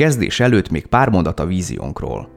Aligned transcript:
kezdés 0.00 0.40
előtt 0.40 0.70
még 0.70 0.86
pár 0.86 1.08
mondat 1.08 1.40
a 1.40 1.46
víziónkról. 1.46 2.28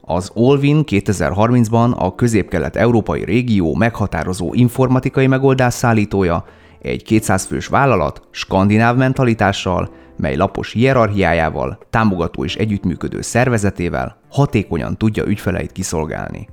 Az 0.00 0.30
Olvin 0.34 0.82
2030-ban 0.86 1.96
a 1.96 2.14
közép-kelet-európai 2.14 3.24
régió 3.24 3.74
meghatározó 3.74 4.54
informatikai 4.54 5.26
megoldás 5.26 5.74
szállítója, 5.74 6.44
egy 6.82 7.02
200 7.02 7.44
fős 7.44 7.66
vállalat 7.66 8.22
skandináv 8.30 8.96
mentalitással, 8.96 9.90
mely 10.16 10.36
lapos 10.36 10.72
hierarchiájával, 10.72 11.78
támogató 11.90 12.44
és 12.44 12.56
együttműködő 12.56 13.20
szervezetével 13.20 14.20
hatékonyan 14.30 14.96
tudja 14.96 15.26
ügyfeleit 15.26 15.72
kiszolgálni. 15.72 16.48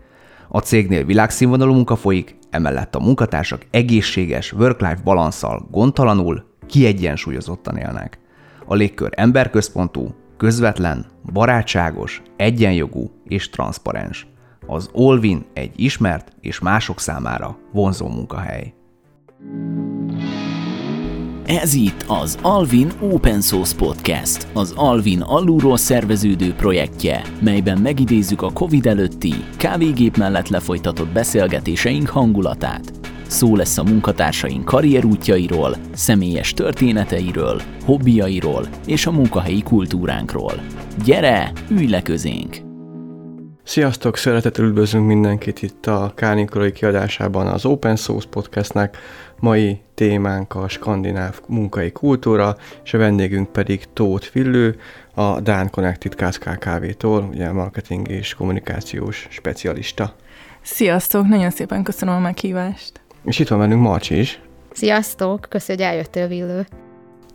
A 0.50 0.60
cégnél 0.60 1.06
világszínvonalú 1.06 1.74
munka 1.74 1.96
folyik, 1.96 2.38
emellett 2.50 2.96
a 2.96 3.00
munkatársak 3.00 3.66
egészséges 3.72 4.54
work-life 4.54 5.02
balanszal 5.04 5.68
gondtalanul, 5.72 6.44
kiegyensúlyozottan 6.68 7.78
élnek. 7.78 8.20
A 8.66 8.76
légkör 8.76 9.10
emberközpontú, 9.16 10.16
közvetlen, 10.38 11.06
barátságos, 11.34 12.22
egyenjogú 12.36 13.12
és 13.28 13.50
transzparens. 13.50 14.28
Az 14.68 14.90
Olvin 14.92 15.46
egy 15.54 15.72
ismert 15.76 16.32
és 16.42 16.60
mások 16.60 17.00
számára 17.00 17.58
vonzó 17.72 18.08
munkahely. 18.08 18.74
Ez 21.46 21.74
itt 21.74 22.06
az 22.08 22.38
Alvin 22.42 22.92
Open 23.02 23.42
Source 23.42 23.76
Podcast, 23.76 24.48
az 24.54 24.74
Alvin 24.76 25.22
alulról 25.22 25.78
szerveződő 25.78 26.54
projektje, 26.54 27.22
melyben 27.42 27.78
megidézzük 27.78 28.42
a 28.42 28.52
Covid 28.54 28.86
előtti, 28.86 29.34
kávégép 29.58 30.18
mellett 30.18 30.48
lefolytatott 30.48 31.08
beszélgetéseink 31.08 32.10
hangulatát. 32.10 32.92
Szó 33.28 33.56
lesz 33.56 33.78
a 33.78 33.84
munkatársaink 33.84 34.66
karrierútjairól, 34.66 35.76
személyes 35.94 36.54
történeteiről, 36.54 37.62
hobbiairól 37.86 38.68
és 38.86 39.06
a 39.06 39.12
munkahelyi 39.12 39.62
kultúránkról. 39.64 40.54
Gyere, 41.04 41.52
ülj 41.70 41.88
le 41.88 42.02
közénk! 42.02 42.66
Sziasztok, 43.64 44.18
szeretettel 44.18 44.66
üdvözlünk 44.66 45.06
mindenkit 45.06 45.62
itt 45.62 45.86
a 45.86 46.12
Kárnikorai 46.16 46.72
kiadásában 46.72 47.48
az 47.48 47.66
Open 47.66 47.96
Source 47.96 48.28
Podcastnek. 48.30 48.98
Mai 49.40 49.82
témánk 49.94 50.56
a 50.56 50.68
skandináv 50.68 51.40
munkai 51.48 51.92
kultúra, 51.92 52.56
és 52.84 52.94
a 52.94 52.98
vendégünk 52.98 53.52
pedig 53.52 53.86
Tóth 53.94 54.34
Villő, 54.34 54.76
a 55.14 55.40
Dán 55.40 55.70
Connected 55.70 56.16
KKV-tól, 56.16 57.30
ugye 57.32 57.52
marketing 57.52 58.08
és 58.08 58.34
kommunikációs 58.34 59.28
specialista. 59.30 60.16
Sziasztok, 60.62 61.28
nagyon 61.28 61.50
szépen 61.50 61.84
köszönöm 61.84 62.16
a 62.16 62.20
meghívást. 62.20 63.05
És 63.26 63.40
itt 63.40 63.48
van 63.48 63.60
velünk 63.60 63.82
Marcsi 63.82 64.20
is. 64.20 64.42
Sziasztok, 64.72 65.46
köszönjük, 65.50 65.86
hogy 65.86 65.94
eljöttél, 65.94 66.28
Villő. 66.28 66.66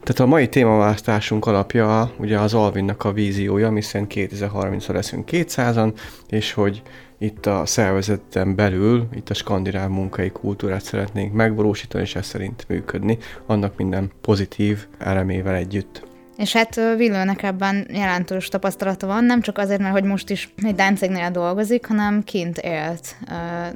Tehát 0.03 0.21
a 0.21 0.27
mai 0.27 0.49
témaválasztásunk 0.49 1.47
alapja 1.47 2.11
ugye 2.19 2.39
az 2.39 2.55
Alvinnak 2.55 3.05
a 3.05 3.13
víziója, 3.13 3.71
miszerint 3.71 4.13
2030-ra 4.15 4.93
leszünk 4.93 5.29
200-an, 5.33 5.93
és 6.29 6.53
hogy 6.53 6.83
itt 7.19 7.47
a 7.47 7.67
szervezeten 7.67 8.55
belül, 8.55 9.09
itt 9.15 9.31
a 9.31 9.35
skandináv 9.35 9.91
munkai 9.91 10.31
kultúrát 10.31 10.83
szeretnénk 10.83 11.33
megvalósítani, 11.33 12.03
és 12.03 12.15
ez 12.15 12.27
szerint 12.27 12.65
működni, 12.69 13.19
annak 13.47 13.77
minden 13.77 14.11
pozitív 14.21 14.87
elemével 14.99 15.55
együtt. 15.55 16.03
És 16.37 16.53
hát 16.53 16.75
Villőnek 16.97 17.43
ebben 17.43 17.87
jelentős 17.93 18.49
tapasztalata 18.49 19.07
van, 19.07 19.25
nem 19.25 19.41
csak 19.41 19.59
azért, 19.59 19.81
mert 19.81 19.93
hogy 19.93 20.05
most 20.05 20.31
is 20.31 20.53
egy 20.63 20.75
dáncegnél 20.75 21.31
dolgozik, 21.31 21.87
hanem 21.87 22.23
kint 22.25 22.59
élt 22.59 23.17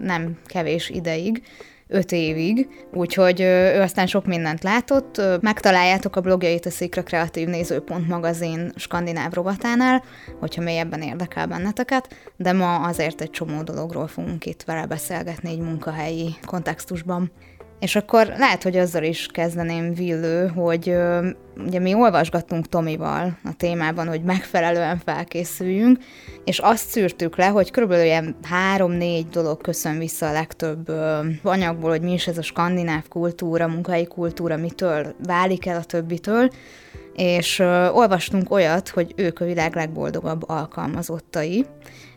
nem 0.00 0.38
kevés 0.46 0.90
ideig, 0.90 1.42
öt 1.86 2.12
évig, 2.12 2.68
úgyhogy 2.92 3.40
ő 3.40 3.80
aztán 3.80 4.06
sok 4.06 4.26
mindent 4.26 4.62
látott. 4.62 5.20
Megtaláljátok 5.40 6.16
a 6.16 6.20
blogjait 6.20 6.66
a 6.66 6.70
Szikra 6.70 7.02
Kreatív 7.02 7.48
Nézőpont 7.48 8.08
magazin 8.08 8.72
skandináv 8.76 9.32
rovatánál, 9.32 10.04
hogyha 10.40 10.62
mélyebben 10.62 11.02
érdekel 11.02 11.46
benneteket, 11.46 12.32
de 12.36 12.52
ma 12.52 12.74
azért 12.76 13.20
egy 13.20 13.30
csomó 13.30 13.62
dologról 13.62 14.06
fogunk 14.06 14.46
itt 14.46 14.62
vele 14.62 14.86
beszélgetni 14.86 15.50
egy 15.50 15.60
munkahelyi 15.60 16.34
kontextusban. 16.46 17.30
És 17.84 17.96
akkor 17.96 18.26
lehet, 18.26 18.62
hogy 18.62 18.76
azzal 18.76 19.02
is 19.02 19.26
kezdeném 19.26 19.94
Villő, 19.94 20.48
hogy 20.48 20.96
ugye 21.66 21.78
mi 21.78 21.94
olvasgattunk 21.94 22.68
Tomival 22.68 23.38
a 23.44 23.52
témában, 23.56 24.08
hogy 24.08 24.22
megfelelően 24.22 24.98
felkészüljünk, 24.98 25.98
és 26.44 26.58
azt 26.58 26.88
szűrtük 26.88 27.36
le, 27.36 27.46
hogy 27.46 27.70
körülbelül 27.70 28.04
ilyen 28.04 28.36
három-négy 28.42 29.28
dolog 29.28 29.60
köszön 29.60 29.98
vissza 29.98 30.28
a 30.28 30.32
legtöbb 30.32 30.92
anyagból, 31.42 31.90
hogy 31.90 32.00
mi 32.00 32.12
is 32.12 32.26
ez 32.26 32.38
a 32.38 32.42
skandináv 32.42 33.08
kultúra, 33.08 33.68
munkai 33.68 34.06
kultúra, 34.06 34.56
mitől 34.56 35.14
válik 35.26 35.66
el 35.66 35.76
a 35.76 35.84
többitől, 35.84 36.50
és 37.14 37.58
olvastunk 37.92 38.50
olyat, 38.50 38.88
hogy 38.88 39.12
ők 39.16 39.40
a 39.40 39.44
világ 39.44 39.74
legboldogabb 39.74 40.48
alkalmazottai. 40.48 41.66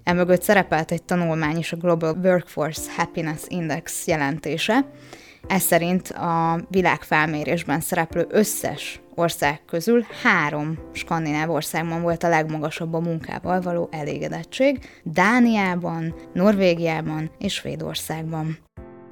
Emögött 0.04 0.42
szerepelt 0.42 0.92
egy 0.92 1.04
tanulmány 1.04 1.58
is, 1.58 1.72
a 1.72 1.78
Global 1.78 2.18
Workforce 2.24 2.92
Happiness 2.98 3.42
Index 3.48 4.08
jelentése, 4.08 4.86
ez 5.48 5.62
szerint 5.62 6.10
a 6.10 6.60
világfelmérésben 6.70 7.80
szereplő 7.80 8.26
összes 8.30 9.02
ország 9.16 9.62
közül 9.66 10.06
három 10.24 10.78
skandináv 10.92 11.50
országban 11.50 12.02
volt 12.02 12.24
a 12.24 12.30
legmagasabb 12.30 12.94
a 12.94 13.00
munkával 13.00 13.62
való 13.62 13.90
elégedettség, 13.92 14.80
Dániában, 15.04 16.16
Norvégiában 16.34 17.32
és 17.38 17.54
Svédországban. 17.54 18.58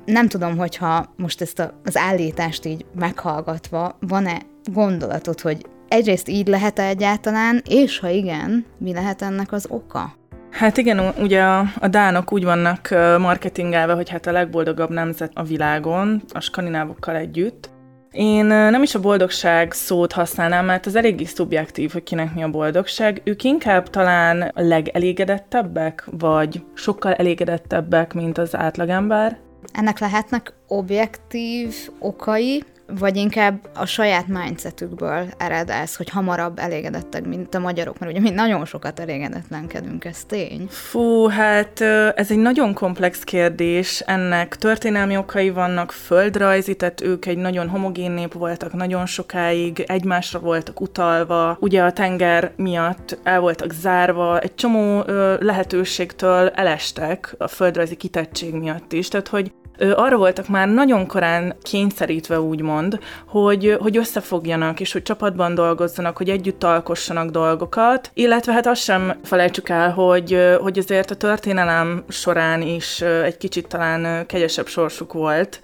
Nem 0.05 0.27
tudom, 0.27 0.57
hogyha 0.57 1.13
most 1.17 1.41
ezt 1.41 1.59
a, 1.59 1.81
az 1.83 1.97
állítást 1.97 2.65
így 2.65 2.85
meghallgatva, 2.95 3.97
van-e 3.99 4.41
gondolatod, 4.73 5.41
hogy 5.41 5.65
egyrészt 5.87 6.27
így 6.27 6.47
lehet-e 6.47 6.83
egyáltalán, 6.83 7.61
és 7.69 7.99
ha 7.99 8.09
igen, 8.09 8.65
mi 8.77 8.93
lehet 8.93 9.21
ennek 9.21 9.51
az 9.51 9.65
oka? 9.69 10.13
Hát 10.55 10.77
igen, 10.77 11.13
ugye 11.19 11.41
a, 11.79 11.87
dánok 11.87 12.33
úgy 12.33 12.43
vannak 12.43 12.89
marketingelve, 13.19 13.93
hogy 13.93 14.09
hát 14.09 14.27
a 14.27 14.31
legboldogabb 14.31 14.89
nemzet 14.89 15.31
a 15.33 15.43
világon, 15.43 16.21
a 16.33 16.39
skandinávokkal 16.39 17.15
együtt. 17.15 17.69
Én 18.11 18.45
nem 18.45 18.83
is 18.83 18.95
a 18.95 18.99
boldogság 18.99 19.71
szót 19.71 20.11
használnám, 20.11 20.65
mert 20.65 20.85
az 20.85 20.95
eléggé 20.95 21.23
szubjektív, 21.23 21.91
hogy 21.91 22.03
kinek 22.03 22.33
mi 22.33 22.43
a 22.43 22.49
boldogság. 22.49 23.21
Ők 23.23 23.43
inkább 23.43 23.89
talán 23.89 24.41
a 24.41 24.61
legelégedettebbek, 24.61 26.07
vagy 26.11 26.63
sokkal 26.73 27.13
elégedettebbek, 27.13 28.13
mint 28.13 28.37
az 28.37 28.55
átlagember. 28.55 29.37
Ennek 29.73 29.99
lehetnek 29.99 30.53
objektív 30.67 31.75
okai, 31.99 32.63
vagy 32.87 33.15
inkább 33.15 33.69
a 33.75 33.85
saját 33.85 34.27
mindsetükből 34.27 35.27
ered 35.37 35.69
ez, 35.69 35.95
hogy 35.95 36.09
hamarabb 36.09 36.59
elégedettek, 36.59 37.25
mint 37.25 37.55
a 37.55 37.59
magyarok, 37.59 37.99
mert 37.99 38.11
ugye 38.11 38.21
mi 38.21 38.29
nagyon 38.29 38.65
sokat 38.65 38.99
elégedetlenkedünk, 38.99 40.05
ez 40.05 40.23
tény. 40.23 40.67
Fú, 40.69 41.27
hát 41.27 41.81
ez 42.15 42.31
egy 42.31 42.37
nagyon 42.37 42.73
komplex 42.73 43.23
kérdés, 43.23 43.99
ennek 43.99 44.55
történelmi 44.55 45.17
okai 45.17 45.49
vannak, 45.49 45.91
földrajzi, 45.91 46.75
tehát 46.75 47.01
ők 47.01 47.25
egy 47.25 47.37
nagyon 47.37 47.69
homogén 47.69 48.11
nép 48.11 48.33
voltak 48.33 48.73
nagyon 48.73 49.05
sokáig, 49.05 49.83
egymásra 49.87 50.39
voltak 50.39 50.81
utalva, 50.81 51.57
ugye 51.59 51.83
a 51.83 51.91
tenger 51.91 52.51
miatt 52.55 53.17
el 53.23 53.39
voltak 53.39 53.71
zárva, 53.71 54.39
egy 54.39 54.55
csomó 54.55 55.03
lehetőségtől 55.39 56.49
elestek 56.49 57.35
a 57.37 57.47
földrajzi 57.47 57.95
kitettség 57.95 58.53
miatt 58.53 58.93
is, 58.93 59.07
tehát 59.07 59.27
hogy 59.27 59.51
arra 59.95 60.17
voltak 60.17 60.47
már 60.47 60.67
nagyon 60.67 61.07
korán 61.07 61.55
kényszerítve 61.61 62.39
úgymond, 62.39 62.99
hogy, 63.27 63.77
hogy 63.79 63.97
összefogjanak, 63.97 64.79
és 64.79 64.91
hogy 64.91 65.03
csapatban 65.03 65.55
dolgozzanak, 65.55 66.17
hogy 66.17 66.29
együtt 66.29 66.63
alkossanak 66.63 67.29
dolgokat, 67.29 68.11
illetve 68.13 68.53
hát 68.53 68.67
azt 68.67 68.81
sem 68.81 69.19
felejtsük 69.23 69.69
el, 69.69 69.91
hogy, 69.91 70.37
hogy 70.61 70.77
azért 70.77 71.11
a 71.11 71.15
történelem 71.15 72.03
során 72.09 72.61
is 72.61 73.01
egy 73.01 73.37
kicsit 73.37 73.67
talán 73.67 74.25
kegyesebb 74.25 74.67
sorsuk 74.67 75.13
volt, 75.13 75.59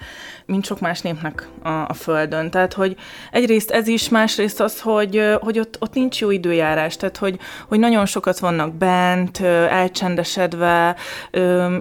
mint 0.51 0.65
sok 0.65 0.79
más 0.79 1.01
népnek 1.01 1.47
a, 1.63 1.69
a 1.69 1.93
Földön. 1.93 2.49
Tehát, 2.49 2.73
hogy 2.73 2.95
egyrészt 3.31 3.71
ez 3.71 3.87
is, 3.87 4.09
másrészt 4.09 4.59
az, 4.59 4.81
hogy, 4.81 5.23
hogy 5.39 5.59
ott, 5.59 5.77
ott 5.79 5.93
nincs 5.93 6.19
jó 6.21 6.31
időjárás, 6.31 6.97
tehát, 6.97 7.17
hogy, 7.17 7.39
hogy 7.67 7.79
nagyon 7.79 8.05
sokat 8.05 8.39
vannak 8.39 8.73
bent, 8.73 9.39
elcsendesedve, 9.69 10.95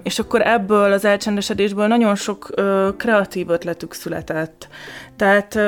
és 0.03 0.19
akkor 0.19 0.41
ebből 0.41 0.91
az 0.91 1.05
elcsendesedésből 1.05 1.87
nagyon 1.87 2.15
sok 2.15 2.49
kreatív 2.97 3.49
ötletük 3.49 3.93
született. 3.93 4.67
Tehát 5.15 5.59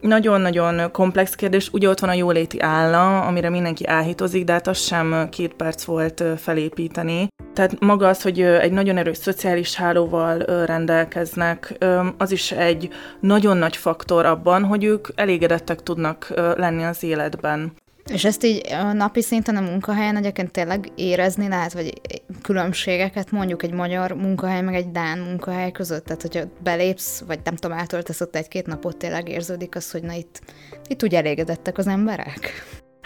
nagyon-nagyon 0.00 0.90
komplex 0.92 1.34
kérdés. 1.34 1.68
Ugye 1.72 1.88
ott 1.88 2.00
van 2.00 2.10
a 2.10 2.14
jóléti 2.14 2.60
állam, 2.60 3.26
amire 3.26 3.50
mindenki 3.50 3.86
áhítozik, 3.86 4.44
de 4.44 4.52
hát 4.52 4.66
az 4.66 4.78
sem 4.78 5.28
két 5.30 5.54
perc 5.54 5.84
volt 5.84 6.24
felépíteni. 6.36 7.28
Tehát 7.56 7.80
maga 7.80 8.08
az, 8.08 8.22
hogy 8.22 8.42
egy 8.42 8.72
nagyon 8.72 8.96
erős 8.96 9.16
szociális 9.16 9.74
hálóval 9.74 10.38
rendelkeznek, 10.66 11.78
az 12.18 12.32
is 12.32 12.52
egy 12.52 12.88
nagyon 13.20 13.56
nagy 13.56 13.76
faktor 13.76 14.26
abban, 14.26 14.64
hogy 14.64 14.84
ők 14.84 15.08
elégedettek 15.14 15.82
tudnak 15.82 16.32
lenni 16.56 16.84
az 16.84 17.02
életben. 17.02 17.72
És 18.12 18.24
ezt 18.24 18.44
így 18.44 18.72
a 18.72 18.92
napi 18.92 19.22
szinten 19.22 19.56
a 19.56 19.60
munkahelyen 19.60 20.16
egyébként 20.16 20.50
tényleg 20.50 20.90
érezni 20.94 21.48
lehet, 21.48 21.72
vagy 21.72 22.00
különbségeket 22.42 23.30
mondjuk 23.30 23.62
egy 23.62 23.72
magyar 23.72 24.12
munkahely, 24.12 24.62
meg 24.62 24.74
egy 24.74 24.90
dán 24.90 25.18
munkahely 25.18 25.70
között? 25.70 26.04
Tehát, 26.04 26.22
hogyha 26.22 26.42
belépsz, 26.62 27.22
vagy 27.26 27.38
nem 27.44 27.56
tudom, 27.56 27.78
eltöltesz 27.78 28.20
ott 28.20 28.36
egy-két 28.36 28.66
napot, 28.66 28.96
tényleg 28.96 29.28
érződik 29.28 29.76
az, 29.76 29.90
hogy 29.90 30.02
na 30.02 30.12
itt, 30.12 30.40
itt 30.88 31.02
úgy 31.02 31.14
elégedettek 31.14 31.78
az 31.78 31.86
emberek? 31.86 32.50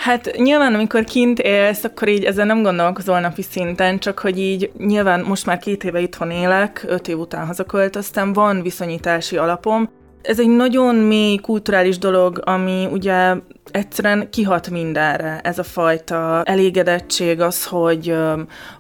Hát 0.01 0.31
nyilván, 0.37 0.75
amikor 0.75 1.05
kint 1.05 1.39
élsz, 1.39 1.85
akkor 1.85 2.09
így 2.09 2.25
ezen 2.25 2.47
nem 2.47 2.63
gondolkozol 2.63 3.21
napi 3.21 3.43
szinten, 3.43 3.99
csak 3.99 4.19
hogy 4.19 4.39
így 4.39 4.71
nyilván 4.79 5.21
most 5.21 5.47
már 5.47 5.59
két 5.59 5.85
éve 5.85 6.01
itthon 6.01 6.31
élek, 6.31 6.85
öt 6.87 7.09
év 7.09 7.19
után 7.19 7.47
hazaköltöztem, 7.47 8.33
van 8.33 8.63
viszonyítási 8.63 9.37
alapom, 9.37 9.91
ez 10.23 10.41
egy 10.41 10.49
nagyon 10.49 10.95
mély 10.95 11.37
kulturális 11.37 11.99
dolog, 11.99 12.41
ami 12.45 12.89
ugye 12.93 13.35
egyszerűen 13.71 14.31
kihat 14.31 14.71
mindenre. 14.71 15.41
Ez 15.43 15.59
a 15.59 15.63
fajta 15.63 16.43
elégedettség, 16.45 17.41
az, 17.41 17.67
hogy 17.67 18.17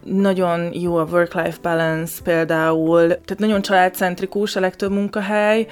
nagyon 0.02 0.70
jó 0.72 0.96
a 0.96 1.06
work-life 1.10 1.58
balance 1.62 2.22
például, 2.24 3.06
tehát 3.06 3.38
nagyon 3.38 3.62
családcentrikus 3.62 4.56
a 4.56 4.60
legtöbb 4.60 4.90
munkahely, 4.90 5.66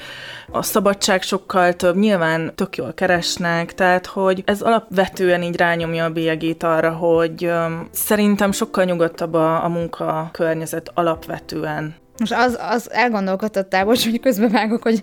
a 0.51 0.63
szabadság 0.63 1.23
sokkal 1.23 1.73
több, 1.73 1.97
nyilván 1.97 2.53
tök 2.55 2.77
jól 2.77 2.93
keresnek, 2.95 3.75
tehát 3.75 4.07
hogy 4.07 4.43
ez 4.47 4.61
alapvetően 4.61 5.43
így 5.43 5.57
rányomja 5.57 6.05
a 6.05 6.11
bélyegét 6.11 6.63
arra, 6.63 6.91
hogy 6.91 7.53
szerintem 7.91 8.53
sokkal 8.53 8.85
nyugodtabb 8.85 9.35
a, 9.35 9.65
a 9.65 9.69
munka 9.69 10.29
környezet 10.33 10.91
alapvetően. 10.95 11.95
Most 12.19 12.33
az, 12.33 12.59
az 12.61 12.93
elgondolkodtattál, 12.93 13.85
bocs, 13.85 14.05
hogy 14.05 14.21
közben 14.21 14.51
vágok, 14.51 14.83
hogy, 14.83 15.01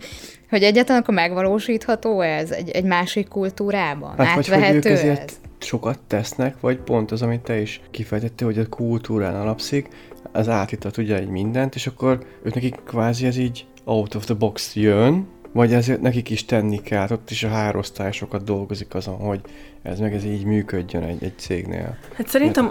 hogy 0.50 0.64
egyáltalán 0.64 1.02
akkor 1.02 1.14
megvalósítható 1.14 2.22
ez 2.22 2.52
egy, 2.52 2.70
egy 2.70 2.84
másik 2.84 3.28
kultúrában? 3.28 4.14
Hát, 4.18 4.38
Átvehető 4.38 4.90
vagy, 4.90 5.00
hogy 5.00 5.10
ők 5.10 5.18
ez? 5.18 5.40
sokat 5.58 6.00
tesznek, 6.08 6.60
vagy 6.60 6.78
pont 6.78 7.12
az, 7.12 7.22
amit 7.22 7.42
te 7.42 7.62
is 7.62 7.82
kifejtettél, 7.92 8.48
hogy 8.48 8.60
a 8.60 8.70
kultúrán 8.70 9.36
alapszik, 9.36 9.88
az 10.32 10.50
átítat 10.50 10.98
ugye 10.98 11.16
egy 11.16 11.28
mindent, 11.28 11.76
és 11.76 11.88
akkor 11.88 12.26
ők 12.44 12.54
nekik 12.54 12.76
kvázi 12.86 13.26
ez 13.26 13.38
így 13.38 13.66
out 13.84 14.16
of 14.16 14.26
the 14.26 14.34
box 14.34 14.76
jön, 14.76 15.28
vagy 15.52 15.74
ezért 15.74 16.02
nekik 16.02 16.30
is 16.30 16.46
tenni 16.46 16.82
kell, 16.82 17.08
ott 17.12 17.30
is 17.30 17.44
a 17.44 17.48
hárosztály 17.48 18.12
sokat 18.12 18.44
dolgozik 18.44 18.94
azon, 18.94 19.16
hogy 19.16 19.42
ez 19.86 20.00
meg 20.00 20.14
ez 20.14 20.24
így 20.24 20.46
működjön 20.46 21.04
egy, 21.04 21.24
egy 21.24 21.38
cégnél. 21.38 21.98
Hát 22.16 22.28
szerintem, 22.28 22.70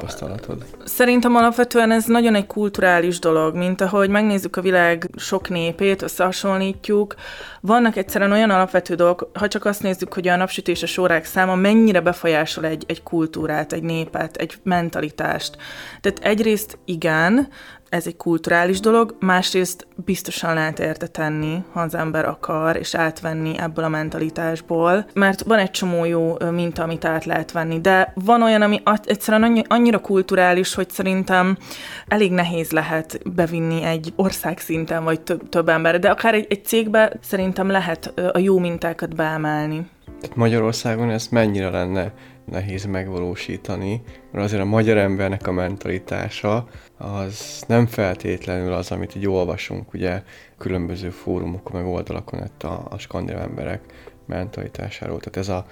szerintem 0.85 1.35
alapvetően 1.35 1.91
ez 1.91 2.05
nagyon 2.05 2.35
egy 2.35 2.47
kulturális 2.47 3.19
dolog, 3.19 3.57
mint 3.57 3.81
ahogy 3.81 4.09
megnézzük 4.09 4.57
a 4.57 4.61
világ 4.61 5.11
sok 5.17 5.49
népét, 5.49 6.03
összehasonlítjuk. 6.03 7.15
Vannak 7.61 7.97
egyszerűen 7.97 8.33
olyan 8.33 8.51
alapvető 8.51 8.95
dolgok, 8.95 9.31
ha 9.35 9.49
csak 9.49 9.65
azt 9.65 9.83
nézzük, 9.83 10.15
hogy 10.15 10.29
a 10.29 10.37
napsütés 10.37 10.83
a 10.83 10.87
sorák 10.87 11.25
száma 11.25 11.55
mennyire 11.55 12.01
befolyásol 12.01 12.65
egy, 12.65 12.85
egy 12.87 13.03
kultúrát, 13.03 13.73
egy 13.73 13.83
népet, 13.83 14.37
egy 14.37 14.55
mentalitást. 14.63 15.57
Tehát 16.01 16.19
egyrészt 16.19 16.79
igen, 16.85 17.49
ez 17.94 18.06
egy 18.06 18.17
kulturális 18.17 18.81
dolog, 18.81 19.17
másrészt 19.20 19.87
biztosan 20.05 20.55
lehet 20.55 20.79
érte 20.79 21.06
tenni, 21.06 21.62
ha 21.73 21.81
az 21.81 21.94
ember 21.94 22.25
akar, 22.25 22.76
és 22.76 22.94
átvenni 22.94 23.58
ebből 23.58 23.85
a 23.85 23.88
mentalitásból, 23.88 25.06
mert 25.12 25.43
van 25.43 25.58
egy 25.58 25.70
csomó 25.70 26.05
jó 26.05 26.37
minta, 26.50 26.82
amit 26.82 27.05
át 27.05 27.25
lehet 27.25 27.52
venni, 27.52 27.81
de 27.81 28.12
van 28.14 28.43
olyan, 28.43 28.62
ami 28.62 28.82
egyszerűen 29.05 29.64
annyira 29.69 29.99
kulturális, 29.99 30.75
hogy 30.75 30.91
szerintem 30.91 31.56
elég 32.08 32.32
nehéz 32.32 32.70
lehet 32.70 33.20
bevinni 33.35 33.82
egy 33.82 34.12
ország 34.17 34.58
szinten, 34.58 35.05
vagy 35.05 35.20
több, 35.20 35.49
több 35.49 35.69
ember, 35.69 35.99
de 35.99 36.11
akár 36.11 36.35
egy, 36.35 36.46
egy 36.49 36.64
cégbe 36.64 37.12
szerintem 37.23 37.69
lehet 37.69 38.12
a 38.32 38.38
jó 38.38 38.58
mintákat 38.58 39.14
beemelni. 39.14 39.87
Tehát 40.20 40.37
Magyarországon 40.37 41.11
ez 41.11 41.29
mennyire 41.29 41.70
lenne 41.70 42.12
nehéz 42.44 42.85
megvalósítani, 42.85 44.02
mert 44.32 44.44
azért 44.44 44.62
a 44.62 44.64
magyar 44.64 44.96
embernek 44.96 45.46
a 45.46 45.52
mentalitása 45.52 46.67
az 46.96 47.64
nem 47.67 47.87
feltétlenül 47.87 48.73
az, 48.73 48.91
amit 48.91 49.17
így 49.17 49.26
olvasunk, 49.26 49.93
ugye 49.93 50.23
különböző 50.58 51.11
fórumokon, 51.11 51.82
meg 51.82 51.93
oldalakon 51.93 52.41
a, 52.61 52.67
a 52.67 52.99
skandináv 52.99 53.43
emberek 53.43 53.81
mentalitásáról. 54.26 55.19
Tehát 55.19 55.37
ez 55.37 55.49
a, 55.49 55.67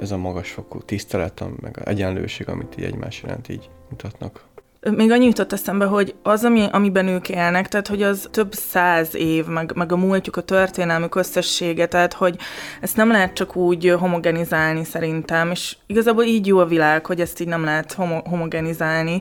ez 0.00 0.10
a 0.10 0.16
magasfokú 0.16 0.80
tisztelet, 0.80 1.44
meg 1.60 1.78
a 1.78 1.88
egyenlőség, 1.88 2.48
amit 2.48 2.78
így 2.78 2.84
egymás 2.84 3.22
iránt 3.22 3.48
így 3.48 3.70
mutatnak. 3.88 4.47
Még 4.80 5.10
annyi 5.10 5.24
jutott 5.24 5.52
eszembe, 5.52 5.84
hogy 5.84 6.14
az, 6.22 6.44
ami, 6.44 6.66
amiben 6.70 7.06
ők 7.06 7.28
élnek, 7.28 7.68
tehát 7.68 7.88
hogy 7.88 8.02
az 8.02 8.28
több 8.30 8.52
száz 8.52 9.14
év, 9.14 9.46
meg, 9.46 9.72
meg 9.74 9.92
a 9.92 9.96
múltjuk, 9.96 10.36
a 10.36 10.40
történelmük 10.40 11.14
összessége, 11.14 11.86
tehát 11.86 12.12
hogy 12.12 12.36
ezt 12.80 12.96
nem 12.96 13.10
lehet 13.10 13.32
csak 13.32 13.56
úgy 13.56 13.94
homogenizálni 13.98 14.84
szerintem, 14.84 15.50
és 15.50 15.76
igazából 15.86 16.24
így 16.24 16.46
jó 16.46 16.58
a 16.58 16.66
világ, 16.66 17.06
hogy 17.06 17.20
ezt 17.20 17.40
így 17.40 17.48
nem 17.48 17.64
lehet 17.64 17.92
homo- 17.92 18.26
homogenizálni. 18.26 19.20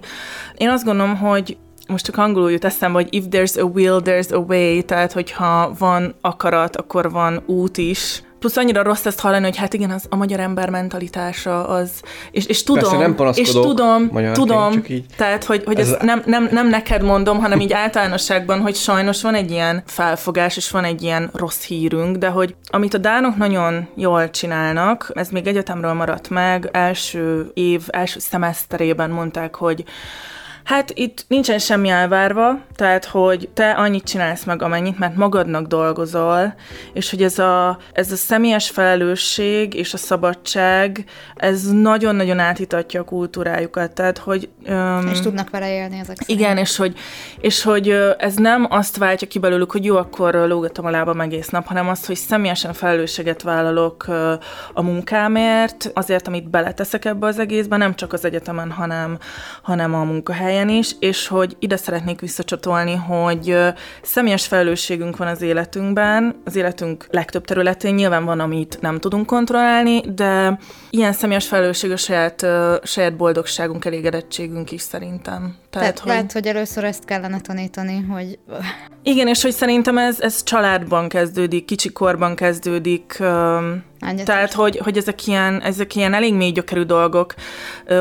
Én 0.58 0.70
azt 0.70 0.84
gondolom, 0.84 1.16
hogy 1.18 1.58
most 1.88 2.06
csak 2.06 2.18
angolul 2.18 2.52
jut 2.52 2.66
eszembe, 2.66 3.00
hogy 3.00 3.14
if 3.14 3.24
there's 3.30 3.60
a 3.60 3.64
will, 3.64 4.02
there's 4.04 4.34
a 4.34 4.38
way, 4.38 4.82
tehát 4.82 5.12
hogyha 5.12 5.74
van 5.78 6.16
akarat, 6.22 6.76
akkor 6.76 7.12
van 7.12 7.44
út 7.46 7.78
is, 7.78 8.24
Plusz 8.40 8.58
annyira 8.58 8.84
rossz 8.84 9.06
ezt 9.06 9.20
hallani, 9.20 9.44
hogy 9.44 9.58
hát 9.58 9.74
igen, 9.74 9.92
az 9.92 10.06
a 10.10 10.16
magyar 10.16 10.40
ember 10.40 10.70
mentalitása 10.70 11.68
az, 11.68 11.90
és, 12.32 12.46
és 12.46 12.64
tudom, 12.64 12.82
Persze, 12.82 12.98
nem 12.98 13.34
és 13.34 13.52
tudom, 13.52 14.12
tudom, 14.34 14.74
csak 14.74 14.90
így, 14.90 15.06
tehát 15.16 15.44
hogy, 15.44 15.64
hogy 15.66 15.80
ez, 15.80 15.90
ez 15.90 15.98
nem, 16.02 16.22
nem, 16.26 16.48
nem 16.52 16.68
neked 16.68 17.04
mondom, 17.04 17.40
hanem 17.40 17.60
így 17.60 17.74
általánosságban, 17.74 18.62
hogy 18.62 18.76
sajnos 18.76 19.22
van 19.22 19.34
egy 19.34 19.52
ilyen 19.52 19.84
felfogás, 19.86 20.58
és 20.58 20.72
van 20.72 20.84
egy 20.84 21.02
ilyen 21.02 21.30
rossz 21.34 21.64
hírünk, 21.64 22.18
de 22.18 22.28
hogy 22.28 22.56
amit 22.66 22.94
a 22.94 22.98
dánok 22.98 23.36
nagyon 23.36 23.88
jól 23.96 24.30
csinálnak, 24.30 25.12
ez 25.14 25.30
még 25.30 25.48
egyetemről 25.48 25.94
maradt 25.94 26.30
meg, 26.30 26.70
első 26.72 27.52
év, 27.54 27.82
első 27.88 28.20
szemeszterében 28.20 29.10
mondták, 29.10 29.56
hogy 29.56 29.84
Hát 30.68 30.92
itt 30.96 31.26
nincsen 31.28 31.60
semmi 31.60 31.90
elvárva, 31.90 32.60
tehát 32.76 33.06
hogy 33.06 33.50
te 33.54 33.72
annyit 33.72 34.04
csinálsz 34.04 34.44
meg, 34.44 34.62
amennyit, 34.62 35.00
mert 35.00 35.16
magadnak 35.16 35.68
dolgozol, 35.68 36.54
és 36.94 37.10
hogy 37.10 37.24
ez 37.24 37.40
a, 37.40 37.78
ez 37.94 38.12
a 38.12 38.16
személyes 38.16 38.70
felelősség 38.70 39.74
és 39.74 39.94
a 39.94 39.98
szabadság, 39.98 41.04
ez 41.36 41.72
nagyon-nagyon 41.72 42.40
átítatja 42.40 43.02
a 43.02 43.04
kultúrájukat, 43.04 43.92
tehát 43.92 44.18
hogy... 44.18 44.50
Um, 44.70 45.08
és 45.12 45.20
tudnak 45.20 45.50
vele 45.50 45.74
élni 45.74 46.00
ezek 46.00 46.18
szerint. 46.18 46.40
Igen, 46.40 46.58
és 46.58 46.78
hogy, 46.78 46.98
és 47.40 47.64
hogy 47.64 47.90
ez 48.18 48.36
nem 48.36 48.68
azt 48.70 48.98
váltja 48.98 49.28
ki 49.28 49.40
belőlük, 49.40 49.72
hogy 49.72 49.86
jó, 49.86 49.98
akkor 49.98 50.34
lógatom 50.34 50.86
a 50.86 50.90
lábam 50.90 51.22
egész 51.22 51.50
nap, 51.50 51.66
hanem 51.66 51.90
azt, 51.90 52.06
hogy 52.06 52.16
személyesen 52.16 52.74
felelősséget 52.74 53.42
vállalok 53.42 54.08
a 54.74 54.82
munkámért, 54.82 55.92
azért, 55.94 56.28
amit 56.28 56.50
beleteszek 56.50 57.06
ebbe 57.06 57.28
az 57.28 57.40
egészbe, 57.40 57.78
nem 57.78 57.96
csak 57.96 58.14
az 58.14 58.26
egyetemen, 58.26 58.72
hanem, 58.72 59.18
hanem 59.62 59.94
a 59.94 60.04
munkahelyen 60.04 60.56
helyen 60.58 60.78
is, 60.78 60.96
és 61.00 61.28
hogy 61.28 61.56
ide 61.60 61.78
szeretnék 61.78 62.20
visszacsatolni, 62.20 62.96
hogy 62.96 63.58
személyes 64.02 64.48
felelősségünk 64.48 65.18
van 65.18 65.28
az 65.28 65.42
életünkben, 65.42 66.42
az 66.46 66.56
életünk 66.56 67.08
legtöbb 67.10 67.46
területén 67.46 67.94
nyilván 67.94 68.26
van, 68.26 68.40
amit 68.40 68.78
nem 68.82 69.00
tudunk 69.00 69.26
kontrollálni, 69.26 70.02
de 70.16 70.60
ilyen 70.90 71.14
személyes 71.14 71.48
felelősség 71.48 71.92
a 71.92 71.98
saját, 71.98 72.46
saját 72.84 73.16
boldogságunk, 73.16 73.86
elégedettségünk 73.86 74.72
is 74.72 74.82
szerintem. 74.82 75.56
Tehát, 75.70 75.88
Tehát 75.88 76.00
hogy... 76.00 76.12
lehet, 76.12 76.32
hogy 76.32 76.48
először 76.48 76.84
ezt 76.84 77.06
kellene 77.06 77.40
tanítani, 77.40 78.06
hogy... 78.12 78.40
Igen, 79.04 79.28
és 79.28 79.42
hogy 79.42 79.52
szerintem 79.52 79.98
ez, 79.98 80.22
ez 80.22 80.44
családban 80.44 81.10
kezdődik, 81.10 81.66
kicsikorban 81.66 82.36
kezdődik, 82.36 83.18
Egyetlen. 84.00 84.26
Tehát, 84.26 84.54
hogy, 84.54 84.78
hogy 84.78 84.98
ezek, 84.98 85.28
ilyen, 85.28 85.62
ezek 85.62 85.96
ilyen 85.96 86.14
elég 86.14 86.34
mély 86.34 86.52
gyökerű 86.52 86.84
dolgok, 86.84 87.34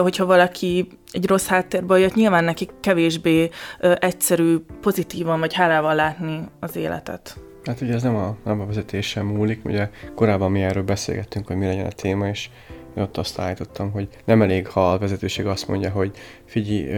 hogyha 0.01 0.27
valaki 0.27 0.89
egy 1.13 1.27
rossz 1.27 1.47
háttérből 1.47 1.99
jött, 1.99 2.15
nyilván 2.15 2.45
neki 2.45 2.69
kevésbé 2.81 3.51
egyszerű, 3.99 4.57
pozitívan 4.81 5.41
vagy 5.41 5.55
hálával 5.55 5.95
látni 5.95 6.41
az 6.61 6.77
életet. 6.77 7.37
Hát 7.65 7.81
ugye 7.81 7.95
ez 7.95 8.03
nem 8.03 8.17
a, 8.17 8.37
nem 8.45 8.61
a 8.61 8.67
vezetésen 8.67 9.25
múlik, 9.25 9.65
ugye 9.65 9.91
korábban 10.15 10.51
mi 10.51 10.63
erről 10.63 10.83
beszélgettünk, 10.83 11.47
hogy 11.47 11.57
mi 11.57 11.67
legyen 11.67 11.87
a 11.87 11.91
téma, 11.91 12.29
és 12.29 12.49
én 12.97 13.03
ott 13.03 13.17
azt 13.17 13.39
állítottam, 13.39 13.91
hogy 13.91 14.09
nem 14.25 14.43
elég, 14.43 14.69
ha 14.69 14.93
a 14.93 14.99
vezetőség 14.99 15.47
azt 15.47 15.69
mondja, 15.69 15.91
hogy 15.91 16.11
figyelj, 16.45 16.89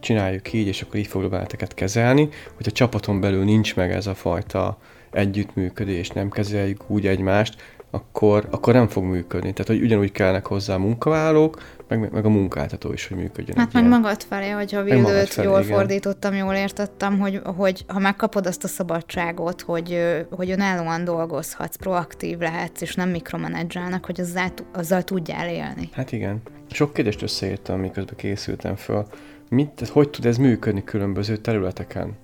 csináljuk 0.00 0.52
így, 0.52 0.66
és 0.66 0.82
akkor 0.82 0.96
így 0.96 1.06
fogjuk 1.06 1.30
benneteket 1.30 1.74
kezelni, 1.74 2.28
hogy 2.56 2.66
a 2.68 2.72
csapaton 2.72 3.20
belül 3.20 3.44
nincs 3.44 3.76
meg 3.76 3.92
ez 3.92 4.06
a 4.06 4.14
fajta 4.14 4.78
együttműködés, 5.10 6.08
nem 6.08 6.30
kezeljük 6.30 6.90
úgy 6.90 7.06
egymást, 7.06 7.62
akkor, 7.90 8.48
akkor 8.50 8.74
nem 8.74 8.88
fog 8.88 9.04
működni. 9.04 9.52
Tehát, 9.52 9.66
hogy 9.66 9.82
ugyanúgy 9.82 10.12
kellnek 10.12 10.46
hozzá 10.46 10.74
a 10.74 10.78
munkavállalók, 10.78 11.62
meg, 11.88 12.12
meg 12.12 12.24
a 12.24 12.28
munkáltató 12.28 12.92
is, 12.92 13.06
hogy 13.06 13.16
működjön. 13.16 13.56
Hát 13.56 13.72
meg 13.72 13.84
ilyen. 13.84 14.00
magad 14.00 14.22
felé, 14.22 14.50
hogyha 14.50 14.82
Vildőt 14.82 15.34
jól 15.34 15.60
igen. 15.60 15.76
fordítottam, 15.76 16.34
jól 16.34 16.54
értettem, 16.54 17.18
hogy, 17.18 17.40
hogy 17.56 17.84
ha 17.86 17.98
megkapod 17.98 18.46
azt 18.46 18.64
a 18.64 18.68
szabadságot, 18.68 19.60
hogy, 19.60 19.98
hogy 20.30 20.50
önállóan 20.50 21.04
dolgozhatsz, 21.04 21.76
proaktív 21.76 22.38
lehetsz, 22.38 22.80
és 22.80 22.94
nem 22.94 23.08
mikromanedzsálnak, 23.08 24.04
hogy 24.04 24.20
azzal, 24.20 24.52
azzal 24.72 25.02
tudjál 25.02 25.48
élni. 25.48 25.88
Hát 25.92 26.12
igen. 26.12 26.42
Sok 26.70 26.92
kérdést 26.92 27.22
összeírtam, 27.22 27.80
miközben 27.80 28.14
készültem 28.16 28.76
föl. 28.76 29.06
Mit, 29.48 29.88
hogy 29.88 30.10
tud 30.10 30.26
ez 30.26 30.36
működni 30.36 30.84
különböző 30.84 31.36
területeken? 31.36 32.16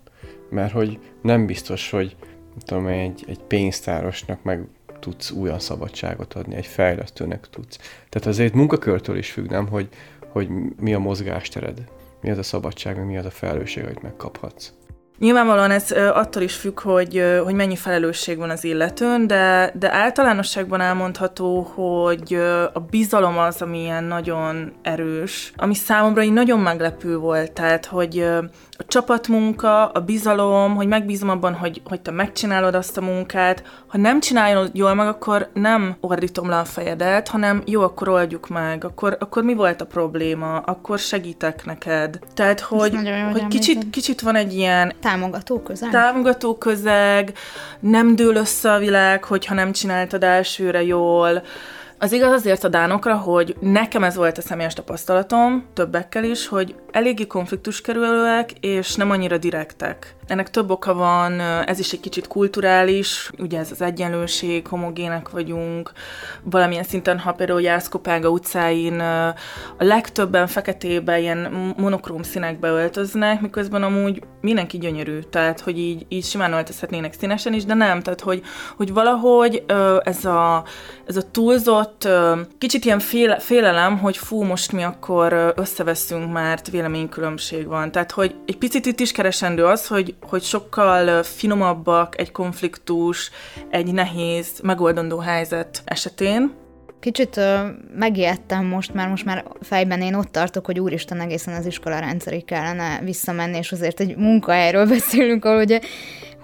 Mert 0.50 0.72
hogy 0.72 0.98
nem 1.22 1.46
biztos, 1.46 1.90
hogy 1.90 2.16
tudom, 2.64 2.86
egy, 2.86 3.24
egy 3.28 3.38
pénztárosnak 3.38 4.42
meg 4.42 4.66
tudsz 5.00 5.30
olyan 5.30 5.58
szabadságot 5.58 6.34
adni, 6.34 6.54
egy 6.54 6.66
fejlesztőnek 6.66 7.46
tudsz. 7.50 7.78
Tehát 8.08 8.28
azért 8.28 8.54
munkakörtől 8.54 9.16
is 9.16 9.30
függ, 9.30 9.50
nem, 9.50 9.68
hogy, 9.68 9.88
hogy 10.28 10.48
mi 10.80 10.94
a 10.94 10.98
mozgástered, 10.98 11.84
mi 12.20 12.30
az 12.30 12.38
a 12.38 12.42
szabadság, 12.42 13.06
mi 13.06 13.18
az 13.18 13.24
a 13.24 13.30
felelősség, 13.30 13.84
amit 13.84 14.02
megkaphatsz. 14.02 14.72
Nyilvánvalóan 15.18 15.70
ez 15.70 15.90
attól 15.92 16.42
is 16.42 16.54
függ, 16.54 16.80
hogy, 16.80 17.22
hogy 17.44 17.54
mennyi 17.54 17.76
felelősség 17.76 18.38
van 18.38 18.50
az 18.50 18.64
illetőn, 18.64 19.26
de, 19.26 19.72
de 19.78 19.92
általánosságban 19.92 20.80
elmondható, 20.80 21.60
hogy 21.60 22.34
a 22.72 22.80
bizalom 22.90 23.38
az, 23.38 23.62
ami 23.62 23.80
ilyen 23.80 24.04
nagyon 24.04 24.72
erős, 24.82 25.52
ami 25.56 25.74
számomra 25.74 26.22
így 26.22 26.32
nagyon 26.32 26.60
meglepő 26.60 27.16
volt, 27.16 27.52
tehát, 27.52 27.86
hogy 27.86 28.26
a 28.78 28.84
csapatmunka, 28.86 29.86
a 29.86 30.00
bizalom, 30.00 30.74
hogy 30.74 30.86
megbízom 30.86 31.28
abban, 31.28 31.54
hogy, 31.54 31.82
hogy 31.84 32.00
te 32.00 32.10
megcsinálod 32.10 32.74
azt 32.74 32.96
a 32.96 33.00
munkát. 33.00 33.62
Ha 33.86 33.98
nem 33.98 34.20
csinálod 34.20 34.70
jól 34.72 34.94
meg, 34.94 35.06
akkor 35.06 35.50
nem 35.52 35.96
ordítom 36.00 36.48
le 36.48 36.58
a 36.58 36.64
fejedet, 36.64 37.28
hanem 37.28 37.62
jó, 37.66 37.82
akkor 37.82 38.08
oldjuk 38.08 38.48
meg, 38.48 38.84
akkor, 38.84 39.16
akkor 39.20 39.42
mi 39.42 39.54
volt 39.54 39.80
a 39.80 39.86
probléma, 39.86 40.58
akkor 40.58 40.98
segítek 40.98 41.64
neked. 41.64 42.18
Tehát, 42.34 42.60
hogy, 42.60 42.98
hogy 43.32 43.46
kicsit, 43.46 43.90
kicsit 43.90 44.20
van 44.20 44.34
egy 44.34 44.54
ilyen... 44.54 44.92
Támogató 45.00 45.60
közeg. 45.60 45.90
Támogató 45.90 46.58
közeg, 46.58 47.32
nem 47.80 48.16
dől 48.16 48.36
össze 48.36 48.72
a 48.72 48.78
világ, 48.78 49.24
hogyha 49.24 49.54
nem 49.54 49.72
csináltad 49.72 50.24
elsőre 50.24 50.82
jól. 50.82 51.42
Az 51.98 52.12
igaz 52.12 52.32
azért 52.32 52.64
a 52.64 52.68
dánokra, 52.68 53.16
hogy 53.16 53.56
nekem 53.60 54.04
ez 54.04 54.16
volt 54.16 54.38
a 54.38 54.40
személyes 54.40 54.74
tapasztalatom, 54.74 55.66
többekkel 55.72 56.24
is, 56.24 56.46
hogy 56.46 56.74
eléggé 56.90 57.26
konfliktus 57.26 57.80
kerülőek, 57.80 58.52
és 58.60 58.94
nem 58.94 59.10
annyira 59.10 59.38
direktek. 59.38 60.15
Ennek 60.26 60.50
több 60.50 60.70
oka 60.70 60.94
van, 60.94 61.40
ez 61.40 61.78
is 61.78 61.92
egy 61.92 62.00
kicsit 62.00 62.26
kulturális, 62.26 63.30
ugye 63.38 63.58
ez 63.58 63.70
az 63.70 63.82
egyenlőség, 63.82 64.66
homogének 64.66 65.28
vagyunk, 65.28 65.92
valamilyen 66.42 66.84
szinten, 66.84 67.18
ha 67.18 67.32
például 67.32 67.60
Jászkopága 67.60 68.28
utcáin 68.28 69.00
a 69.00 69.34
legtöbben 69.78 70.46
feketébe, 70.46 71.18
ilyen 71.20 71.72
monokróm 71.76 72.22
színekbe 72.22 72.68
öltöznek, 72.68 73.40
miközben 73.40 73.82
amúgy 73.82 74.22
mindenki 74.40 74.78
gyönyörű, 74.78 75.18
tehát 75.18 75.60
hogy 75.60 75.78
így, 75.78 76.06
így 76.08 76.24
simán 76.24 76.52
öltözhetnének 76.52 77.12
színesen 77.12 77.52
is, 77.52 77.64
de 77.64 77.74
nem, 77.74 78.02
tehát 78.02 78.20
hogy, 78.20 78.42
hogy 78.76 78.92
valahogy 78.92 79.64
ez 80.02 80.24
a, 80.24 80.64
ez 81.06 81.16
a 81.16 81.30
túlzott, 81.30 82.08
kicsit 82.58 82.84
ilyen 82.84 82.98
féle, 82.98 83.38
félelem, 83.38 83.98
hogy 83.98 84.16
fú, 84.16 84.42
most 84.42 84.72
mi 84.72 84.82
akkor 84.82 85.52
összeveszünk, 85.56 86.32
mert 86.32 86.70
véleménykülönbség 86.70 87.66
van. 87.66 87.92
Tehát, 87.92 88.10
hogy 88.10 88.34
egy 88.46 88.58
picit 88.58 88.86
itt 88.86 89.00
is 89.00 89.12
keresendő 89.12 89.64
az, 89.64 89.86
hogy, 89.86 90.14
hogy 90.20 90.42
sokkal 90.42 91.22
finomabbak 91.22 92.18
egy 92.18 92.32
konfliktus, 92.32 93.30
egy 93.70 93.92
nehéz, 93.92 94.60
megoldandó 94.62 95.18
helyzet 95.18 95.82
esetén, 95.84 96.64
Kicsit 97.00 97.36
ö, 97.36 97.66
megijedtem 97.96 98.64
most, 98.64 98.94
mert 98.94 99.08
most 99.08 99.24
már 99.24 99.44
fejben 99.60 100.00
én 100.00 100.14
ott 100.14 100.32
tartok, 100.32 100.66
hogy 100.66 100.80
úristen 100.80 101.20
egészen 101.20 101.54
az 101.54 101.66
iskola 101.66 101.98
rendszerig 101.98 102.44
kellene 102.44 103.00
visszamenni, 103.04 103.56
és 103.56 103.72
azért 103.72 104.00
egy 104.00 104.16
munkahelyről 104.16 104.86
beszélünk, 104.96 105.44
ahol 105.44 105.60
ugye 105.60 105.80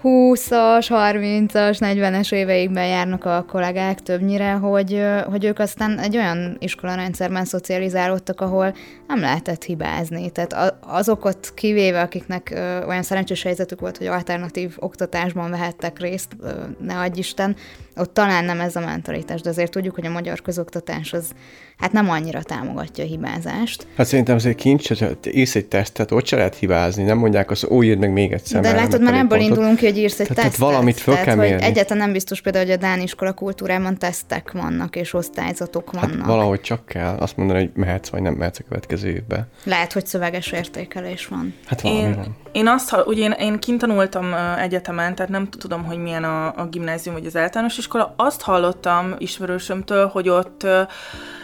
20-as, 0.03 0.87
30-as, 0.89 1.77
40-es 1.79 2.33
éveikben 2.33 2.87
járnak 2.87 3.25
a 3.25 3.45
kollégák 3.47 4.01
többnyire, 4.01 4.51
hogy, 4.51 5.01
hogy 5.25 5.45
ők 5.45 5.59
aztán 5.59 5.99
egy 5.99 6.17
olyan 6.17 6.55
iskolarendszerben 6.59 7.45
szocializálódtak, 7.45 8.41
ahol 8.41 8.75
nem 9.07 9.19
lehetett 9.19 9.63
hibázni. 9.63 10.29
Tehát 10.29 10.75
azokat 10.79 11.51
kivéve, 11.55 12.01
akiknek 12.01 12.51
olyan 12.87 13.03
szerencsés 13.03 13.43
helyzetük 13.43 13.79
volt, 13.79 13.97
hogy 13.97 14.07
alternatív 14.07 14.75
oktatásban 14.79 15.49
vehettek 15.49 15.99
részt, 15.99 16.35
ne 16.79 16.99
adj 16.99 17.19
Isten, 17.19 17.55
ott 17.95 18.13
talán 18.13 18.45
nem 18.45 18.59
ez 18.59 18.75
a 18.75 18.79
mentalitás, 18.79 19.41
de 19.41 19.49
azért 19.49 19.71
tudjuk, 19.71 19.95
hogy 19.95 20.05
a 20.05 20.09
magyar 20.09 20.41
közoktatás 20.41 21.13
az 21.13 21.31
hát 21.77 21.91
nem 21.91 22.09
annyira 22.09 22.43
támogatja 22.43 23.03
a 23.03 23.07
hibázást. 23.07 23.87
Hát 23.95 24.07
szerintem 24.07 24.35
azért 24.35 24.55
kincs, 24.55 24.87
hogy 24.87 25.17
írsz 25.31 25.55
egy 25.55 25.65
tesztet, 25.65 26.11
ott 26.11 26.25
se 26.25 26.35
lehet 26.35 26.55
hibázni, 26.55 27.03
nem 27.03 27.17
mondják 27.17 27.51
azt, 27.51 27.63
ó, 27.69 27.83
írd 27.83 27.99
meg 27.99 28.11
még 28.11 28.31
egyszer. 28.31 28.61
De 28.61 28.71
látod, 28.71 29.01
már 29.01 29.13
ebből 29.13 29.39
indulunk 29.39 29.77
ki, 29.77 29.85
hogy 29.93 30.01
írsz 30.01 30.19
egy 30.19 30.27
tehát, 30.27 30.43
tesztet. 30.43 30.59
Tehát 30.59 30.73
valamit 30.73 30.99
föl 30.99 31.15
kell 31.15 31.35
mérni. 31.35 31.63
Egyáltalán 31.63 32.03
nem 32.03 32.11
biztos 32.11 32.41
például, 32.41 32.65
hogy 32.65 32.73
a 32.73 32.77
Dán 32.77 32.99
iskola 32.99 33.33
kultúrában 33.33 33.97
tesztek 33.97 34.51
vannak, 34.51 34.95
és 34.95 35.13
osztályzatok 35.13 35.89
hát 35.91 36.01
vannak. 36.01 36.17
Hát 36.17 36.27
valahogy 36.27 36.61
csak 36.61 36.85
kell 36.85 37.15
azt 37.19 37.37
mondani, 37.37 37.59
hogy 37.59 37.71
mehetsz, 37.73 38.09
vagy 38.09 38.21
nem 38.21 38.33
mehetsz 38.33 38.59
a 38.59 38.63
következő 38.67 39.09
évbe. 39.09 39.47
Lehet, 39.63 39.93
hogy 39.93 40.05
szöveges 40.05 40.51
értékelés 40.51 41.27
van. 41.27 41.53
Hát 41.65 41.81
valami 41.81 42.01
én, 42.01 42.15
van. 42.15 42.35
Én 42.51 42.67
azt, 42.67 42.95
ugye 43.05 43.23
én, 43.23 43.31
én 43.31 43.59
kint 43.59 43.79
tanultam 43.79 44.33
egyetemen, 44.59 45.15
tehát 45.15 45.31
nem 45.31 45.49
tudom, 45.49 45.83
hogy 45.83 45.97
milyen 45.97 46.23
a, 46.23 46.45
a 46.55 46.67
gimnázium 46.71 47.15
vagy 47.15 47.25
az 47.25 47.35
általános 47.35 47.77
iskola. 47.77 48.13
Azt 48.17 48.41
hallottam 48.41 49.15
ismerősömtől, 49.17 50.07
hogy 50.07 50.29
ott 50.29 50.67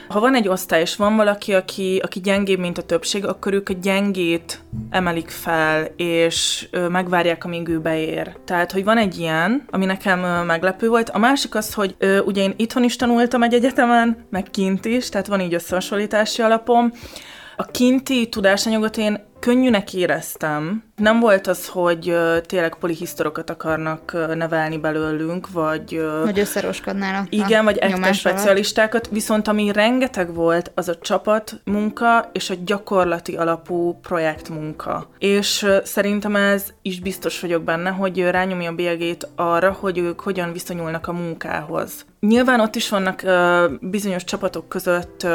ha 0.09 0.19
van 0.19 0.35
egy 0.35 0.47
osztály, 0.47 0.81
és 0.81 0.95
van 0.95 1.15
valaki, 1.15 1.53
aki, 1.53 1.99
aki 2.03 2.19
gyengébb, 2.19 2.59
mint 2.59 2.77
a 2.77 2.81
többség, 2.81 3.25
akkor 3.25 3.53
ők 3.53 3.69
a 3.69 3.73
gyengét 3.81 4.63
emelik 4.89 5.29
fel, 5.29 5.87
és 5.95 6.67
megvárják, 6.89 7.43
amíg 7.45 7.67
ő 7.67 7.79
beér. 7.79 8.35
Tehát, 8.45 8.71
hogy 8.71 8.83
van 8.83 8.97
egy 8.97 9.19
ilyen, 9.19 9.65
ami 9.69 9.85
nekem 9.85 10.45
meglepő 10.45 10.89
volt. 10.89 11.09
A 11.09 11.17
másik 11.17 11.55
az, 11.55 11.73
hogy 11.73 11.95
ugye 12.25 12.41
én 12.41 12.53
itthon 12.57 12.83
is 12.83 12.95
tanultam 12.95 13.43
egy 13.43 13.53
egyetemen, 13.53 14.25
meg 14.29 14.47
kint 14.51 14.85
is, 14.85 15.09
tehát 15.09 15.27
van 15.27 15.41
így 15.41 15.53
összehasonlítási 15.53 16.41
alapom. 16.41 16.91
A 17.57 17.63
kinti 17.63 18.29
tudásanyagot 18.29 18.97
én 18.97 19.27
könnyűnek 19.39 19.93
éreztem. 19.93 20.83
Nem 20.95 21.19
volt 21.19 21.47
az, 21.47 21.67
hogy 21.67 22.15
tényleg 22.45 22.75
polihisztorokat 22.75 23.49
akarnak 23.49 24.35
nevelni 24.35 24.77
belőlünk, 24.77 25.51
vagy... 25.51 26.01
Vagy 26.23 26.39
összeroskodnának. 26.39 27.27
Igen, 27.29 27.63
vagy 27.63 27.77
ektes 27.77 28.17
specialistákat, 28.17 29.09
viszont 29.11 29.47
ami 29.47 29.71
rengeteg 29.71 30.33
volt, 30.33 30.71
az 30.75 30.87
a 30.87 30.97
csapat 30.97 31.61
munka 31.63 32.29
és 32.33 32.49
a 32.49 32.55
gyakorlati 32.65 33.35
alapú 33.35 33.99
projektmunka. 34.01 35.09
És 35.17 35.67
szerintem 35.83 36.35
ez 36.35 36.63
is 36.81 36.99
biztos 36.99 37.39
vagyok 37.39 37.63
benne, 37.63 37.89
hogy 37.89 38.29
rányomja 38.29 38.69
a 38.69 38.75
bélyegét 38.75 39.27
arra, 39.35 39.77
hogy 39.79 39.97
ők 39.97 40.19
hogyan 40.19 40.51
viszonyulnak 40.51 41.07
a 41.07 41.13
munkához. 41.13 42.07
Nyilván 42.19 42.59
ott 42.59 42.75
is 42.75 42.89
vannak 42.89 43.23
bizonyos 43.81 44.23
csapatok 44.23 44.69
között 44.69 45.27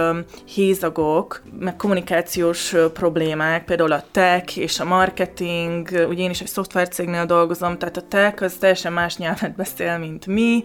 hézagok, 0.46 1.42
meg 1.58 1.76
kommunikációs 1.76 2.74
problémák, 2.92 3.64
például 3.64 3.92
a 3.94 4.04
tech 4.10 4.58
és 4.58 4.80
a 4.80 4.84
marketing, 4.84 5.88
ugye 6.08 6.22
én 6.22 6.30
is 6.30 6.40
egy 6.40 6.46
szoftvercégnél 6.46 7.26
dolgozom, 7.26 7.78
tehát 7.78 7.96
a 7.96 8.08
tech 8.08 8.42
az 8.42 8.54
teljesen 8.54 8.92
más 8.92 9.16
nyelvet 9.16 9.56
beszél, 9.56 9.98
mint 9.98 10.26
mi, 10.26 10.62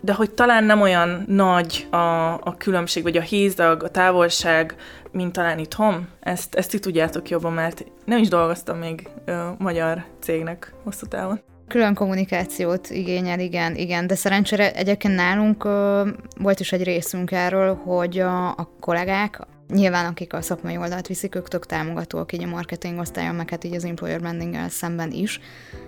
de 0.00 0.12
hogy 0.12 0.30
talán 0.30 0.64
nem 0.64 0.80
olyan 0.80 1.24
nagy 1.26 1.86
a, 1.90 2.32
a 2.32 2.54
különbség, 2.58 3.02
vagy 3.02 3.16
a 3.16 3.20
hézag, 3.20 3.82
a 3.82 3.88
távolság, 3.88 4.74
mint 5.12 5.32
talán 5.32 5.58
itthon. 5.58 6.08
Ezt, 6.20 6.54
ezt 6.54 6.70
ti 6.70 6.78
tudjátok 6.78 7.28
jobban, 7.28 7.52
mert 7.52 7.84
nem 8.04 8.18
is 8.18 8.28
dolgoztam 8.28 8.78
még 8.78 9.08
ö, 9.24 9.46
magyar 9.58 10.04
cégnek 10.20 10.72
hosszú 10.84 11.06
távon. 11.06 11.40
Külön 11.68 11.94
kommunikációt 11.94 12.90
igényel, 12.90 13.40
igen, 13.40 13.74
igen, 13.74 14.06
de 14.06 14.14
szerencsére 14.14 14.72
egyébként 14.72 15.14
nálunk 15.14 15.64
ö, 15.64 16.08
volt 16.38 16.60
is 16.60 16.72
egy 16.72 16.82
részünk 16.82 17.32
erről, 17.32 17.74
hogy 17.74 18.18
a, 18.18 18.48
a 18.48 18.70
kollégák, 18.80 19.40
Nyilván, 19.68 20.06
akik 20.06 20.32
a 20.32 20.40
szakmai 20.40 20.76
oldalt 20.76 21.06
viszik, 21.06 21.34
ők 21.34 21.48
tök 21.48 21.66
támogatóak 21.66 22.32
így 22.32 22.42
a 22.42 22.46
marketing 22.46 22.98
osztályon, 22.98 23.34
meg 23.34 23.50
hát 23.50 23.64
így 23.64 23.74
az 23.74 23.84
employer 23.84 24.20
branding 24.20 24.56
szemben 24.68 25.12
is. 25.12 25.40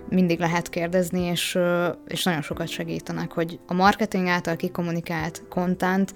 Mindig 0.09 0.39
lehet 0.39 0.69
kérdezni, 0.69 1.21
és, 1.21 1.57
és 2.07 2.23
nagyon 2.23 2.41
sokat 2.41 2.67
segítenek, 2.67 3.31
hogy 3.31 3.59
a 3.67 3.73
marketing 3.73 4.27
által 4.27 4.55
kikommunikált 4.55 5.43
content 5.49 6.13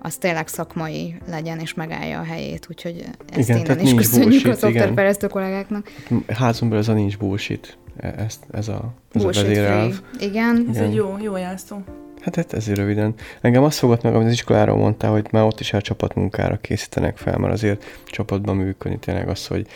az 0.00 0.16
tényleg 0.16 0.48
szakmai 0.48 1.14
legyen, 1.26 1.58
és 1.58 1.74
megállja 1.74 2.18
a 2.18 2.24
helyét, 2.24 2.66
úgyhogy 2.70 3.04
ezt 3.32 3.48
igen, 3.48 3.58
innen 3.58 3.80
is 3.80 3.94
köszönjük 3.94 4.28
bullshit, 4.28 4.52
a 4.52 4.54
szoftverfejlesztő 4.54 5.26
kollégáknak. 5.26 5.90
Házon 6.26 6.72
ez 6.72 6.88
a 6.88 6.92
nincs 6.92 7.18
bullshit. 7.18 7.78
E- 7.96 8.14
ezt, 8.18 8.44
ez 8.50 8.68
a, 8.68 8.94
ez 9.12 9.22
bullshit 9.22 9.44
a 9.44 9.46
vezérelv. 9.46 10.00
Igen. 10.18 10.66
Ez 10.70 10.76
egy 10.76 10.94
jó, 10.94 11.16
jó 11.22 11.36
jelszó. 11.36 11.76
Hát, 12.24 12.36
hát 12.36 12.52
ezért 12.52 12.78
röviden. 12.78 13.14
Engem 13.40 13.62
azt 13.62 13.78
fogott 13.78 14.02
meg, 14.02 14.14
amit 14.14 14.26
az 14.26 14.32
iskoláról 14.32 14.76
mondta, 14.76 15.08
hogy 15.08 15.26
már 15.30 15.44
ott 15.44 15.60
is 15.60 15.72
el 15.72 15.80
csapatmunkára 15.80 16.56
készítenek 16.56 17.16
fel, 17.16 17.38
mert 17.38 17.52
azért 17.52 17.84
csapatban 18.06 18.56
működni 18.56 18.98
tényleg 18.98 19.28
az, 19.28 19.46
hogy 19.46 19.66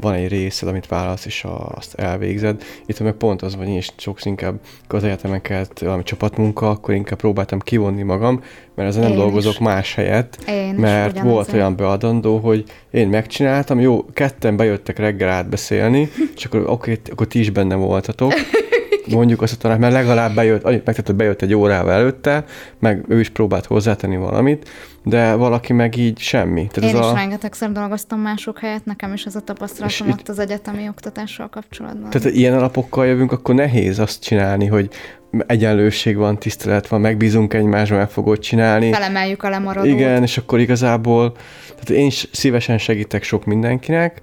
van 0.00 0.14
egy 0.14 0.28
részed, 0.28 0.68
amit 0.68 0.86
válasz, 0.86 1.24
és 1.24 1.46
azt 1.74 1.94
elvégzed. 1.94 2.62
Itt 2.86 3.00
meg 3.00 3.12
pont 3.12 3.42
az, 3.42 3.54
hogy 3.54 3.68
én 3.68 3.76
is 3.76 3.92
sokszor 3.96 4.26
inkább 4.26 4.60
az 4.88 5.04
egyetemen 5.04 5.40
kellett 5.40 5.78
valami 5.78 6.02
csapatmunka, 6.02 6.70
akkor 6.70 6.94
inkább 6.94 7.18
próbáltam 7.18 7.58
kivonni 7.58 8.02
magam, 8.02 8.42
mert 8.74 8.88
ezzel 8.88 9.02
nem 9.02 9.10
én 9.10 9.16
dolgozok 9.16 9.52
is. 9.52 9.58
más 9.58 9.94
helyet, 9.94 10.38
én 10.48 10.74
mert 10.74 11.20
volt 11.20 11.52
olyan 11.52 11.76
beadandó, 11.76 12.38
hogy 12.38 12.64
én 12.90 13.08
megcsináltam, 13.08 13.80
jó, 13.80 14.04
ketten 14.12 14.56
bejöttek 14.56 14.98
reggel 14.98 15.28
átbeszélni, 15.28 16.08
és 16.36 16.44
akkor 16.44 16.60
oké, 16.60 16.70
okay, 16.70 16.98
akkor 17.10 17.26
ti 17.26 17.38
is 17.38 17.50
benne 17.50 17.74
voltatok, 17.74 18.32
mondjuk 19.10 19.42
azt 19.42 19.52
a 19.52 19.56
tanács, 19.56 19.78
mert 19.78 19.92
legalább 19.92 20.34
bejött, 20.34 20.64
megtett, 20.64 21.14
bejött 21.14 21.42
egy 21.42 21.54
órával 21.54 21.92
előtte, 21.92 22.44
meg 22.78 23.04
ő 23.08 23.20
is 23.20 23.28
próbált 23.28 23.66
hozzátenni 23.66 24.16
valamit, 24.16 24.68
de 25.04 25.34
valaki 25.34 25.72
meg 25.72 25.96
így 25.96 26.18
semmi. 26.18 26.66
Tehát 26.66 26.90
Én 26.90 26.96
ez 26.96 27.04
is 27.06 27.10
a... 27.10 27.14
rengetegszer 27.14 27.72
dolgoztam 27.72 28.20
mások 28.20 28.58
helyett, 28.58 28.84
nekem 28.84 29.12
is 29.12 29.24
ez 29.24 29.36
a 29.36 29.40
tapasztalatom 29.40 30.10
ott 30.10 30.20
itt... 30.20 30.28
az 30.28 30.38
egyetemi 30.38 30.88
oktatással 30.88 31.48
kapcsolatban. 31.48 32.10
Tehát 32.10 32.30
ilyen 32.30 32.54
alapokkal 32.54 33.06
jövünk, 33.06 33.32
akkor 33.32 33.54
nehéz 33.54 33.98
azt 33.98 34.22
csinálni, 34.22 34.66
hogy 34.66 34.90
egyenlőség 35.46 36.16
van, 36.16 36.38
tisztelet 36.38 36.88
van, 36.88 37.00
megbízunk 37.00 37.54
egymásban, 37.54 37.98
meg 37.98 38.10
fogod 38.10 38.38
csinálni. 38.38 38.92
Felemeljük 38.92 39.42
a 39.42 39.48
lemaradót. 39.48 39.92
Igen, 39.92 40.22
és 40.22 40.38
akkor 40.38 40.58
igazából, 40.60 41.32
tehát 41.66 41.90
én 41.90 42.06
is 42.06 42.28
szívesen 42.32 42.78
segítek 42.78 43.22
sok 43.22 43.44
mindenkinek, 43.44 44.22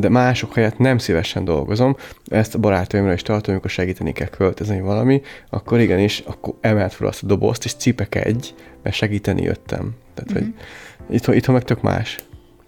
de 0.00 0.08
mások 0.08 0.54
helyett 0.54 0.78
nem 0.78 0.98
szívesen 0.98 1.44
dolgozom. 1.44 1.96
Ezt 2.24 2.54
a 2.54 2.58
barátaimra 2.58 3.12
is 3.12 3.22
tartom, 3.22 3.52
amikor 3.52 3.70
segíteni 3.70 4.12
kell 4.12 4.28
költözni 4.28 4.80
valami, 4.80 5.22
akkor 5.50 5.80
igenis, 5.80 6.22
akkor 6.26 6.54
emelt 6.60 6.92
fel 6.92 7.06
azt 7.06 7.22
a 7.22 7.26
dobozt, 7.26 7.64
és 7.64 7.74
cipek 7.74 8.14
egy, 8.14 8.54
mert 8.82 8.96
segíteni 8.96 9.42
jöttem. 9.42 9.94
Tehát, 10.14 10.32
mm-hmm. 10.32 10.44
hogy 10.44 10.54
mhm. 11.06 11.14
itthon, 11.14 11.34
itthon 11.34 11.54
meg 11.54 11.64
tök 11.64 11.82
más, 11.82 12.18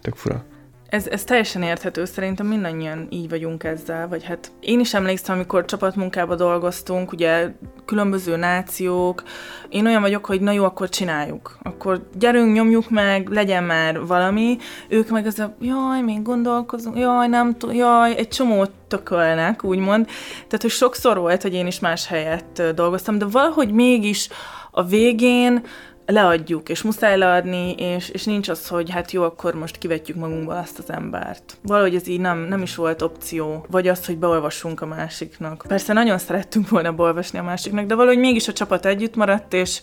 tök 0.01 0.15
fura. 0.15 0.45
Ez, 0.89 1.07
ez 1.07 1.25
teljesen 1.25 1.63
érthető, 1.63 2.05
szerintem 2.05 2.47
mindannyian 2.47 3.07
így 3.11 3.29
vagyunk 3.29 3.65
ezzel, 3.65 4.09
vagy 4.09 4.25
hát 4.25 4.53
én 4.61 4.81
is 4.81 4.95
emlékszem, 4.95 5.35
amikor 5.35 5.65
csapatmunkába 5.65 6.35
dolgoztunk, 6.35 7.13
ugye 7.13 7.49
különböző 7.85 8.37
nációk, 8.37 9.23
én 9.69 9.87
olyan 9.87 10.01
vagyok, 10.01 10.27
hogy 10.27 10.41
na 10.41 10.53
jó, 10.53 10.65
akkor 10.65 10.89
csináljuk, 10.89 11.59
akkor 11.63 12.09
gyerünk, 12.19 12.55
nyomjuk 12.55 12.91
meg, 12.91 13.29
legyen 13.29 13.65
már 13.65 14.07
valami, 14.07 14.57
ők 14.89 15.09
meg 15.09 15.27
az 15.27 15.39
a, 15.39 15.57
jaj, 15.61 16.01
még 16.01 16.23
gondolkozunk, 16.23 16.99
jaj, 16.99 17.29
nem 17.29 17.57
tudom, 17.57 17.75
jaj, 17.75 18.17
egy 18.17 18.29
csomót 18.29 18.71
tökölnek, 18.89 19.65
úgymond. 19.65 20.07
Tehát, 20.35 20.63
hogy 20.63 20.71
sokszor 20.71 21.19
volt, 21.19 21.43
hogy 21.43 21.55
én 21.55 21.67
is 21.67 21.79
más 21.79 22.07
helyett 22.07 22.63
dolgoztam, 22.75 23.19
de 23.19 23.25
valahogy 23.25 23.73
mégis 23.73 24.29
a 24.71 24.85
végén 24.85 25.65
leadjuk, 26.11 26.69
és 26.69 26.83
muszáj 26.83 27.19
leadni, 27.19 27.73
és, 27.73 28.09
és 28.09 28.25
nincs 28.25 28.49
az, 28.49 28.69
hogy 28.69 28.91
hát 28.91 29.13
jó, 29.13 29.23
akkor 29.23 29.55
most 29.55 29.79
kivetjük 29.79 30.17
magunkba 30.17 30.59
azt 30.59 30.79
az 30.79 30.91
embert. 30.91 31.57
Valahogy 31.63 31.95
ez 31.95 32.07
így 32.07 32.21
nem, 32.21 32.39
nem 32.39 32.63
is 32.63 32.75
volt 32.75 33.03
opció, 33.03 33.67
vagy 33.71 33.89
az, 33.89 34.07
hogy 34.07 34.19
beolvassunk 34.19 34.81
a 34.81 34.87
másiknak. 34.87 35.65
Persze 35.69 35.93
nagyon 35.93 36.19
szerettünk 36.19 36.69
volna 36.69 36.93
beolvasni 36.93 37.39
a 37.39 37.43
másiknak, 37.43 37.87
de 37.87 37.95
valahogy 37.95 38.19
mégis 38.19 38.49
a 38.49 38.53
csapat 38.53 38.87
együtt 38.87 39.17
maradt, 39.17 39.53
és 39.53 39.81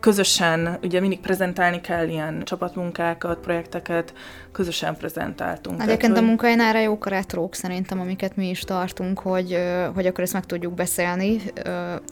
közösen, 0.00 0.78
ugye 0.82 1.00
mindig 1.00 1.20
prezentálni 1.20 1.80
kell 1.80 2.08
ilyen 2.08 2.42
csapatmunkákat, 2.44 3.38
projekteket, 3.38 4.12
közösen 4.52 4.96
prezentáltunk. 4.96 5.82
Egyébként 5.82 6.12
hogy... 6.12 6.22
a 6.22 6.26
munkahelyen 6.26 6.60
erre 6.60 6.80
jók 6.80 7.06
a 7.06 7.10
retrók 7.10 7.54
szerintem, 7.54 8.00
amiket 8.00 8.36
mi 8.36 8.48
is 8.48 8.60
tartunk, 8.60 9.18
hogy, 9.18 9.58
hogy 9.94 10.06
akkor 10.06 10.24
ezt 10.24 10.32
meg 10.32 10.44
tudjuk 10.44 10.74
beszélni 10.74 11.40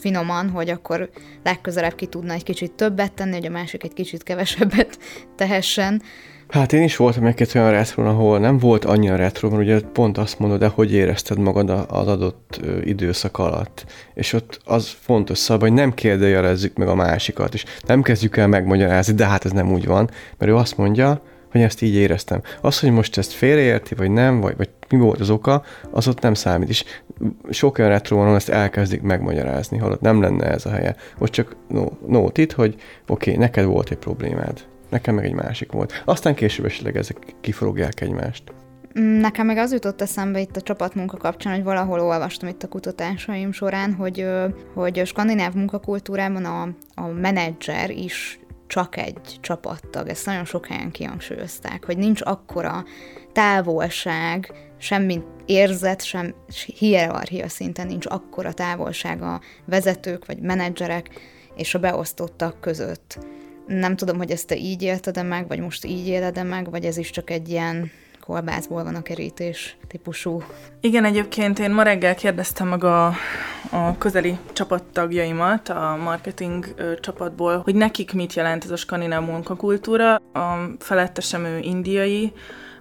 finoman, 0.01 0.51
hogy 0.51 0.69
akkor 0.69 1.11
legközelebb 1.43 1.95
ki 1.95 2.07
tudna 2.07 2.33
egy 2.33 2.43
kicsit 2.43 2.73
többet 2.73 3.13
tenni, 3.13 3.35
hogy 3.35 3.47
a 3.47 3.51
másik 3.51 3.85
egy 3.85 3.93
kicsit 3.93 4.23
kevesebbet 4.23 4.99
tehessen. 5.37 6.03
Hát 6.51 6.73
én 6.73 6.83
is 6.83 6.97
voltam 6.97 7.27
egy 7.27 7.51
olyan 7.55 7.71
retro, 7.71 8.05
ahol 8.05 8.39
nem 8.39 8.59
volt 8.59 8.85
annyira 8.85 9.17
retro, 9.17 9.49
mert 9.49 9.63
ugye 9.63 9.81
pont 9.81 10.19
azt 10.19 10.39
mondod, 10.39 10.59
de 10.59 10.67
hogy 10.67 10.93
érezted 10.93 11.39
magad 11.39 11.71
az 11.71 12.07
adott 12.07 12.61
időszak 12.85 13.39
alatt. 13.39 13.85
És 14.15 14.33
ott 14.33 14.61
az 14.65 14.97
fontos 15.01 15.39
szabad, 15.39 15.63
hogy 15.63 15.73
nem 15.73 15.95
kérdőjelezzük 15.95 16.77
meg 16.77 16.89
a 16.89 16.95
másikat, 16.95 17.55
és 17.55 17.65
nem 17.87 18.03
kezdjük 18.03 18.37
el 18.37 18.47
megmagyarázni, 18.47 19.15
de 19.15 19.27
hát 19.27 19.45
ez 19.45 19.51
nem 19.51 19.73
úgy 19.73 19.87
van, 19.87 20.11
mert 20.39 20.51
ő 20.51 20.57
azt 20.57 20.77
mondja, 20.77 21.23
hogy 21.51 21.61
ezt 21.61 21.83
így 21.83 21.95
éreztem. 21.95 22.43
Az, 22.61 22.81
hogy 22.81 22.91
most 22.91 23.19
ezt 23.19 23.33
félreérti, 23.33 23.95
vagy 23.95 24.11
nem, 24.11 24.41
vagy, 24.41 24.57
vagy 24.57 24.69
mi 24.89 24.99
volt 24.99 25.21
az 25.21 25.31
oka, 25.31 25.63
az 25.91 26.09
ott 26.09 26.21
nem 26.21 26.35
számít. 26.35 26.69
És 26.69 26.85
sok 27.51 27.79
olyan 27.79 28.01
van, 28.09 28.35
ezt 28.35 28.49
elkezdik 28.49 29.03
megmagyarázni, 29.03 29.79
holott 29.79 30.01
nem 30.01 30.21
lenne 30.21 30.45
ez 30.45 30.67
a 30.67 30.71
helye. 30.71 30.97
Most 31.19 31.33
csak 31.33 31.57
no, 31.69 31.85
no 32.07 32.27
itt, 32.35 32.53
hogy 32.53 32.75
oké, 33.07 33.31
okay, 33.31 33.43
neked 33.43 33.65
volt 33.65 33.91
egy 33.91 33.99
problémád 33.99 34.69
nekem 34.91 35.15
meg 35.15 35.25
egy 35.25 35.33
másik 35.33 35.73
volt. 35.73 36.03
Aztán 36.05 36.35
később 36.35 36.65
esetleg 36.65 36.97
ezek 36.97 37.17
kiforogják 37.41 38.01
egymást. 38.01 38.43
Nekem 38.93 39.47
meg 39.47 39.57
az 39.57 39.73
jutott 39.73 40.01
eszembe 40.01 40.41
itt 40.41 40.57
a 40.57 40.61
csapatmunka 40.61 41.17
kapcsán, 41.17 41.55
hogy 41.55 41.65
valahol 41.65 42.01
olvastam 42.01 42.49
itt 42.49 42.63
a 42.63 42.69
kutatásaim 42.69 43.53
során, 43.53 43.95
hogy, 43.95 44.27
hogy 44.75 44.99
a 44.99 45.05
skandináv 45.05 45.55
munkakultúrában 45.55 46.45
a, 46.45 46.69
a 46.95 47.07
menedzser 47.07 47.91
is 47.91 48.41
csak 48.67 48.97
egy 48.97 49.39
csapattag. 49.41 50.09
Ezt 50.09 50.27
nagyon 50.27 50.45
sok 50.45 50.67
helyen 50.67 50.91
kihangsúlyozták, 50.91 51.85
hogy 51.85 51.97
nincs 51.97 52.21
akkora 52.25 52.85
távolság, 53.33 54.53
semmi 54.79 55.23
érzet, 55.47 56.05
sem 56.05 56.35
hierarchia 56.79 57.49
szinten 57.49 57.87
nincs 57.87 58.07
akkora 58.07 58.53
távolság 58.53 59.23
a 59.23 59.41
vezetők 59.65 60.27
vagy 60.27 60.41
menedzserek 60.41 61.11
és 61.57 61.75
a 61.75 61.79
beosztottak 61.79 62.61
között 62.61 63.19
nem 63.79 63.97
tudom, 63.97 64.17
hogy 64.17 64.31
ezt 64.31 64.47
te 64.47 64.57
így 64.57 64.83
élted 64.83 65.27
meg, 65.27 65.49
vagy 65.49 65.61
most 65.61 65.85
így 65.85 66.07
éled 66.07 66.47
meg, 66.47 66.71
vagy 66.71 66.85
ez 66.85 66.97
is 66.97 67.11
csak 67.11 67.31
egy 67.31 67.49
ilyen 67.49 67.91
kolbászból 68.21 68.85
van 68.85 68.95
a 68.95 69.03
kerítés 69.03 69.77
típusú. 69.87 70.43
Igen, 70.81 71.05
egyébként 71.05 71.59
én 71.59 71.71
ma 71.71 71.83
reggel 71.83 72.15
kérdeztem 72.15 72.69
meg 72.69 72.85
a, 72.85 73.07
a 73.71 73.99
közeli 73.99 74.39
csapattagjaimat, 74.53 75.69
a 75.69 75.97
marketing 76.03 76.75
ö, 76.77 76.95
csapatból, 77.01 77.59
hogy 77.59 77.75
nekik 77.75 78.13
mit 78.13 78.35
jelent 78.35 78.65
ez 78.65 78.71
a 78.71 78.77
skandináv 78.77 79.25
munkakultúra. 79.25 80.15
A 80.15 80.71
felettesem 80.79 81.45
ő 81.45 81.59
indiai, 81.59 82.33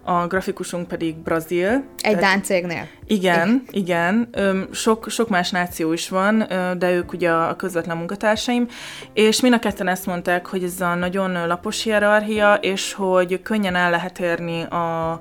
a 0.10 0.28
grafikusunk 0.28 0.88
pedig 0.88 1.16
brazil. 1.16 1.68
Egy 1.68 1.84
tehát, 1.98 2.20
Dán 2.20 2.44
cégnél. 2.44 2.88
Igen, 3.08 3.64
igen. 3.70 4.30
Sok, 4.72 5.10
sok 5.10 5.30
más 5.30 5.50
náció 5.52 5.94
is 5.94 6.10
van, 6.10 6.38
de 6.78 6.92
ők 6.92 7.14
ugye 7.14 7.32
a 7.32 7.56
közvetlen 7.56 7.98
munkatársaim, 7.98 8.68
és 9.14 9.42
mind 9.42 9.54
a 9.54 9.60
ketten 9.60 9.88
ezt 9.88 10.06
mondták, 10.06 10.46
hogy 10.46 10.64
ez 10.64 10.82
a 10.82 10.96
nagyon 10.96 11.48
lapos 11.48 11.84
hierarchia, 11.84 12.54
és 12.54 12.94
hogy 12.94 13.42
könnyen 13.42 13.76
el 13.76 13.90
lehet 13.90 14.20
érni 14.20 14.62
a, 14.64 15.20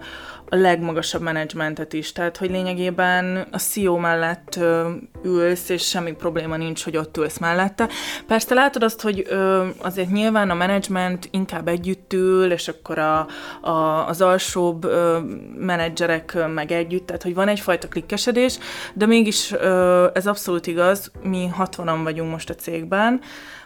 a 0.51 0.57
legmagasabb 0.57 1.23
menedzsmentet 1.23 1.93
is. 1.93 2.13
Tehát, 2.13 2.37
hogy 2.37 2.51
lényegében 2.51 3.47
a 3.51 3.59
CEO 3.59 3.97
mellett 3.97 4.57
ö, 4.57 4.91
ülsz, 5.23 5.69
és 5.69 5.89
semmi 5.89 6.13
probléma 6.13 6.57
nincs, 6.57 6.85
hogy 6.85 6.97
ott 6.97 7.17
ülsz 7.17 7.39
mellette. 7.39 7.89
Persze 8.27 8.55
látod 8.55 8.83
azt, 8.83 9.01
hogy 9.01 9.27
ö, 9.29 9.67
azért 9.79 10.11
nyilván 10.11 10.51
a 10.51 10.55
menedzsment 10.55 11.29
inkább 11.31 11.69
együtt 11.69 12.13
ül, 12.13 12.53
és 12.53 12.69
akkor 12.69 12.99
a, 12.99 13.27
a, 13.61 14.09
az 14.09 14.21
alsóbb 14.21 14.85
ö, 14.85 15.19
menedzserek 15.59 16.37
meg 16.55 16.73
együtt, 16.73 17.07
tehát 17.07 17.23
hogy 17.23 17.35
van 17.35 17.49
egyfajta 17.49 17.89
klikkesedés, 17.89 18.59
de 18.95 19.07
mégis 19.07 19.53
ö, 19.53 20.07
ez 20.15 20.27
abszolút 20.27 20.67
igaz, 20.67 21.11
mi 21.23 21.51
60-an 21.59 22.01
vagyunk 22.03 22.31
most 22.31 22.51
a 22.51 22.55
cégben, 22.55 23.21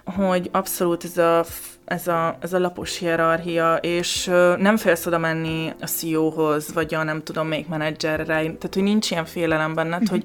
hogy 0.04 0.48
abszolút 0.52 1.04
ez 1.04 1.18
a 1.18 1.44
ez 1.92 2.06
a, 2.06 2.36
ez 2.40 2.52
a 2.52 2.58
lapos 2.58 2.98
hierarchia, 2.98 3.74
és 3.74 4.30
nem 4.58 4.76
félsz 4.76 5.06
oda 5.06 5.18
menni 5.18 5.72
a 5.80 5.86
CEO-hoz, 5.86 6.72
vagy 6.72 6.94
a 6.94 7.02
nem 7.02 7.22
tudom 7.22 7.46
még 7.46 7.66
menedzserre, 7.68 8.24
tehát 8.24 8.70
hogy 8.72 8.82
nincs 8.82 9.10
ilyen 9.10 9.24
félelem 9.24 9.74
benned, 9.74 10.02
uh-huh. 10.02 10.08
hogy 10.08 10.22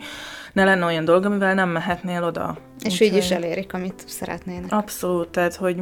ne 0.53 0.63
lenne 0.63 0.85
olyan 0.85 1.05
dolog, 1.05 1.25
amivel 1.25 1.53
nem 1.53 1.69
mehetnél 1.69 2.23
oda. 2.23 2.57
És 2.83 2.93
Úgy, 2.93 3.07
így 3.07 3.15
is 3.15 3.31
elérik, 3.31 3.73
amit 3.73 4.03
szeretnének. 4.05 4.71
Abszolút, 4.71 5.27
tehát 5.27 5.55
hogy 5.55 5.77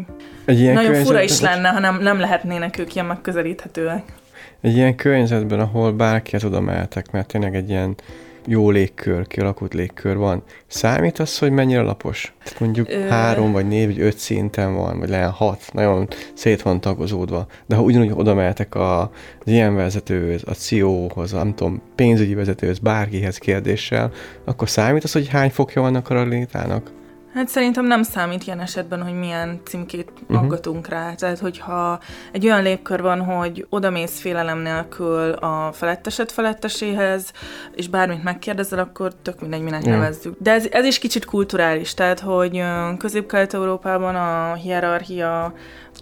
Egy 0.45 0.59
ilyen 0.59 0.73
nagyon 0.73 1.03
fura 1.03 1.21
is 1.21 1.41
lenne, 1.41 1.69
ha 1.69 1.79
nem, 1.79 2.01
nem 2.01 2.19
lehetnének 2.19 2.79
ők 2.79 2.95
ilyen 2.95 3.07
megközelíthetőek. 3.07 4.03
Egy 4.61 4.75
ilyen 4.75 4.95
környezetben, 4.95 5.59
ahol 5.59 5.91
bárki 5.91 6.37
oda 6.45 6.59
mehetek, 6.61 7.11
mert 7.11 7.27
tényleg 7.27 7.55
egy 7.55 7.69
ilyen 7.69 7.95
jó 8.47 8.69
légkör, 8.69 9.27
kialakult 9.27 9.73
légkör 9.73 10.17
van. 10.17 10.43
Számít 10.67 11.19
az, 11.19 11.37
hogy 11.37 11.51
mennyire 11.51 11.81
lapos? 11.81 12.33
Mondjuk 12.59 12.89
Ö... 12.89 12.99
három, 12.99 13.51
vagy 13.51 13.67
négy, 13.67 13.85
vagy 13.85 13.99
öt 13.99 14.17
szinten 14.17 14.75
van, 14.75 14.99
vagy 14.99 15.09
lehet 15.09 15.33
hat, 15.33 15.61
nagyon 15.73 16.07
szét 16.33 16.61
van 16.61 16.81
tagozódva. 16.81 17.47
De 17.65 17.75
ha 17.75 17.81
ugyanúgy 17.81 18.11
oda 18.13 18.33
mehetek 18.33 18.75
a, 18.75 19.01
az 19.39 19.51
ilyen 19.51 19.75
vezetőhöz, 19.75 20.43
a 20.45 20.53
CEO-hoz, 20.53 21.31
nem 21.31 21.55
tudom, 21.55 21.81
pénzügyi 21.95 22.33
vezetőhöz, 22.33 22.79
bárkihez 22.79 23.37
kérdéssel, 23.37 24.11
akkor 24.45 24.69
számít 24.69 25.03
az, 25.03 25.11
hogy 25.11 25.27
hány 25.27 25.49
fokja 25.49 25.81
vannak 25.81 26.09
a 26.09 26.13
ralitának? 26.13 26.91
Hát 27.35 27.47
szerintem 27.47 27.85
nem 27.85 28.03
számít 28.03 28.43
ilyen 28.43 28.59
esetben, 28.59 29.03
hogy 29.03 29.13
milyen 29.13 29.61
címkét 29.65 30.11
uh-huh. 30.21 30.37
aggatunk 30.37 30.87
rá. 30.87 31.13
Tehát, 31.13 31.39
hogyha 31.39 31.99
egy 32.31 32.45
olyan 32.45 32.63
lépkör 32.63 33.01
van, 33.01 33.21
hogy 33.21 33.65
odamész 33.69 34.19
félelem 34.19 34.59
nélkül 34.59 35.31
a 35.31 35.71
felettesed 35.71 36.31
feletteséhez, 36.31 37.31
és 37.73 37.87
bármit 37.87 38.23
megkérdezel, 38.23 38.79
akkor 38.79 39.13
tök 39.21 39.41
mindegy, 39.41 39.61
minek 39.61 39.81
uh-huh. 39.81 39.95
nevezzük. 39.95 40.35
De 40.39 40.51
ez, 40.51 40.67
ez 40.71 40.85
is 40.85 40.99
kicsit 40.99 41.25
kulturális, 41.25 41.93
tehát, 41.93 42.19
hogy 42.19 42.63
közép-kelet-európában 42.97 44.15
a 44.15 44.53
hierarchia 44.53 45.53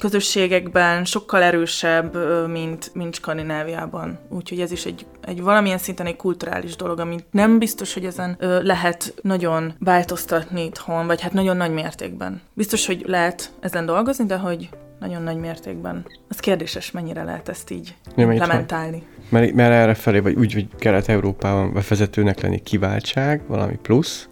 közösségekben 0.03 1.05
sokkal 1.05 1.43
erősebb, 1.43 2.17
mint, 2.49 2.91
mint 2.93 3.15
Skandináviában. 3.15 4.19
Úgyhogy 4.29 4.59
ez 4.59 4.71
is 4.71 4.85
egy, 4.85 5.05
egy 5.25 5.41
valamilyen 5.41 5.77
szinten 5.77 6.05
egy 6.05 6.15
kulturális 6.15 6.75
dolog, 6.75 6.99
amit 6.99 7.25
nem 7.31 7.59
biztos, 7.59 7.93
hogy 7.93 8.05
ezen 8.05 8.37
lehet 8.39 9.13
nagyon 9.21 9.73
változtatni 9.79 10.63
itthon, 10.65 11.07
vagy 11.07 11.21
hát 11.21 11.33
nagyon 11.33 11.57
nagy 11.57 11.71
mértékben. 11.71 12.41
Biztos, 12.53 12.85
hogy 12.85 13.03
lehet 13.07 13.51
ezen 13.59 13.85
dolgozni, 13.85 14.25
de 14.25 14.37
hogy 14.37 14.69
nagyon 14.99 15.21
nagy 15.21 15.37
mértékben. 15.37 16.05
Az 16.29 16.39
kérdéses, 16.39 16.91
mennyire 16.91 17.23
lehet 17.23 17.49
ezt 17.49 17.71
így 17.71 17.95
ja, 18.15 18.31
implementálni. 18.31 19.03
Mert, 19.29 19.53
mert 19.53 19.71
erre 19.71 19.93
felé, 19.93 20.19
vagy 20.19 20.35
úgy, 20.35 20.53
hogy 20.53 20.67
Kelet-Európában 20.77 21.73
vezetőnek 21.89 22.41
lenni 22.41 22.61
kiváltság, 22.61 23.41
valami 23.47 23.75
plusz, 23.81 24.29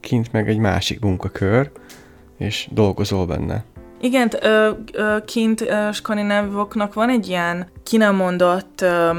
kint 0.00 0.32
meg 0.32 0.48
egy 0.48 0.58
másik 0.58 1.00
munkakör, 1.00 1.70
és 2.38 2.68
dolgozol 2.72 3.26
benne. 3.26 3.64
Igen, 4.00 4.30
ö, 4.42 4.70
ö, 4.92 5.16
kint 5.24 5.60
ö, 5.60 5.88
skandinávoknak 5.92 6.94
van 6.94 7.08
egy 7.08 7.28
ilyen 7.28 7.70
ki 7.82 7.96
nem 7.96 8.14
mondott 8.14 8.80
ö, 8.80 9.12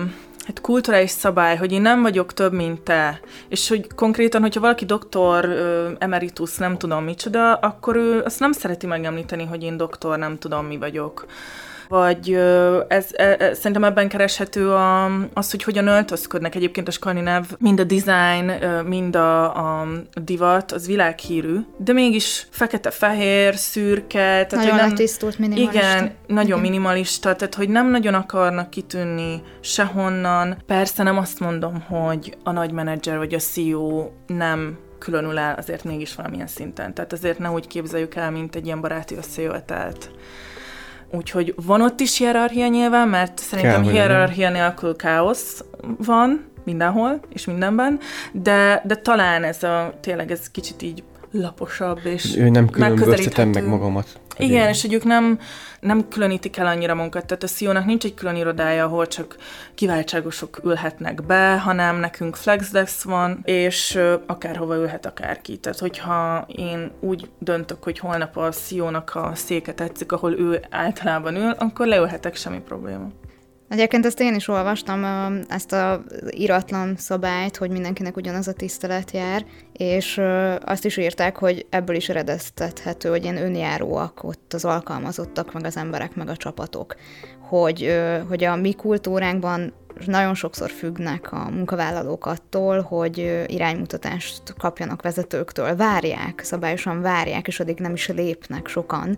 hát 0.46 0.62
kulturális 0.62 1.10
szabály, 1.10 1.56
hogy 1.56 1.72
én 1.72 1.82
nem 1.82 2.02
vagyok 2.02 2.34
több, 2.34 2.54
mint 2.54 2.82
te. 2.82 3.20
És 3.50 3.70
hogy 3.70 3.88
konkrétan, 3.96 4.42
hogyha 4.42 4.60
valaki 4.62 4.86
doktor 4.86 5.46
ö, 5.46 5.92
emeritus, 6.00 6.58
nem 6.58 6.78
tudom 6.78 7.04
micsoda, 7.04 7.54
akkor 7.54 7.96
ő 7.96 8.22
azt 8.22 8.40
nem 8.40 8.52
szereti 8.52 8.86
megemlíteni, 8.86 9.46
hogy 9.46 9.64
én 9.64 9.78
doktor, 9.78 10.18
nem 10.18 10.38
tudom 10.38 10.66
mi 10.66 10.78
vagyok. 10.78 11.26
Vagy 11.88 12.34
ez, 12.88 13.06
ez, 13.12 13.40
ez 13.40 13.58
szerintem 13.58 13.84
ebben 13.84 14.08
kereshető 14.08 14.72
a, 14.72 15.06
az, 15.34 15.52
hogy 15.52 15.64
hogyan 15.64 15.88
öltözködnek 15.88 16.56
egyébként 16.56 16.88
a 16.88 16.92
skandináv, 16.92 17.46
mind 17.60 17.80
a 17.80 17.84
design, 17.84 18.52
mind 18.86 19.16
a, 19.16 19.44
a 19.82 19.88
divat, 20.22 20.72
az 20.72 20.88
világhírű, 20.88 21.58
de 21.78 21.94
mégis 21.94 22.48
fekete-fehér, 22.50 23.56
szürke, 23.56 24.18
tehát 24.18 24.52
nagyon 24.52 24.70
hogy 24.70 24.80
nem, 24.80 24.90
letisztult, 24.90 25.40
minimalista. 25.40 25.80
Igen, 25.80 26.12
nagyon 26.28 26.60
minimalista, 26.60 27.36
tehát 27.36 27.56
hogy 27.56 27.70
nem 27.70 27.90
nagyon 27.90 28.14
akarnak 28.14 28.70
kitűnni 28.70 29.42
sehonnan. 29.60 30.58
Persze 30.66 31.04
nem 31.04 31.18
azt 31.18 31.40
mondom, 31.40 31.82
hogy 31.82 32.38
a 32.44 32.52
nagy 32.52 32.72
menedzser 32.72 33.18
vagy 33.18 33.34
a 33.34 33.40
CEO 33.40 34.10
nem 34.28 34.78
különül 35.00 35.38
el 35.38 35.56
azért 35.58 35.84
mégis 35.84 36.16
valamilyen 36.16 36.48
szinten. 36.48 36.94
Tehát 36.94 37.14
azért 37.14 37.40
ne 37.40 37.52
úgy 37.52 37.68
képzeljük 37.68 38.16
el, 38.16 38.32
mint 38.32 38.56
egy 38.56 38.66
ilyen 38.66 38.82
baráti 38.82 39.16
összejövetelt. 39.16 40.12
Úgyhogy 41.12 41.54
van 41.66 41.82
ott 41.82 42.00
is 42.00 42.18
hierarchia 42.18 42.68
nyilván, 42.68 43.08
mert 43.08 43.40
szerintem 43.40 43.84
Kell, 43.84 43.92
hierarchia 43.92 44.50
nélkül 44.50 44.96
káosz 44.96 45.64
van 45.98 46.46
mindenhol 46.64 47.20
és 47.30 47.46
mindenben, 47.46 48.00
de, 48.32 48.82
de 48.86 48.96
talán 48.96 49.44
ez 49.44 49.64
a, 49.64 49.94
tényleg 50.02 50.32
ez 50.32 50.50
kicsit 50.52 50.82
így 50.82 51.04
laposabb 51.32 52.00
és 52.04 52.36
Ő 52.36 52.50
nem 52.50 52.70
különböztetem 52.70 53.50
meg 53.50 53.68
magamat. 53.68 54.20
Igen, 54.38 54.70
és 54.70 54.82
hogy 54.82 54.94
ők 54.94 55.04
nem, 55.04 55.40
nem 55.80 56.08
különítik 56.08 56.58
el 56.58 56.68
annyira 56.68 56.96
munkat, 56.96 57.26
tehát 57.26 57.44
a 57.44 57.48
CEO-nak 57.48 57.86
nincs 57.86 58.06
egy 58.06 58.14
külön 58.14 58.36
irodája, 58.36 58.86
ahol 58.86 59.08
csak 59.08 59.36
kiváltságosok 59.76 60.60
ülhetnek 60.64 61.26
be, 61.26 61.60
hanem 61.60 62.00
nekünk 62.00 62.36
FlexDesk 62.36 63.04
van, 63.04 63.42
és 63.44 64.00
akárhova 64.26 64.76
ülhet 64.76 65.06
akárki. 65.06 65.58
Tehát, 65.58 65.80
hogyha 65.80 66.46
én 66.48 66.92
úgy 67.00 67.30
döntök, 67.40 67.84
hogy 67.84 68.00
holnap 68.00 68.38
a 68.38 68.50
CEO-nak 68.50 69.16
a 69.16 69.32
széke 69.36 69.74
tetszik, 69.74 70.12
ahol 70.12 70.40
ő 70.40 70.66
általában 70.70 71.36
ül, 71.36 71.50
akkor 71.50 71.88
leülhetek, 71.88 72.36
semmi 72.36 72.60
probléma. 72.60 73.12
Egyébként 73.70 74.06
ezt 74.06 74.20
én 74.20 74.36
is 74.36 74.48
olvastam, 74.48 75.04
ezt 75.50 75.72
a 75.72 76.04
iratlan 76.30 76.96
szabályt, 76.98 77.58
hogy 77.58 77.70
mindenkinek 77.70 78.18
ugyanaz 78.18 78.48
a 78.48 78.54
tisztelet 78.54 79.12
jár, 79.12 79.46
és 79.74 80.22
azt 80.66 80.86
is 80.86 80.98
írták, 80.98 81.38
hogy 81.38 81.66
ebből 81.70 81.96
is 81.96 82.10
eredeztethető, 82.10 83.10
hogy 83.10 83.24
ilyen 83.24 83.38
önjáróak 83.38 84.24
ott 84.24 84.54
az 84.54 84.66
alkalmazottak, 84.66 85.54
meg 85.54 85.66
az 85.66 85.78
emberek, 85.78 86.16
meg 86.16 86.30
a 86.30 86.38
csapatok. 86.38 86.96
Hogy, 87.40 88.00
hogy 88.28 88.44
a 88.44 88.56
mi 88.56 88.74
kultúránkban 88.74 89.74
nagyon 90.06 90.36
sokszor 90.36 90.70
függnek 90.70 91.32
a 91.32 91.50
munkavállalók 91.50 92.26
attól, 92.26 92.82
hogy 92.82 93.44
iránymutatást 93.48 94.54
kapjanak 94.58 95.02
vezetőktől. 95.02 95.76
Várják, 95.76 96.42
szabályosan 96.44 97.02
várják, 97.02 97.48
és 97.48 97.60
addig 97.60 97.80
nem 97.80 97.94
is 97.94 98.08
lépnek 98.08 98.68
sokan, 98.68 99.18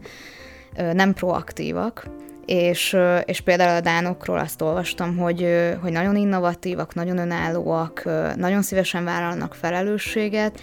nem 0.94 1.14
proaktívak 1.14 2.08
és, 2.50 2.98
és 3.26 3.42
például 3.42 3.76
a 3.76 3.82
dánokról 3.82 4.38
azt 4.38 4.62
olvastam, 4.62 5.18
hogy, 5.18 5.48
hogy 5.82 5.92
nagyon 5.92 6.16
innovatívak, 6.16 6.94
nagyon 6.94 7.18
önállóak, 7.18 8.04
nagyon 8.36 8.62
szívesen 8.62 9.04
vállalnak 9.04 9.54
felelősséget, 9.54 10.62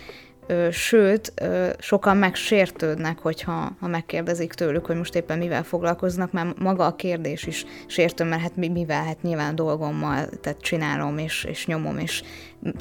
sőt, 0.71 1.33
sokan 1.79 2.17
megsértődnek, 2.17 3.19
hogyha 3.19 3.77
ha 3.81 3.89
megkérdezik 3.89 4.53
tőlük, 4.53 4.87
hogy 4.87 4.97
most 4.97 5.15
éppen 5.15 5.39
mivel 5.39 5.63
foglalkoznak, 5.63 6.33
mert 6.33 6.59
maga 6.59 6.87
a 6.87 6.97
kérdés 6.97 7.47
is 7.47 7.65
sértő, 7.87 8.25
mert 8.25 8.43
hát 8.43 8.57
mi- 8.57 8.69
mivel, 8.69 9.05
hát 9.05 9.23
nyilván 9.23 9.55
dolgommal, 9.55 10.29
tehát 10.41 10.61
csinálom 10.61 11.19
és, 11.19 11.45
és 11.45 11.67
nyomom, 11.67 11.99
és 11.99 12.23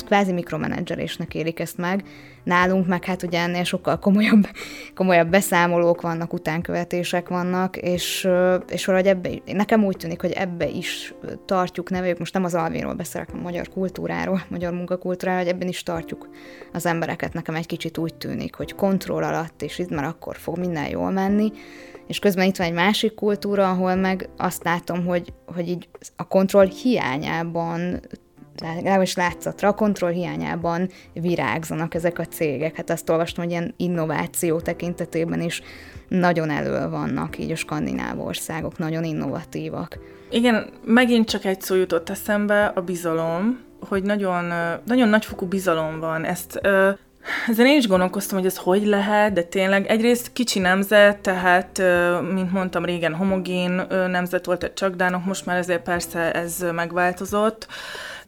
kvázi 0.06 0.32
mikromenedzselésnek 0.32 1.34
élik 1.34 1.60
ezt 1.60 1.78
meg. 1.78 2.04
Nálunk 2.44 2.88
meg 2.88 3.04
hát 3.04 3.24
ugye 3.24 3.40
ennél 3.40 3.64
sokkal 3.64 4.00
komolyabb, 4.00 4.48
komolyabb 4.96 5.30
beszámolók 5.30 6.02
vannak, 6.02 6.34
utánkövetések 6.34 7.30
vannak, 7.30 7.78
és, 7.78 8.28
és 8.70 8.86
valahogy 8.86 9.08
ebbe, 9.08 9.30
nekem 9.46 9.84
úgy 9.84 9.98
tűnik, 9.98 10.22
hogy 10.22 10.32
ebbe 10.32 10.68
is 10.68 11.14
tartjuk 11.46 11.90
neveljük, 11.90 12.20
most 12.20 12.34
nem 12.34 12.44
az 12.44 12.54
Alvinról 12.54 12.94
beszélek, 12.94 13.30
a 13.34 13.38
magyar 13.38 13.70
kultúráról, 13.70 14.42
magyar 14.50 14.74
munkakultúráról, 14.74 15.44
hogy 15.44 15.52
ebben 15.52 15.68
is 15.68 15.84
tartjuk 15.84 16.30
az 16.74 16.86
embereket. 16.86 17.34
Nekem 17.34 17.56
egy 17.56 17.66
kicsit 17.66 17.98
úgy 17.98 18.14
tűnik, 18.14 18.56
hogy 18.56 18.76
kontroll 18.76 19.24
alatt, 19.24 19.62
és 19.62 19.80
itt 19.80 19.90
már 19.90 20.06
akkor 20.06 20.36
fog 20.36 20.58
minden 20.58 20.90
jól 20.90 21.12
menni, 21.12 21.52
és 22.08 22.20
közben 22.20 22.46
itt 22.46 22.58
van 22.58 22.68
egy 22.68 22.74
másik 22.74 23.14
kultúra, 23.14 23.70
ahol 23.70 23.96
meg 23.96 24.30
azt 24.38 24.64
látom, 24.64 25.06
hogy, 25.06 25.34
hogy 25.46 25.70
így 25.70 25.90
a 26.16 26.28
kontroll 26.28 26.68
hiányában 26.68 28.00
legalábbis 28.62 29.16
látszatra, 29.16 29.68
a 29.68 29.74
kontroll 29.74 30.12
hiányában 30.12 30.90
virágzanak 31.14 31.94
ezek 31.94 32.20
a 32.20 32.26
cégek. 32.26 32.76
Hát 32.76 32.90
azt 32.90 33.10
olvastam, 33.10 33.44
hogy 33.44 33.54
ilyen 33.54 33.74
innováció 33.78 34.60
tekintetében 34.60 35.42
is 35.42 35.62
nagyon 36.08 36.50
elő 36.50 36.90
vannak 36.90 37.38
így 37.38 37.52
a 37.52 37.56
skandináv 37.56 38.20
országok, 38.20 38.78
nagyon 38.78 39.04
innovatívak. 39.04 40.00
Igen, 40.30 40.70
megint 40.86 41.30
csak 41.30 41.46
egy 41.46 41.62
szó 41.62 41.76
jutott 41.76 42.10
eszembe, 42.10 42.66
a 42.66 42.82
bizalom, 42.82 43.60
hogy 43.90 44.04
nagyon, 44.04 44.54
nagyon 44.86 45.08
nagyfokú 45.08 45.46
bizalom 45.46 46.00
van. 46.00 46.24
Ezt 46.24 46.60
ö, 46.62 46.90
ezen 47.48 47.66
én 47.66 47.78
is 47.78 47.88
gondolkoztam, 47.88 48.38
hogy 48.38 48.48
ez 48.48 48.58
hogy 48.58 48.86
lehet, 48.86 49.34
de 49.34 49.42
tényleg 49.44 49.88
egyrészt 49.88 50.34
kicsi 50.34 50.60
nemzet, 50.60 51.18
tehát, 51.18 51.82
mint 52.34 52.52
mondtam, 52.52 52.86
régen 52.86 53.14
homogén 53.14 53.82
nemzet 53.90 54.46
volt, 54.46 54.64
egy 54.64 54.74
csak 54.74 54.96
dánok, 54.96 55.26
most 55.26 55.46
már 55.46 55.58
ezért 55.58 55.84
persze 55.84 56.32
ez 56.32 56.66
megváltozott. 56.74 57.68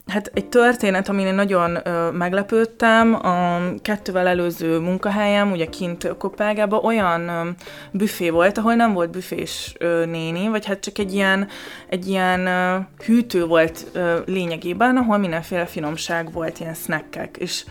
Hát 0.08 0.32
egy 0.34 0.46
történet, 0.46 1.10
amin 1.10 1.26
én 1.26 1.36
nagyon 1.36 1.78
ö, 1.84 2.12
meglepődtem, 2.12 3.14
a 3.14 3.60
kettővel 3.82 4.28
előző 4.28 4.80
munkahelyem, 4.80 5.52
ugye 5.52 5.66
kint 5.66 6.16
Kopenhágában 6.18 6.84
olyan 6.84 7.28
ö, 7.28 7.50
büfé 7.92 8.30
volt, 8.30 8.58
ahol 8.58 8.74
nem 8.74 8.94
volt 8.94 9.10
büfés 9.10 9.76
ö, 9.80 10.06
néni, 10.06 10.48
vagy 10.48 10.66
hát 10.66 10.80
csak 10.80 10.98
egy 10.98 11.14
ilyen, 11.14 11.48
egy 11.90 12.08
ilyen 12.08 12.46
ö, 12.46 12.78
hűtő 13.06 13.46
volt 13.46 13.86
ö, 13.94 14.18
lényegében, 14.26 14.98
ahol 14.98 15.18
mindenféle 15.18 15.66
finomság 15.66 16.32
volt, 16.32 16.60
ilyen 16.60 16.74
snackek, 16.74 17.38
és 17.40 17.64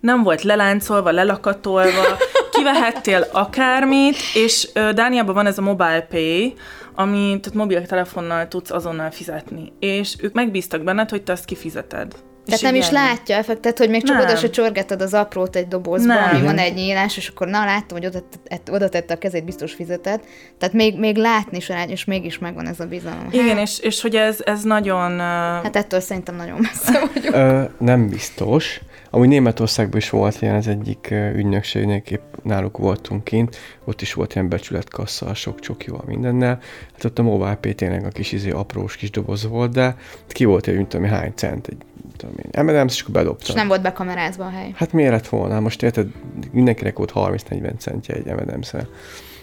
nem 0.00 0.22
volt 0.22 0.42
leláncolva, 0.42 1.10
lelakatolva, 1.10 2.16
kivehettél 2.52 3.26
akármit, 3.32 4.16
és 4.34 4.68
Dániában 4.94 5.34
van 5.34 5.46
ez 5.46 5.58
a 5.58 5.62
mobile 5.62 6.06
pay, 6.10 6.54
ami, 7.00 7.40
tehát 7.40 7.54
mobiltelefonnal 7.54 8.48
tudsz 8.48 8.70
azonnal 8.70 9.10
fizetni, 9.10 9.72
és 9.80 10.14
ők 10.20 10.32
megbíztak 10.32 10.82
benned, 10.82 11.10
hogy 11.10 11.22
te 11.22 11.32
azt 11.32 11.44
kifizeted. 11.44 12.12
Tehát 12.46 12.62
nem 12.62 12.74
így 12.74 12.80
is 12.82 12.90
látja 12.90 13.36
effektet, 13.36 13.78
hogy 13.78 13.90
még 13.90 14.02
csak 14.04 14.16
Nem. 14.16 14.24
oda 14.24 14.36
se 14.36 14.50
csorgetted 14.50 15.02
az 15.02 15.14
aprót 15.14 15.56
egy 15.56 15.68
dobozba, 15.68 16.14
Nem. 16.14 16.28
ami 16.34 16.44
van 16.44 16.58
egy 16.58 16.74
nyílás, 16.74 17.16
és 17.16 17.28
akkor 17.28 17.46
na 17.46 17.64
láttam, 17.64 17.96
hogy 17.98 18.06
oda, 18.06 18.20
tett- 18.48 18.70
oda 18.70 18.88
tette 18.88 19.14
a 19.14 19.18
kezét, 19.18 19.44
biztos 19.44 19.72
fizetett. 19.72 20.24
Tehát 20.58 20.74
még, 20.74 20.98
még 20.98 21.16
látni 21.16 21.60
se 21.60 21.84
és 21.88 22.04
mégis 22.04 22.38
megvan 22.38 22.66
ez 22.66 22.80
a 22.80 22.86
bizalom. 22.86 23.28
Igen, 23.30 23.58
és, 23.58 23.78
és 23.78 24.00
hogy 24.00 24.16
ez, 24.16 24.38
ez 24.44 24.62
nagyon... 24.62 25.12
ö, 25.12 25.22
Hát 25.62 25.76
ettől 25.76 26.00
szerintem 26.00 26.36
nagyon 26.36 26.58
messze 26.60 27.00
vagyok. 27.14 27.34
Ö, 27.34 27.62
nem 27.78 28.08
biztos. 28.08 28.80
Amúgy 29.10 29.28
Németországban 29.28 29.98
is 29.98 30.10
volt 30.10 30.42
ilyen, 30.42 30.54
az 30.54 30.68
egyik 30.68 31.14
ügynökségnek, 31.34 32.10
épp 32.10 32.34
náluk 32.42 32.78
voltunk 32.78 33.24
kint, 33.24 33.56
ott 33.84 34.00
is 34.00 34.12
volt 34.12 34.34
ilyen 34.34 34.48
becsületkassa, 34.48 35.34
sok 35.34 35.60
csokival 35.60 36.02
mindennel. 36.06 36.58
Hát 36.92 37.04
ott 37.04 37.18
a 37.18 37.22
mobile 37.22 37.54
pay 37.54 37.74
tényleg 37.74 38.04
a 38.04 38.08
kis 38.08 38.32
izé, 38.32 38.50
aprós 38.50 38.96
kis 38.96 39.10
doboz 39.10 39.46
volt, 39.46 39.72
de 39.72 39.96
ki 40.28 40.44
volt 40.44 40.66
egy, 40.66 40.76
mint 40.76 40.88
tudom, 40.88 41.06
hány 41.06 41.32
cent, 41.34 41.66
egy 41.66 41.76
tudom 42.16 42.34
én, 42.38 42.64
M&M's, 42.64 42.92
és 42.92 43.00
akkor 43.00 43.14
És 43.14 43.22
bedobtam. 43.22 43.56
nem 43.56 43.68
volt 43.68 43.82
bekamerázva 43.82 44.44
a 44.44 44.50
hely. 44.50 44.72
Hát 44.74 44.92
miért 44.92 45.12
lett 45.12 45.28
volna? 45.28 45.60
Most 45.60 45.82
érted, 45.82 46.08
mindenkinek 46.52 46.96
volt 46.96 47.12
30-40 47.14 47.78
centje 47.78 48.14
egy 48.14 48.24
M&M's-re. 48.24 48.86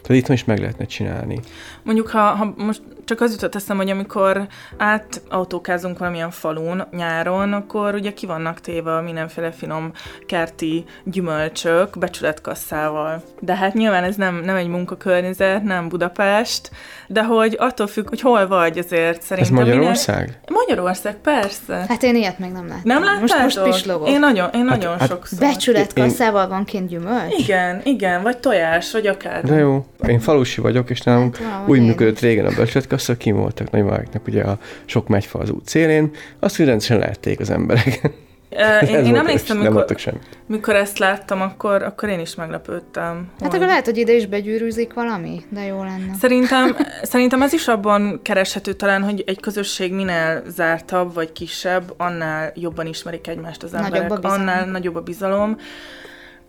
Tehát 0.02 0.22
itthon 0.22 0.36
is 0.36 0.44
meg 0.44 0.60
lehetne 0.60 0.86
csinálni. 0.86 1.40
Mondjuk, 1.84 2.08
ha, 2.08 2.20
ha 2.20 2.54
most 2.58 2.82
csak 3.06 3.22
az 3.22 3.32
jutott 3.32 3.56
eszem, 3.56 3.78
hogy 3.78 3.90
amikor 3.90 4.48
átautókázunk 4.78 5.98
valamilyen 5.98 6.32
falun 6.32 6.84
nyáron, 6.92 7.54
akkor 7.54 7.94
ugye 7.94 8.14
ki 8.14 8.26
vannak 8.26 8.62
téve 8.62 9.02
mindenféle 9.02 9.52
finom 9.52 9.92
kerti 10.26 10.86
gyümölcsök 11.04 11.98
becsületkasszával. 11.98 13.24
De 13.40 13.56
hát 13.56 13.74
nyilván 13.74 14.04
ez 14.04 14.16
nem, 14.16 14.42
nem 14.46 14.56
egy 14.56 14.68
munkakörnyezet, 14.68 15.64
nem 15.64 15.90
Budapest, 15.90 16.72
de 17.08 17.24
hogy 17.24 17.56
attól 17.60 17.88
függ, 17.88 18.10
hogy 18.10 18.22
hol 18.22 18.48
vagy 18.48 18.78
azért 18.78 19.18
Ez 19.18 19.26
szerintem. 19.26 19.54
Magyarország? 19.54 20.18
Minden... 20.26 20.64
Magyarország, 20.68 21.16
persze. 21.16 21.86
Hát 21.88 22.04
én 22.04 22.16
ilyet 22.16 22.40
még 22.40 22.52
nem 22.52 22.68
láttam. 22.68 22.82
nem 22.84 23.04
láttál? 23.04 23.20
Most, 23.20 23.38
most 23.38 23.62
pislogok. 23.62 24.08
Én 24.08 24.20
nagyon, 24.20 24.50
én 24.54 24.66
nagyon 24.66 25.00
hát- 25.00 25.10
sokszor. 25.10 25.40
Becsületkasszával 25.40 26.48
van 26.48 26.64
kint 26.66 26.90
gyümölcs? 26.90 27.38
Igen, 27.38 27.82
igen, 27.84 28.22
vagy 28.22 28.38
tojás, 28.38 28.92
vagy 28.92 29.08
akár. 29.08 29.44
De 29.44 29.56
jó, 29.56 29.86
én 30.08 30.20
falusi 30.20 30.62
vagyok, 30.62 30.90
és 30.90 31.02
nálunk 31.02 31.38
Hát 31.38 31.70
úgy 31.70 31.78
én 31.78 31.84
működött 31.84 32.20
régen 32.20 32.46
a 32.46 32.56
becsületkassa, 32.96 33.18
kim 33.18 33.36
voltak 33.36 33.72
nagyváraknak 33.72 34.28
ugye 34.28 34.44
a 34.44 34.58
sok 34.86 35.08
megyfa 35.08 35.40
az 35.40 35.50
út 35.50 35.68
szélén, 35.68 36.12
azt 36.40 36.56
hogy 36.58 36.66
rendszeresen 36.66 37.00
lehették 37.00 37.40
az 37.40 37.50
emberek. 37.50 38.12
Ö, 38.50 38.86
Én, 38.86 39.06
én 39.06 39.16
emlékszem, 39.16 39.58
nem 39.58 39.74
mikor, 39.74 39.96
mikor 40.48 40.76
ezt 40.76 40.98
láttam, 40.98 41.42
akkor, 41.42 41.84
akkor 41.84 42.10
én 42.10 42.20
is 42.20 42.36
meglepődtem. 42.36 43.28
Hát 43.40 43.48
hogy- 43.48 43.56
akkor 43.56 43.68
lehet, 43.68 43.86
hogy 43.86 43.98
ide 43.98 44.14
is 44.14 44.26
begyűrűzik 44.26 44.94
valami, 44.94 45.42
de 45.50 45.66
jó 45.66 45.78
lenne. 45.84 46.14
Szerintem, 46.20 46.76
szerintem 47.12 47.42
ez 47.42 47.54
is 47.54 47.68
abban 47.68 48.20
kereshető 48.22 48.74
talán, 48.74 49.04
hogy 49.04 49.24
egy 49.28 49.40
közösség 49.40 49.94
minél 49.94 50.44
zártabb 50.48 51.14
vagy 51.14 51.32
kisebb, 51.32 51.94
annál 51.98 52.52
jobban 52.56 52.86
ismerik 52.86 53.28
egymást 53.28 53.64
az 53.64 53.72
Nagyobb 53.72 53.94
emberek, 53.94 54.20
bizalom. 54.20 54.42
annál 54.42 54.66
nagyobb 54.66 54.96
a 54.96 55.02
bizalom. 55.02 55.58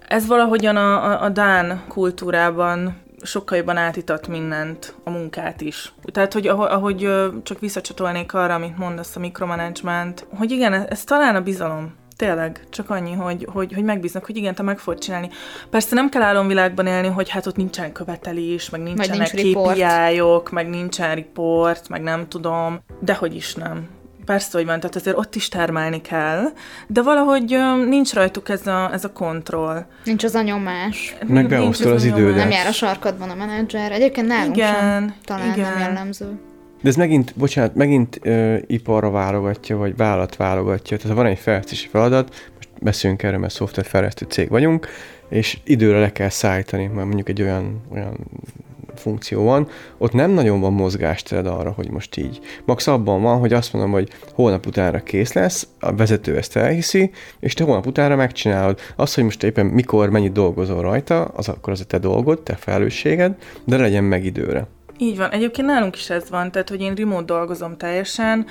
Ez 0.09 0.27
valahogyan 0.27 0.77
a, 0.77 1.05
a, 1.11 1.23
a 1.23 1.29
Dán 1.29 1.83
kultúrában 1.89 2.97
sokkal 3.23 3.59
jobban 3.59 3.77
átítat 3.77 4.29
mindent, 4.29 4.95
a 5.05 5.11
munkát 5.11 5.61
is. 5.61 5.93
Tehát, 6.05 6.33
hogy 6.33 6.47
ahogy 6.47 7.11
csak 7.43 7.61
visszacsatolnék 7.61 8.35
arra, 8.35 8.55
amit 8.55 8.79
mondasz, 8.79 9.17
a 9.17 9.21
mikromanagement, 9.21 10.27
hogy 10.39 10.51
igen, 10.51 10.73
ez, 10.73 10.85
ez 10.89 11.05
talán 11.05 11.37
a 11.37 11.41
bizalom. 11.41 11.95
Tényleg, 12.17 12.67
csak 12.71 12.91
annyi, 12.91 13.13
hogy, 13.13 13.47
hogy, 13.53 13.73
hogy 13.75 13.85
megbíznak, 13.85 14.25
hogy 14.25 14.37
igen, 14.37 14.55
te 14.55 14.63
meg 14.63 14.79
fogod 14.79 15.01
csinálni. 15.01 15.31
Persze 15.71 15.95
nem 15.95 16.09
kell 16.09 16.23
álomvilágban 16.23 16.87
élni, 16.87 17.09
hogy 17.09 17.29
hát 17.29 17.47
ott 17.47 17.57
nincsen 17.57 17.93
követelés, 17.93 18.71
meg 18.71 18.83
nincsenek 18.83 19.33
nincs 19.33 19.57
KPI-ok, 19.57 20.51
meg 20.51 20.69
nincsen 20.69 21.15
report, 21.15 21.89
meg 21.89 22.03
nem 22.03 22.29
tudom, 22.29 22.81
de 23.01 23.15
hogy 23.15 23.35
is 23.35 23.55
nem. 23.55 23.89
Persze, 24.27 24.49
hogy 24.53 24.67
van, 24.67 24.81
tehát 24.81 24.97
azért 24.97 25.17
ott 25.17 25.35
is 25.35 25.49
termelni 25.49 26.01
kell, 26.01 26.45
de 26.87 27.03
valahogy 27.03 27.57
nincs 27.89 28.13
rajtuk 28.13 28.49
ez 28.49 28.67
a, 28.67 28.93
ez 28.93 29.05
a 29.05 29.13
kontroll. 29.13 29.85
Nincs 30.05 30.25
az 30.25 30.35
a 30.35 30.43
nyomás. 30.43 31.17
Meg 31.27 31.49
beosztol 31.49 31.93
az, 31.93 31.97
az 31.97 32.05
idődet. 32.05 32.37
Nem 32.37 32.51
jár 32.51 32.67
a 32.67 32.73
sarkadban 32.73 33.31
a 33.31 33.35
menedzser. 33.35 33.93
Egyébként 33.93 34.27
nálunk 34.27 34.57
igen, 34.57 34.75
sem 34.75 35.15
talán 35.25 35.53
igen. 35.53 35.71
nem 35.71 35.79
jellemző. 35.79 36.39
De 36.83 36.89
ez 36.89 36.97
megint, 36.97 37.33
bocsánat, 37.37 37.75
megint 37.75 38.19
ö, 38.23 38.57
iparra 38.67 39.11
válogatja, 39.11 39.77
vagy 39.77 39.97
vállalat 39.97 40.37
válogatja. 40.37 40.97
Tehát 40.97 41.17
ha 41.17 41.23
van 41.23 41.31
egy 41.31 41.39
fejlesztési 41.39 41.89
feladat, 41.89 42.29
most 42.57 42.69
beszélünk 42.81 43.23
erről, 43.23 43.39
mert 43.39 43.53
szoftverfejlesztő 43.53 44.27
cég 44.29 44.49
vagyunk, 44.49 44.89
és 45.29 45.59
időre 45.65 45.99
le 45.99 46.13
kell 46.13 46.29
szállítani, 46.29 46.87
mert 46.87 47.07
mondjuk 47.07 47.29
egy 47.29 47.43
olyan, 47.43 47.83
olyan 47.93 48.17
funkció 48.99 49.45
van, 49.45 49.69
ott 49.99 50.13
nem 50.13 50.31
nagyon 50.31 50.61
van 50.61 50.73
mozgástered 50.73 51.47
arra, 51.47 51.71
hogy 51.71 51.91
most 51.91 52.17
így. 52.17 52.41
Max 52.65 52.87
abban 52.87 53.23
van, 53.23 53.39
hogy 53.39 53.53
azt 53.53 53.73
mondom, 53.73 53.93
hogy 53.93 54.11
holnap 54.35 54.67
utánra 54.67 55.03
kész 55.03 55.33
lesz, 55.33 55.69
a 55.81 55.95
vezető 55.95 56.37
ezt 56.37 56.57
elhiszi, 56.57 57.11
és 57.41 57.55
te 57.55 57.65
holnap 57.65 57.87
utánra 57.87 58.17
megcsinálod. 58.17 58.79
Az, 58.97 59.15
hogy 59.15 59.25
most 59.25 59.43
éppen 59.43 59.67
mikor, 59.67 60.11
mennyit 60.11 60.33
dolgozol 60.33 60.83
rajta, 60.83 61.25
az 61.25 61.49
akkor 61.49 61.73
az 61.73 61.81
a 61.81 61.85
te 61.85 61.99
dolgod, 61.99 62.43
te 62.43 62.55
felelősséged, 62.55 63.35
de 63.65 63.77
legyen 63.77 64.05
meg 64.05 64.25
időre. 64.25 64.67
Így 64.99 65.17
van. 65.17 65.31
Egyébként 65.31 65.67
nálunk 65.67 65.97
is 65.97 66.11
ez 66.11 66.31
van, 66.31 66.53
tehát 66.53 66.69
hogy 66.69 66.81
én 66.81 66.95
remote 66.95 67.25
dolgozom 67.25 67.77
teljesen, 67.77 68.47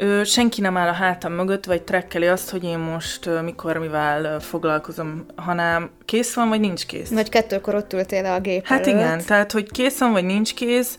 Ö, 0.00 0.24
senki 0.24 0.60
nem 0.60 0.76
áll 0.76 0.88
a 0.88 0.92
hátam 0.92 1.32
mögött, 1.32 1.64
vagy 1.64 1.82
trekkeli 1.82 2.26
azt, 2.26 2.50
hogy 2.50 2.64
én 2.64 2.78
most 2.78 3.26
ö, 3.26 3.40
mikor 3.40 3.76
mivel 3.76 4.40
foglalkozom, 4.40 5.26
hanem 5.36 5.90
kész 6.04 6.34
van, 6.34 6.48
vagy 6.48 6.60
nincs 6.60 6.86
kész. 6.86 7.10
Vagy 7.10 7.28
kettőkor 7.28 7.74
ott 7.74 7.92
ültél 7.92 8.24
a 8.24 8.40
gép 8.40 8.66
Hát 8.66 8.86
előtt. 8.86 9.00
igen, 9.00 9.24
tehát 9.26 9.52
hogy 9.52 9.70
kész 9.70 9.98
van, 9.98 10.12
vagy 10.12 10.24
nincs 10.24 10.54
kész, 10.54 10.98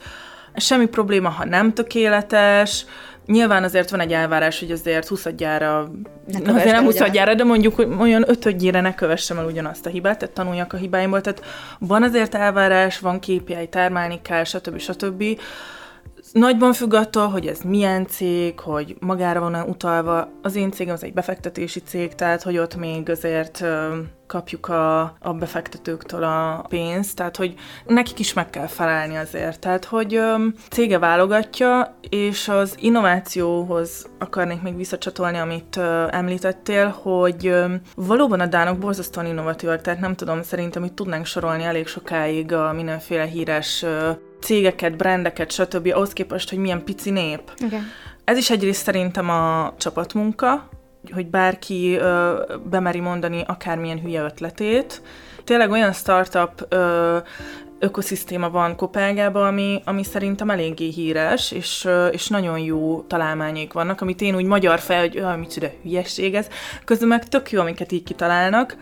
semmi 0.55 0.85
probléma, 0.87 1.29
ha 1.29 1.45
nem 1.45 1.73
tökéletes, 1.73 2.85
Nyilván 3.25 3.63
azért 3.63 3.89
van 3.89 3.99
egy 3.99 4.13
elvárás, 4.13 4.59
hogy 4.59 4.71
azért 4.71 5.07
20 5.07 5.27
gyára, 5.37 5.91
azért 6.45 6.71
nem 6.71 6.83
20 6.83 7.09
gyára, 7.11 7.33
de 7.33 7.43
mondjuk 7.43 7.75
hogy 7.75 7.87
olyan 7.99 8.23
ötödjére 8.29 8.81
ne 8.81 8.95
kövessem 8.95 9.37
el 9.37 9.45
ugyanazt 9.45 9.85
a 9.85 9.89
hibát, 9.89 10.17
tehát 10.19 10.35
tanuljak 10.35 10.73
a 10.73 10.77
hibáimból. 10.77 11.21
Tehát 11.21 11.43
van 11.79 12.03
azért 12.03 12.35
elvárás, 12.35 12.99
van 12.99 13.19
KPI, 13.19 13.67
termelni 13.69 14.19
kell, 14.21 14.43
stb. 14.43 14.79
stb. 14.79 15.23
Nagyban 16.31 16.73
függ 16.73 16.93
attól, 16.93 17.27
hogy 17.27 17.47
ez 17.47 17.61
milyen 17.61 18.07
cég, 18.07 18.59
hogy 18.59 18.95
magára 18.99 19.39
van 19.39 19.55
utalva. 19.55 20.29
Az 20.41 20.55
én 20.55 20.71
cégem 20.71 20.93
az 20.93 21.03
egy 21.03 21.13
befektetési 21.13 21.79
cég, 21.79 22.15
tehát 22.15 22.43
hogy 22.43 22.57
ott 22.57 22.75
még 22.75 23.09
azért 23.09 23.63
kapjuk 24.29 24.67
a, 24.67 24.99
a 25.01 25.33
befektetőktől 25.39 26.23
a 26.23 26.65
pénzt, 26.69 27.15
tehát 27.15 27.37
hogy 27.37 27.53
nekik 27.85 28.19
is 28.19 28.33
meg 28.33 28.49
kell 28.49 28.67
felelni 28.67 29.15
azért. 29.15 29.59
Tehát, 29.59 29.85
hogy 29.85 30.15
ö, 30.15 30.35
cége 30.69 30.99
válogatja, 30.99 31.97
és 32.09 32.47
az 32.47 32.75
innovációhoz 32.79 34.09
akarnék 34.19 34.61
még 34.61 34.75
visszacsatolni, 34.75 35.37
amit 35.37 35.77
ö, 35.77 36.07
említettél, 36.11 36.87
hogy 36.87 37.47
ö, 37.47 37.73
valóban 37.95 38.39
a 38.39 38.45
dánok 38.45 38.77
borzasztóan 38.77 39.25
innovatívak, 39.25 39.81
tehát 39.81 39.99
nem 39.99 40.15
tudom, 40.15 40.43
szerintem 40.43 40.83
itt 40.83 40.95
tudnánk 40.95 41.25
sorolni 41.25 41.63
elég 41.63 41.87
sokáig 41.87 42.53
a 42.53 42.73
mindenféle 42.73 43.25
híres 43.25 43.83
ö, 43.83 44.11
cégeket, 44.41 44.95
brendeket, 44.95 45.51
stb. 45.51 45.91
ahhoz 45.93 46.13
képest, 46.13 46.49
hogy 46.49 46.57
milyen 46.57 46.83
pici 46.83 47.09
nép. 47.09 47.41
Okay. 47.65 47.79
Ez 48.23 48.37
is 48.37 48.49
egyrészt 48.49 48.83
szerintem 48.83 49.29
a 49.29 49.73
csapatmunka, 49.77 50.69
hogy 51.13 51.27
bárki 51.27 51.95
ö, 51.95 52.43
bemeri 52.69 52.99
mondani 52.99 53.43
akármilyen 53.47 53.99
hülye 53.99 54.21
ötletét. 54.21 55.01
Tényleg 55.43 55.71
olyan 55.71 55.93
startup 55.93 56.65
ö, 56.69 57.17
ökoszisztéma 57.79 58.49
van 58.49 58.75
Kopelgában, 58.75 59.47
ami, 59.47 59.81
ami 59.85 60.03
szerintem 60.03 60.49
eléggé 60.49 60.89
híres, 60.89 61.51
és, 61.51 61.87
és 62.11 62.27
nagyon 62.27 62.59
jó 62.59 63.01
találmányék 63.01 63.73
vannak, 63.73 64.01
amit 64.01 64.21
én 64.21 64.35
úgy 64.35 64.45
magyar 64.45 64.79
fel, 64.79 64.99
hogy 64.99 65.17
olyan 65.19 65.39
micsoda 65.39 65.67
hülyesség 65.83 66.35
ez, 66.35 66.47
közben 66.85 67.07
meg 67.07 67.27
tök 67.27 67.51
jó, 67.51 67.59
amiket 67.59 67.91
így 67.91 68.03
kitalálnak. 68.03 68.77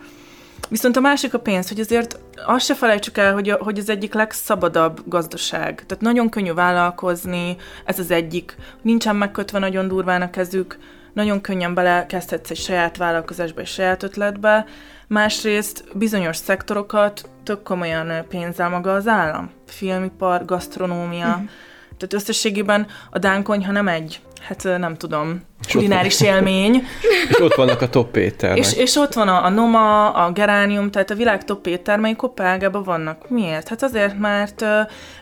Viszont 0.68 0.96
a 0.96 1.00
másik 1.00 1.34
a 1.34 1.38
pénz, 1.38 1.68
hogy 1.68 1.80
azért 1.80 2.18
azt 2.46 2.64
se 2.64 2.74
felejtsük 2.74 3.18
el, 3.18 3.32
hogy, 3.32 3.48
a, 3.50 3.56
hogy 3.60 3.78
az 3.78 3.88
egyik 3.88 4.14
legszabadabb 4.14 5.02
gazdaság. 5.06 5.84
Tehát 5.86 6.02
nagyon 6.02 6.28
könnyű 6.28 6.52
vállalkozni, 6.52 7.56
ez 7.84 7.98
az 7.98 8.10
egyik. 8.10 8.56
Nincsen 8.82 9.16
megkötve 9.16 9.58
nagyon 9.58 9.88
durván 9.88 10.22
a 10.22 10.30
kezük, 10.30 10.78
nagyon 11.12 11.40
könnyen 11.40 11.74
belekezdhetsz 11.74 12.50
egy 12.50 12.56
saját 12.56 12.96
vállalkozásba, 12.96 13.60
egy 13.60 13.66
saját 13.66 14.02
ötletbe. 14.02 14.66
Másrészt 15.06 15.84
bizonyos 15.94 16.36
szektorokat 16.36 17.28
tök 17.42 17.62
komolyan 17.62 18.26
pénzzel 18.28 18.68
maga 18.68 18.94
az 18.94 19.06
állam. 19.06 19.50
Filmipar, 19.66 20.44
gasztronómia. 20.44 21.28
Uh-huh. 21.28 21.48
Tehát 21.96 22.12
összességében 22.12 22.86
a 23.10 23.18
dánkonyha 23.18 23.72
nem 23.72 23.88
egy 23.88 24.20
hát 24.40 24.62
nem 24.78 24.96
tudom, 24.96 25.42
kulináris 25.72 26.20
élmény. 26.20 26.74
és 27.30 27.40
ott 27.40 27.54
vannak 27.54 27.80
a 27.80 27.88
top 27.88 28.16
éttermek. 28.16 28.58
És, 28.58 28.76
és 28.76 28.96
ott 28.96 29.12
van 29.12 29.28
a, 29.28 29.44
a 29.44 29.48
Noma, 29.48 30.10
a 30.10 30.32
Geránium, 30.32 30.90
tehát 30.90 31.10
a 31.10 31.14
világ 31.14 31.44
top 31.44 31.66
éttermei 31.66 32.16
Kopenhágában 32.16 32.82
vannak. 32.82 33.30
Miért? 33.30 33.68
Hát 33.68 33.82
azért, 33.82 34.18
mert 34.18 34.62
uh, 34.62 34.68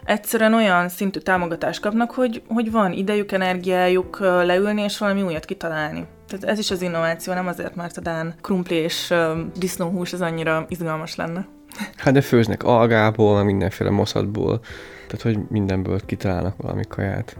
egyszerűen 0.04 0.54
olyan 0.54 0.88
szintű 0.88 1.18
támogatást 1.18 1.80
kapnak, 1.80 2.10
hogy, 2.10 2.42
hogy 2.48 2.70
van 2.70 2.92
idejük, 2.92 3.32
energiájuk 3.32 4.18
uh, 4.20 4.26
leülni 4.26 4.82
és 4.82 4.98
valami 4.98 5.22
újat 5.22 5.44
kitalálni. 5.44 6.06
Tehát 6.28 6.44
ez 6.44 6.58
is 6.58 6.70
az 6.70 6.82
innováció, 6.82 7.32
nem 7.32 7.46
azért, 7.46 7.74
mert 7.74 7.96
a 7.96 8.00
Dán 8.00 8.34
krumpli 8.40 8.76
és 8.76 9.10
uh, 9.10 9.18
disznóhús 9.58 10.12
az 10.12 10.20
annyira 10.20 10.66
izgalmas 10.68 11.16
lenne. 11.16 11.46
Hát 11.96 12.14
de 12.14 12.20
főznek 12.20 12.62
algából, 12.62 13.42
mindenféle 13.42 13.90
moszatból, 13.90 14.60
tehát 15.06 15.22
hogy 15.22 15.38
mindenből 15.48 16.00
kitalálnak 16.06 16.54
valami 16.56 16.82
kaját. 16.88 17.36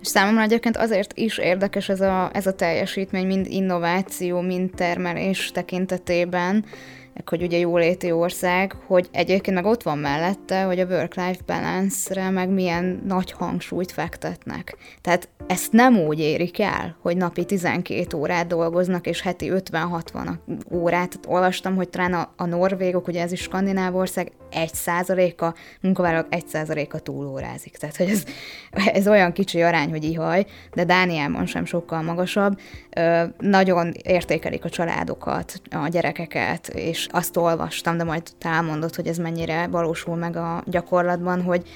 És 0.00 0.08
számomra 0.08 0.42
egyébként 0.42 0.76
azért 0.76 1.18
is 1.18 1.38
érdekes 1.38 1.88
ez 1.88 2.00
a, 2.00 2.30
ez 2.32 2.46
a 2.46 2.54
teljesítmény, 2.54 3.26
mind 3.26 3.46
innováció, 3.46 4.40
mind 4.40 4.70
termelés 4.74 5.50
tekintetében, 5.50 6.64
hogy 7.28 7.42
ugye 7.42 7.58
jóléti 7.58 8.12
ország, 8.12 8.76
hogy 8.86 9.08
egyébként 9.12 9.56
meg 9.56 9.64
ott 9.64 9.82
van 9.82 9.98
mellette, 9.98 10.62
hogy 10.62 10.80
a 10.80 10.86
work-life 10.86 11.40
balance-re 11.46 12.30
meg 12.30 12.48
milyen 12.48 13.02
nagy 13.06 13.32
hangsúlyt 13.32 13.92
fektetnek. 13.92 14.76
Tehát 15.00 15.28
ezt 15.46 15.72
nem 15.72 15.98
úgy 15.98 16.18
érik 16.18 16.60
el, 16.60 16.96
hogy 17.00 17.16
napi 17.16 17.44
12 17.44 18.16
órát 18.16 18.46
dolgoznak, 18.46 19.06
és 19.06 19.20
heti 19.20 19.50
50-60 19.54 20.34
órát. 20.72 21.18
Olvastam, 21.26 21.74
hogy 21.76 21.88
talán 21.88 22.12
a, 22.12 22.32
a 22.36 22.44
norvégok, 22.44 23.08
ugye 23.08 23.22
ez 23.22 23.32
is 23.32 23.40
skandináv 23.40 23.96
ország, 23.96 24.32
1 24.50 24.74
százaléka, 24.74 25.54
munkavállalók 25.80 26.26
1 26.34 26.46
százaléka 26.46 26.98
túlórázik. 26.98 27.76
Tehát, 27.76 27.96
hogy 27.96 28.08
ez, 28.08 28.24
ez 28.70 29.08
olyan 29.08 29.32
kicsi 29.32 29.62
arány, 29.62 29.90
hogy 29.90 30.04
ihaj, 30.04 30.46
de 30.74 30.84
Dániában 30.84 31.46
sem 31.46 31.64
sokkal 31.64 32.02
magasabb. 32.02 32.60
Ö, 32.96 33.22
nagyon 33.38 33.92
értékelik 34.02 34.64
a 34.64 34.68
családokat, 34.68 35.60
a 35.70 35.88
gyerekeket, 35.88 36.68
és 36.68 37.06
azt 37.12 37.36
olvastam, 37.36 37.96
de 37.96 38.04
majd 38.04 38.22
te 38.38 38.48
elmondod, 38.48 38.94
hogy 38.94 39.06
ez 39.06 39.16
mennyire 39.18 39.66
valósul 39.66 40.16
meg 40.16 40.36
a 40.36 40.62
gyakorlatban, 40.66 41.42
hogy, 41.42 41.68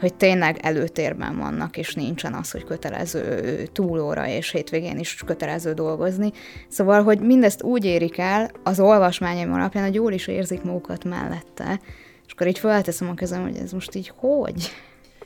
hogy 0.00 0.14
tényleg 0.14 0.58
előtérben 0.62 1.38
vannak, 1.38 1.76
és 1.76 1.94
nincsen 1.94 2.34
az, 2.34 2.50
hogy 2.50 2.64
kötelező 2.64 3.68
túlóra, 3.72 4.26
és 4.26 4.50
hétvégén 4.50 4.98
is 4.98 5.22
kötelező 5.26 5.72
dolgozni. 5.72 6.32
Szóval, 6.68 7.02
hogy 7.02 7.20
mindezt 7.20 7.62
úgy 7.62 7.84
érik 7.84 8.18
el 8.18 8.50
az 8.62 8.80
olvasmányaim 8.80 9.52
alapján, 9.52 9.84
hogy 9.84 9.94
jól 9.94 10.12
is 10.12 10.26
érzik 10.26 10.62
magukat 10.62 11.04
mellette, 11.04 11.80
és 12.26 12.32
akkor 12.32 12.46
így 12.46 12.58
felteszem 12.58 13.08
a 13.08 13.14
kezem, 13.14 13.42
hogy 13.42 13.56
ez 13.56 13.72
most 13.72 13.94
így 13.94 14.12
hogy? 14.16 14.70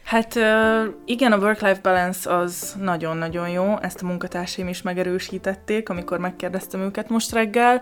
Hát 0.07 0.35
igen, 1.05 1.33
a 1.33 1.37
work-life 1.37 1.81
balance 1.83 2.37
az 2.37 2.77
nagyon-nagyon 2.81 3.49
jó, 3.49 3.79
ezt 3.81 4.03
a 4.03 4.07
munkatársaim 4.07 4.69
is 4.69 4.83
megerősítették, 4.83 5.88
amikor 5.88 6.19
megkérdeztem 6.19 6.81
őket 6.81 7.09
most 7.09 7.33
reggel, 7.33 7.81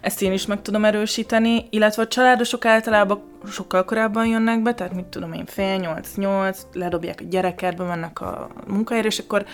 ezt 0.00 0.22
én 0.22 0.32
is 0.32 0.46
meg 0.46 0.62
tudom 0.62 0.84
erősíteni, 0.84 1.66
illetve 1.70 2.02
a 2.02 2.08
családosok 2.08 2.64
általában 2.64 3.22
sokkal 3.50 3.84
korábban 3.84 4.26
jönnek 4.26 4.62
be, 4.62 4.74
tehát 4.74 4.94
mit 4.94 5.04
tudom 5.04 5.32
én, 5.32 5.46
fél 5.46 5.76
nyolc-nyolc, 5.76 6.60
ledobják 6.72 7.20
a 7.20 7.28
gyereket, 7.28 7.76
bemennek 7.76 8.20
a 8.20 8.48
munkahelyre, 8.66 9.08
és 9.08 9.18
akkor 9.18 9.44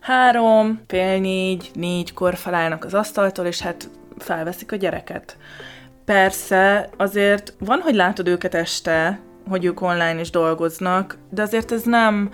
három, 0.00 0.80
fél 0.86 1.20
négy, 1.20 1.70
négykor 1.74 2.34
felállnak 2.34 2.84
az 2.84 2.94
asztaltól, 2.94 3.46
és 3.46 3.60
hát 3.60 3.90
felveszik 4.18 4.72
a 4.72 4.76
gyereket. 4.76 5.36
Persze, 6.04 6.90
azért 6.96 7.54
van, 7.58 7.80
hogy 7.80 7.94
látod 7.94 8.28
őket 8.28 8.54
este, 8.54 9.20
hogy 9.48 9.64
ők 9.64 9.80
online 9.80 10.20
is 10.20 10.30
dolgoznak, 10.30 11.18
de 11.30 11.42
azért 11.42 11.72
ez 11.72 11.82
nem, 11.82 12.30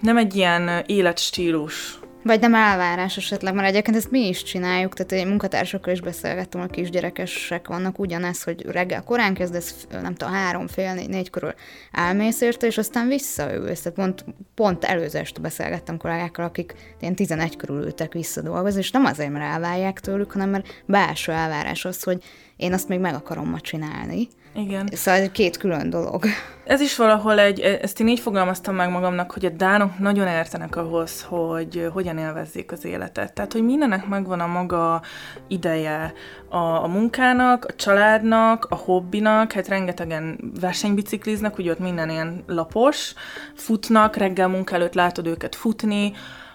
nem 0.00 0.16
egy 0.16 0.34
ilyen 0.34 0.82
életstílus. 0.86 2.00
Vagy 2.22 2.40
nem 2.40 2.54
elvárás 2.54 3.16
esetleg, 3.16 3.54
mert 3.54 3.68
egyébként 3.68 3.96
ezt 3.96 4.10
mi 4.10 4.28
is 4.28 4.42
csináljuk, 4.42 4.94
tehát 4.94 5.12
egy 5.12 5.26
munkatársakkal 5.26 5.92
is 5.92 6.00
beszélgettem, 6.00 6.60
a 6.60 6.66
kisgyerekesek 6.66 7.68
vannak 7.68 7.98
ugyanez, 7.98 8.42
hogy 8.42 8.66
reggel 8.66 9.02
korán 9.02 9.34
kezdesz, 9.34 9.86
nem 9.90 10.14
tudom, 10.14 10.34
három, 10.34 10.66
fél, 10.66 10.94
négy, 10.94 11.08
négy 11.08 11.30
körül 11.30 11.54
elmész 11.92 12.40
érte, 12.40 12.66
és 12.66 12.78
aztán 12.78 13.08
visszaülsz. 13.08 13.80
Tehát 13.80 13.98
pont, 13.98 14.24
pont 14.54 14.84
előzést 14.84 15.40
beszélgettem 15.40 15.96
kollégákkal, 15.96 16.44
akik 16.44 16.74
ilyen 17.00 17.14
11 17.14 17.56
körül 17.56 17.84
ültek 17.84 18.12
visszadolgozni, 18.12 18.80
és 18.80 18.90
nem 18.90 19.04
azért, 19.04 19.30
mert 19.30 19.52
elvárják 19.52 20.00
tőlük, 20.00 20.32
hanem 20.32 20.48
mert 20.48 20.82
belső 20.86 21.32
elvárás 21.32 21.84
az, 21.84 22.02
hogy 22.02 22.22
én 22.56 22.72
azt 22.72 22.88
még 22.88 22.98
meg 22.98 23.14
akarom 23.14 23.48
ma 23.48 23.60
csinálni. 23.60 24.28
Igen. 24.54 24.88
Szóval 24.92 25.20
ez 25.20 25.28
két 25.32 25.56
külön 25.56 25.90
dolog. 25.90 26.24
Ez 26.64 26.80
is 26.80 26.96
valahol 26.96 27.38
egy, 27.38 27.60
ezt 27.60 28.00
én 28.00 28.08
így 28.08 28.20
fogalmaztam 28.20 28.74
meg 28.74 28.90
magamnak, 28.90 29.30
hogy 29.32 29.44
a 29.44 29.48
dánok 29.48 29.98
nagyon 29.98 30.26
értenek 30.26 30.76
ahhoz, 30.76 31.22
hogy 31.22 31.88
hogyan 31.92 32.18
élvezzék 32.18 32.72
az 32.72 32.84
életet. 32.84 33.32
Tehát, 33.32 33.52
hogy 33.52 33.64
mindennek 33.64 34.06
megvan 34.06 34.40
a 34.40 34.46
maga 34.46 35.02
ideje 35.48 36.12
a, 36.48 36.56
a 36.56 36.86
munkának, 36.86 37.64
a 37.64 37.74
családnak, 37.74 38.66
a 38.68 38.74
hobbinak, 38.74 39.52
hát 39.52 39.68
rengetegen 39.68 40.52
versenybicikliznek, 40.60 41.58
ugye 41.58 41.70
ott 41.70 41.78
minden 41.78 42.10
ilyen 42.10 42.44
lapos, 42.46 43.14
futnak, 43.54 44.16
reggel 44.16 44.48
munka 44.48 44.74
előtt 44.74 44.94
látod 44.94 45.26
őket 45.26 45.54
futni, 45.54 46.12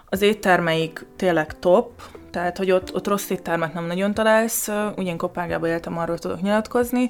az 0.10 0.22
éttermeik 0.22 1.06
tényleg 1.16 1.60
top, 1.60 1.92
tehát 2.32 2.58
hogy 2.58 2.72
ott, 2.72 2.96
ott 2.96 3.08
rossz 3.08 3.30
éttermet 3.30 3.74
nem 3.74 3.86
nagyon 3.86 4.14
találsz, 4.14 4.70
ugyan 4.96 5.18
Kopenhágában 5.18 5.70
éltem, 5.70 5.98
arról 5.98 6.18
tudok 6.18 6.42
nyilatkozni, 6.42 7.10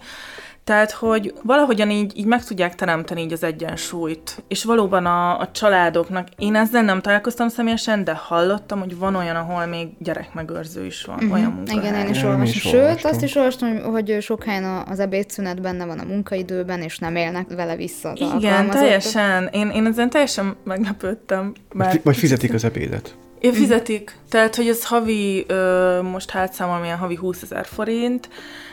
tehát, 0.65 0.91
hogy 0.91 1.34
valahogyan 1.43 1.89
így, 1.89 2.17
így 2.17 2.25
meg 2.25 2.43
tudják 2.43 2.75
teremteni 2.75 3.21
így 3.21 3.34
az 3.34 3.43
egyensúlyt. 3.43 4.43
És 4.47 4.63
valóban 4.63 5.06
a, 5.06 5.39
a 5.39 5.51
családoknak, 5.51 6.28
én 6.38 6.56
ezzel 6.56 6.84
nem 6.84 7.01
találkoztam 7.01 7.47
személyesen, 7.47 8.04
de 8.04 8.13
hallottam, 8.13 8.80
hogy 8.80 8.97
van 8.97 9.15
olyan, 9.15 9.36
ahol 9.36 9.65
még 9.65 9.88
gyerekmegőrző 9.99 10.86
is 10.86 11.04
van, 11.04 11.15
uh-huh. 11.15 11.34
olyan 11.34 11.51
munkahely. 11.51 11.80
Igen, 11.80 12.06
én 12.06 12.10
is 12.10 12.23
olvastam. 12.23 12.71
Sőt, 12.71 13.06
azt 13.06 13.21
is 13.21 13.36
olvastam, 13.36 13.82
hogy 13.84 14.17
sok 14.21 14.43
helyen 14.43 14.63
az 14.63 14.99
ebédszünet 14.99 15.62
benne 15.62 15.86
van 15.86 15.99
a 15.99 16.04
munkaidőben, 16.04 16.82
és 16.82 16.99
nem 16.99 17.15
élnek 17.15 17.47
vele 17.56 17.75
vissza 17.75 18.10
az 18.10 18.19
Igen, 18.38 18.69
teljesen. 18.69 19.49
Én, 19.51 19.69
én 19.69 19.86
ezen 19.86 20.10
teljesen 20.10 20.56
meglepődtem. 20.63 21.54
Mert... 21.73 22.04
Vagy 22.04 22.17
fizetik 22.17 22.54
az 22.54 22.63
ebédet. 22.63 23.17
Én 23.45 23.53
fizetik. 23.53 24.17
Tehát, 24.29 24.55
hogy 24.55 24.67
ez 24.67 24.86
havi, 24.86 25.45
ö, 25.47 25.99
most 26.01 26.29
hátszámolom, 26.29 26.84
ilyen 26.84 26.97
havi 26.97 27.15
20 27.15 27.41
ezer 27.41 27.65
forint, 27.65 28.29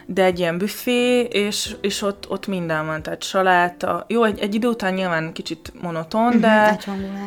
de 0.07 0.25
egy 0.25 0.39
ilyen 0.39 0.59
büfé, 0.59 1.21
és, 1.21 1.77
és 1.81 2.03
ott, 2.03 2.31
ott 2.31 2.47
minden 2.47 2.87
van, 2.87 3.03
tehát 3.03 3.23
saláta. 3.23 4.05
Jó, 4.09 4.25
egy, 4.25 4.39
egy 4.39 4.55
idő 4.55 4.69
után 4.69 4.95
nyilván 4.95 5.33
kicsit 5.33 5.73
monoton, 5.83 6.41
de, 6.41 6.79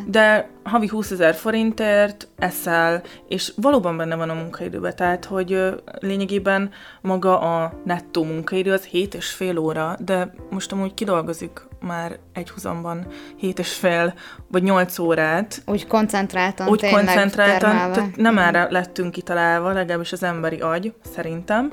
de 0.07 0.49
havi 0.63 0.87
20 0.87 1.11
ezer 1.11 1.35
forintért 1.35 2.27
eszel, 2.37 3.01
és 3.27 3.53
valóban 3.55 3.97
benne 3.97 4.15
van 4.15 4.29
a 4.29 4.33
munkaidőben, 4.33 4.95
tehát 4.95 5.25
hogy 5.25 5.59
lényegében 5.99 6.71
maga 7.01 7.39
a 7.39 7.73
nettó 7.85 8.23
munkaidő 8.23 8.71
az 8.71 8.83
7 8.83 9.13
és 9.13 9.29
fél 9.29 9.57
óra, 9.57 9.95
de 9.99 10.33
most 10.49 10.71
amúgy 10.71 10.93
kidolgozik 10.93 11.61
már 11.85 12.19
egy 12.33 12.49
húzamban 12.49 13.07
7 13.37 13.59
és 13.59 13.73
fél 13.73 14.13
vagy 14.47 14.63
8 14.63 14.99
órát. 14.99 15.61
Úgy 15.65 15.87
koncentráltan, 15.87 16.67
Úgy 16.67 16.89
koncentráltan, 16.89 17.91
tehát 17.91 18.15
nem 18.15 18.37
erre 18.37 18.67
lettünk 18.69 19.11
kitalálva, 19.11 19.71
legalábbis 19.71 20.11
az 20.11 20.23
emberi 20.23 20.59
agy, 20.59 20.93
szerintem 21.13 21.71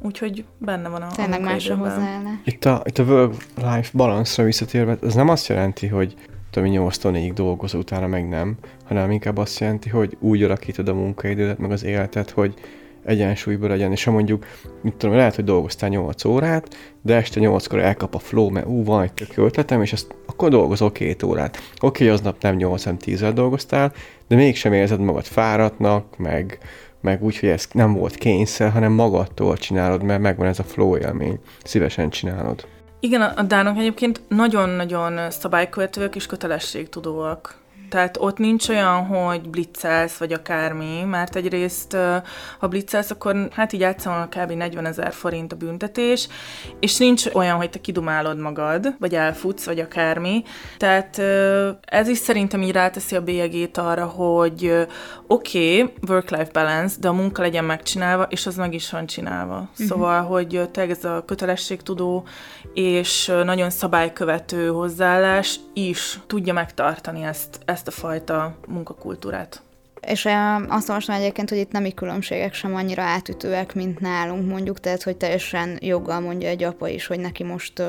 úgyhogy 0.00 0.44
benne 0.58 0.88
van 0.88 1.02
a 1.02 1.06
Tényleg 1.06 1.42
másra 1.42 1.74
hozzáállás. 1.74 2.34
Itt 2.44 2.64
a, 2.64 2.82
itt 2.84 2.98
a 2.98 3.02
work-life 3.02 3.90
balance-ra 3.92 4.44
visszatérve, 4.44 4.96
ez 5.02 5.14
nem 5.14 5.28
azt 5.28 5.48
jelenti, 5.48 5.86
hogy 5.86 6.14
tudom, 6.50 6.68
8 6.68 7.02
4 7.02 7.32
dolgozó, 7.32 7.78
utána 7.78 8.06
meg 8.06 8.28
nem, 8.28 8.56
hanem 8.84 9.10
inkább 9.10 9.36
azt 9.36 9.58
jelenti, 9.58 9.88
hogy 9.88 10.16
úgy 10.20 10.42
alakítod 10.42 10.88
a 10.88 10.94
munkaidődet, 10.94 11.58
meg 11.58 11.70
az 11.70 11.84
életet, 11.84 12.30
hogy 12.30 12.54
egyensúlyban 13.04 13.68
legyen, 13.68 13.92
és 13.92 14.04
ha 14.04 14.10
mondjuk, 14.10 14.46
mit 14.82 14.94
tudom, 14.94 15.16
lehet, 15.16 15.34
hogy 15.34 15.44
dolgoztál 15.44 15.88
8 15.88 16.24
órát, 16.24 16.76
de 17.02 17.14
este 17.14 17.40
8-kor 17.42 17.78
elkap 17.78 18.14
a 18.14 18.18
flow, 18.18 18.48
mert 18.48 18.66
ú, 18.66 18.84
van 18.84 19.02
egy 19.02 19.12
tök 19.12 19.36
ötletem, 19.36 19.82
és 19.82 19.92
azt, 19.92 20.14
akkor 20.26 20.50
dolgozol 20.50 20.92
két 20.92 21.22
órát. 21.22 21.56
Oké, 21.56 22.04
okay, 22.04 22.08
aznap 22.08 22.42
nem 22.42 22.54
8 22.56 22.84
hanem 22.84 22.98
10 22.98 23.24
dolgoztál, 23.34 23.92
de 24.28 24.36
mégsem 24.36 24.72
érzed 24.72 25.00
magad 25.00 25.24
fáradtnak, 25.24 26.16
meg, 26.18 26.58
meg 27.00 27.22
úgy, 27.22 27.38
hogy 27.38 27.48
ez 27.48 27.68
nem 27.72 27.92
volt 27.92 28.14
kényszer, 28.14 28.70
hanem 28.70 28.92
magadtól 28.92 29.56
csinálod, 29.56 30.02
mert 30.02 30.20
megvan 30.20 30.46
ez 30.46 30.58
a 30.58 30.64
flow 30.64 30.96
élmény. 30.96 31.38
Szívesen 31.64 32.10
csinálod. 32.10 32.66
Igen, 33.00 33.20
a 33.20 33.42
dánok 33.42 33.76
egyébként 33.76 34.20
nagyon-nagyon 34.28 35.30
szabálykövetőek 35.30 36.14
és 36.14 36.26
kötelességtudóak. 36.26 37.62
Tehát 37.94 38.16
ott 38.20 38.38
nincs 38.38 38.68
olyan, 38.68 39.06
hogy 39.06 39.48
blitzelsz, 39.48 40.16
vagy 40.16 40.32
akármi, 40.32 41.02
mert 41.02 41.36
egyrészt, 41.36 41.96
ha 42.58 42.68
blitzelsz, 42.68 43.10
akkor 43.10 43.48
hát 43.52 43.72
így 43.72 43.82
átszámolnak 43.82 44.30
kb. 44.30 44.50
40 44.50 44.86
ezer 44.86 45.12
forint 45.12 45.52
a 45.52 45.56
büntetés, 45.56 46.28
és 46.80 46.96
nincs 46.96 47.26
olyan, 47.32 47.56
hogy 47.56 47.70
te 47.70 47.80
kidumálod 47.80 48.38
magad, 48.38 48.94
vagy 48.98 49.14
elfutsz, 49.14 49.64
vagy 49.64 49.80
akármi. 49.80 50.44
Tehát 50.76 51.18
ez 51.84 52.08
is 52.08 52.18
szerintem 52.18 52.62
így 52.62 52.72
ráteszi 52.72 53.16
a 53.16 53.22
bélyegét 53.22 53.78
arra, 53.78 54.06
hogy 54.06 54.86
oké, 55.26 55.82
okay, 55.82 55.94
work-life 56.08 56.50
balance, 56.52 56.96
de 57.00 57.08
a 57.08 57.12
munka 57.12 57.42
legyen 57.42 57.64
megcsinálva, 57.64 58.22
és 58.22 58.46
az 58.46 58.56
meg 58.56 58.74
is 58.74 58.90
van 58.90 59.06
csinálva. 59.06 59.54
Uh-huh. 59.54 59.86
Szóval, 59.86 60.22
hogy 60.22 60.68
te 60.72 60.82
ez 60.82 61.04
a 61.04 61.24
kötelességtudó 61.26 62.26
és 62.72 63.32
nagyon 63.44 63.70
szabálykövető 63.70 64.68
hozzáállás 64.68 65.60
is 65.72 66.18
tudja 66.26 66.52
megtartani 66.52 67.22
ezt, 67.22 67.60
ezt 67.64 67.83
a 67.88 67.90
fajta 67.90 68.56
munkakultúrát. 68.66 69.62
És 70.06 70.28
azt 70.68 70.88
olvastam 70.88 71.14
egyébként, 71.14 71.48
hogy 71.48 71.58
itt 71.58 71.72
nemi 71.72 71.94
különbségek 71.94 72.54
sem 72.54 72.74
annyira 72.74 73.02
átütőek, 73.02 73.74
mint 73.74 74.00
nálunk 74.00 74.48
mondjuk, 74.48 74.80
tehát 74.80 75.02
hogy 75.02 75.16
teljesen 75.16 75.78
joggal 75.80 76.20
mondja 76.20 76.48
egy 76.48 76.62
apa 76.62 76.88
is, 76.88 77.06
hogy 77.06 77.20
neki 77.20 77.44
most 77.44 77.82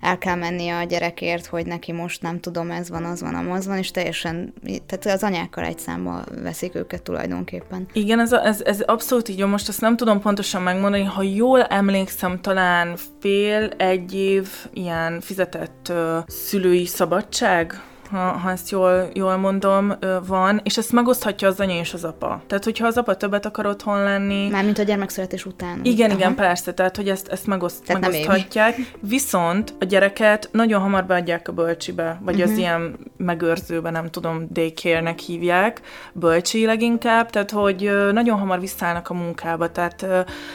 el 0.00 0.18
kell 0.18 0.34
mennie 0.34 0.76
a 0.76 0.82
gyerekért, 0.82 1.46
hogy 1.46 1.66
neki 1.66 1.92
most 1.92 2.22
nem 2.22 2.40
tudom, 2.40 2.70
ez 2.70 2.90
van, 2.90 3.04
az 3.04 3.20
van, 3.20 3.34
amaz 3.34 3.66
van, 3.66 3.76
és 3.76 3.90
teljesen, 3.90 4.52
tehát 4.86 5.18
az 5.18 5.22
anyákkal 5.22 5.64
egy 5.64 5.78
számba 5.78 6.24
veszik 6.42 6.74
őket 6.74 7.02
tulajdonképpen. 7.02 7.86
Igen, 7.92 8.20
ez, 8.20 8.32
a, 8.32 8.46
ez, 8.46 8.60
ez 8.60 8.80
abszolút 8.80 9.28
így, 9.28 9.46
most 9.46 9.68
azt 9.68 9.80
nem 9.80 9.96
tudom 9.96 10.20
pontosan 10.20 10.62
megmondani, 10.62 11.04
ha 11.04 11.22
jól 11.22 11.62
emlékszem, 11.62 12.40
talán 12.40 12.96
fél, 13.20 13.70
egy 13.76 14.14
év 14.14 14.48
ilyen 14.72 15.20
fizetett 15.20 15.86
uh, 15.90 16.18
szülői 16.26 16.86
szabadság 16.86 17.82
ha, 18.10 18.18
ha 18.18 18.50
ezt 18.50 18.70
jól, 18.70 19.08
jól 19.14 19.36
mondom, 19.36 19.92
van, 20.26 20.60
és 20.62 20.76
ezt 20.78 20.92
megoszthatja 20.92 21.48
az 21.48 21.60
anya 21.60 21.78
és 21.78 21.92
az 21.94 22.04
apa. 22.04 22.42
Tehát, 22.46 22.64
hogyha 22.64 22.86
az 22.86 22.96
apa 22.96 23.16
többet 23.16 23.46
akar 23.46 23.66
otthon 23.66 24.02
lenni... 24.02 24.48
Mármint 24.48 24.78
a 24.78 24.82
gyermekszületés 24.82 25.46
után. 25.46 25.80
Igen, 25.82 26.10
Aha. 26.10 26.18
igen, 26.18 26.34
persze, 26.34 26.74
tehát, 26.74 26.96
hogy 26.96 27.08
ezt, 27.08 27.28
ezt 27.28 27.46
megoszt, 27.46 27.84
tehát 27.84 28.02
megoszthatják. 28.02 28.76
Viszont 29.00 29.74
a 29.80 29.84
gyereket 29.84 30.48
nagyon 30.52 30.80
hamar 30.80 31.06
beadják 31.06 31.48
a 31.48 31.52
bölcsibe, 31.52 32.20
vagy 32.24 32.34
uh-huh. 32.34 32.50
az 32.50 32.50
mhm. 32.50 32.60
ilyen 32.60 32.98
megőrzőbe, 33.16 33.90
nem 33.90 34.10
tudom, 34.10 34.46
daycare-nek 34.50 35.18
hívják, 35.18 35.80
bölcsi 36.12 36.64
leginkább, 36.64 37.30
tehát, 37.30 37.50
hogy 37.50 37.90
nagyon 38.12 38.38
hamar 38.38 38.60
visszaállnak 38.60 39.10
a 39.10 39.14
munkába, 39.14 39.72
tehát... 39.72 40.06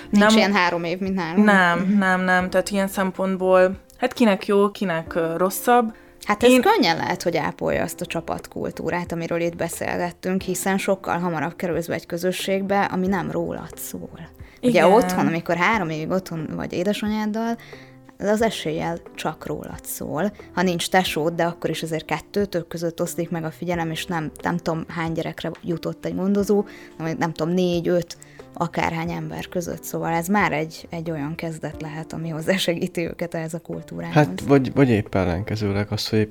Nincs 0.09 0.25
nem, 0.25 0.37
ilyen 0.37 0.53
három 0.53 0.83
év, 0.83 0.99
mint 0.99 1.15
nálunk. 1.15 1.45
Nem, 1.45 1.79
uh-huh. 1.79 1.97
nem, 1.97 2.21
nem, 2.21 2.49
tehát 2.49 2.69
ilyen 2.69 2.87
szempontból 2.87 3.81
Hát 4.03 4.13
kinek 4.13 4.45
jó, 4.45 4.71
kinek 4.71 5.19
rosszabb. 5.37 5.93
Hát 6.25 6.43
ez 6.43 6.51
Én... 6.51 6.61
könnyen 6.61 6.97
lehet, 6.97 7.23
hogy 7.23 7.37
ápolja 7.37 7.83
azt 7.83 8.01
a 8.01 8.05
csapatkultúrát, 8.05 9.11
amiről 9.11 9.41
itt 9.41 9.55
beszélgettünk, 9.55 10.41
hiszen 10.41 10.77
sokkal 10.77 11.17
hamarabb 11.19 11.55
kerülsz 11.55 11.87
be 11.87 11.93
egy 11.93 12.05
közösségbe, 12.05 12.83
ami 12.83 13.07
nem 13.07 13.31
rólad 13.31 13.77
szól. 13.77 14.29
Igen. 14.59 14.85
Ugye 14.85 14.95
otthon, 14.95 15.27
amikor 15.27 15.55
három 15.55 15.89
évig 15.89 16.09
otthon 16.09 16.49
vagy 16.55 16.73
édesanyáddal, 16.73 17.57
az 18.17 18.41
eséllyel 18.41 18.97
csak 19.15 19.45
rólad 19.45 19.85
szól. 19.85 20.31
Ha 20.53 20.61
nincs 20.61 20.89
tesód, 20.89 21.33
de 21.33 21.43
akkor 21.43 21.69
is 21.69 21.83
azért 21.83 22.05
kettőtök 22.05 22.67
között 22.67 23.01
osztik 23.01 23.29
meg 23.29 23.43
a 23.43 23.51
figyelem, 23.51 23.91
és 23.91 24.05
nem, 24.05 24.31
nem 24.41 24.57
tudom 24.57 24.85
hány 24.87 25.11
gyerekre 25.11 25.51
jutott 25.61 26.05
egy 26.05 26.15
gondozó, 26.15 26.65
nem, 26.97 27.15
nem 27.17 27.33
tudom, 27.33 27.53
négy, 27.53 27.87
öt, 27.87 28.17
akárhány 28.53 29.11
ember 29.11 29.47
között. 29.47 29.83
Szóval 29.83 30.13
ez 30.13 30.27
már 30.27 30.51
egy, 30.51 30.87
egy 30.89 31.11
olyan 31.11 31.35
kezdet 31.35 31.81
lehet, 31.81 32.13
ami 32.13 32.29
hozzásegíti 32.29 33.01
őket 33.01 33.33
ehhez 33.33 33.53
a 33.53 33.59
kultúrához. 33.59 34.15
Hát, 34.15 34.41
vagy, 34.41 34.73
vagy 34.73 34.89
épp 34.89 35.15
ellenkezőleg 35.15 35.87
az, 35.89 36.09
hogy 36.09 36.29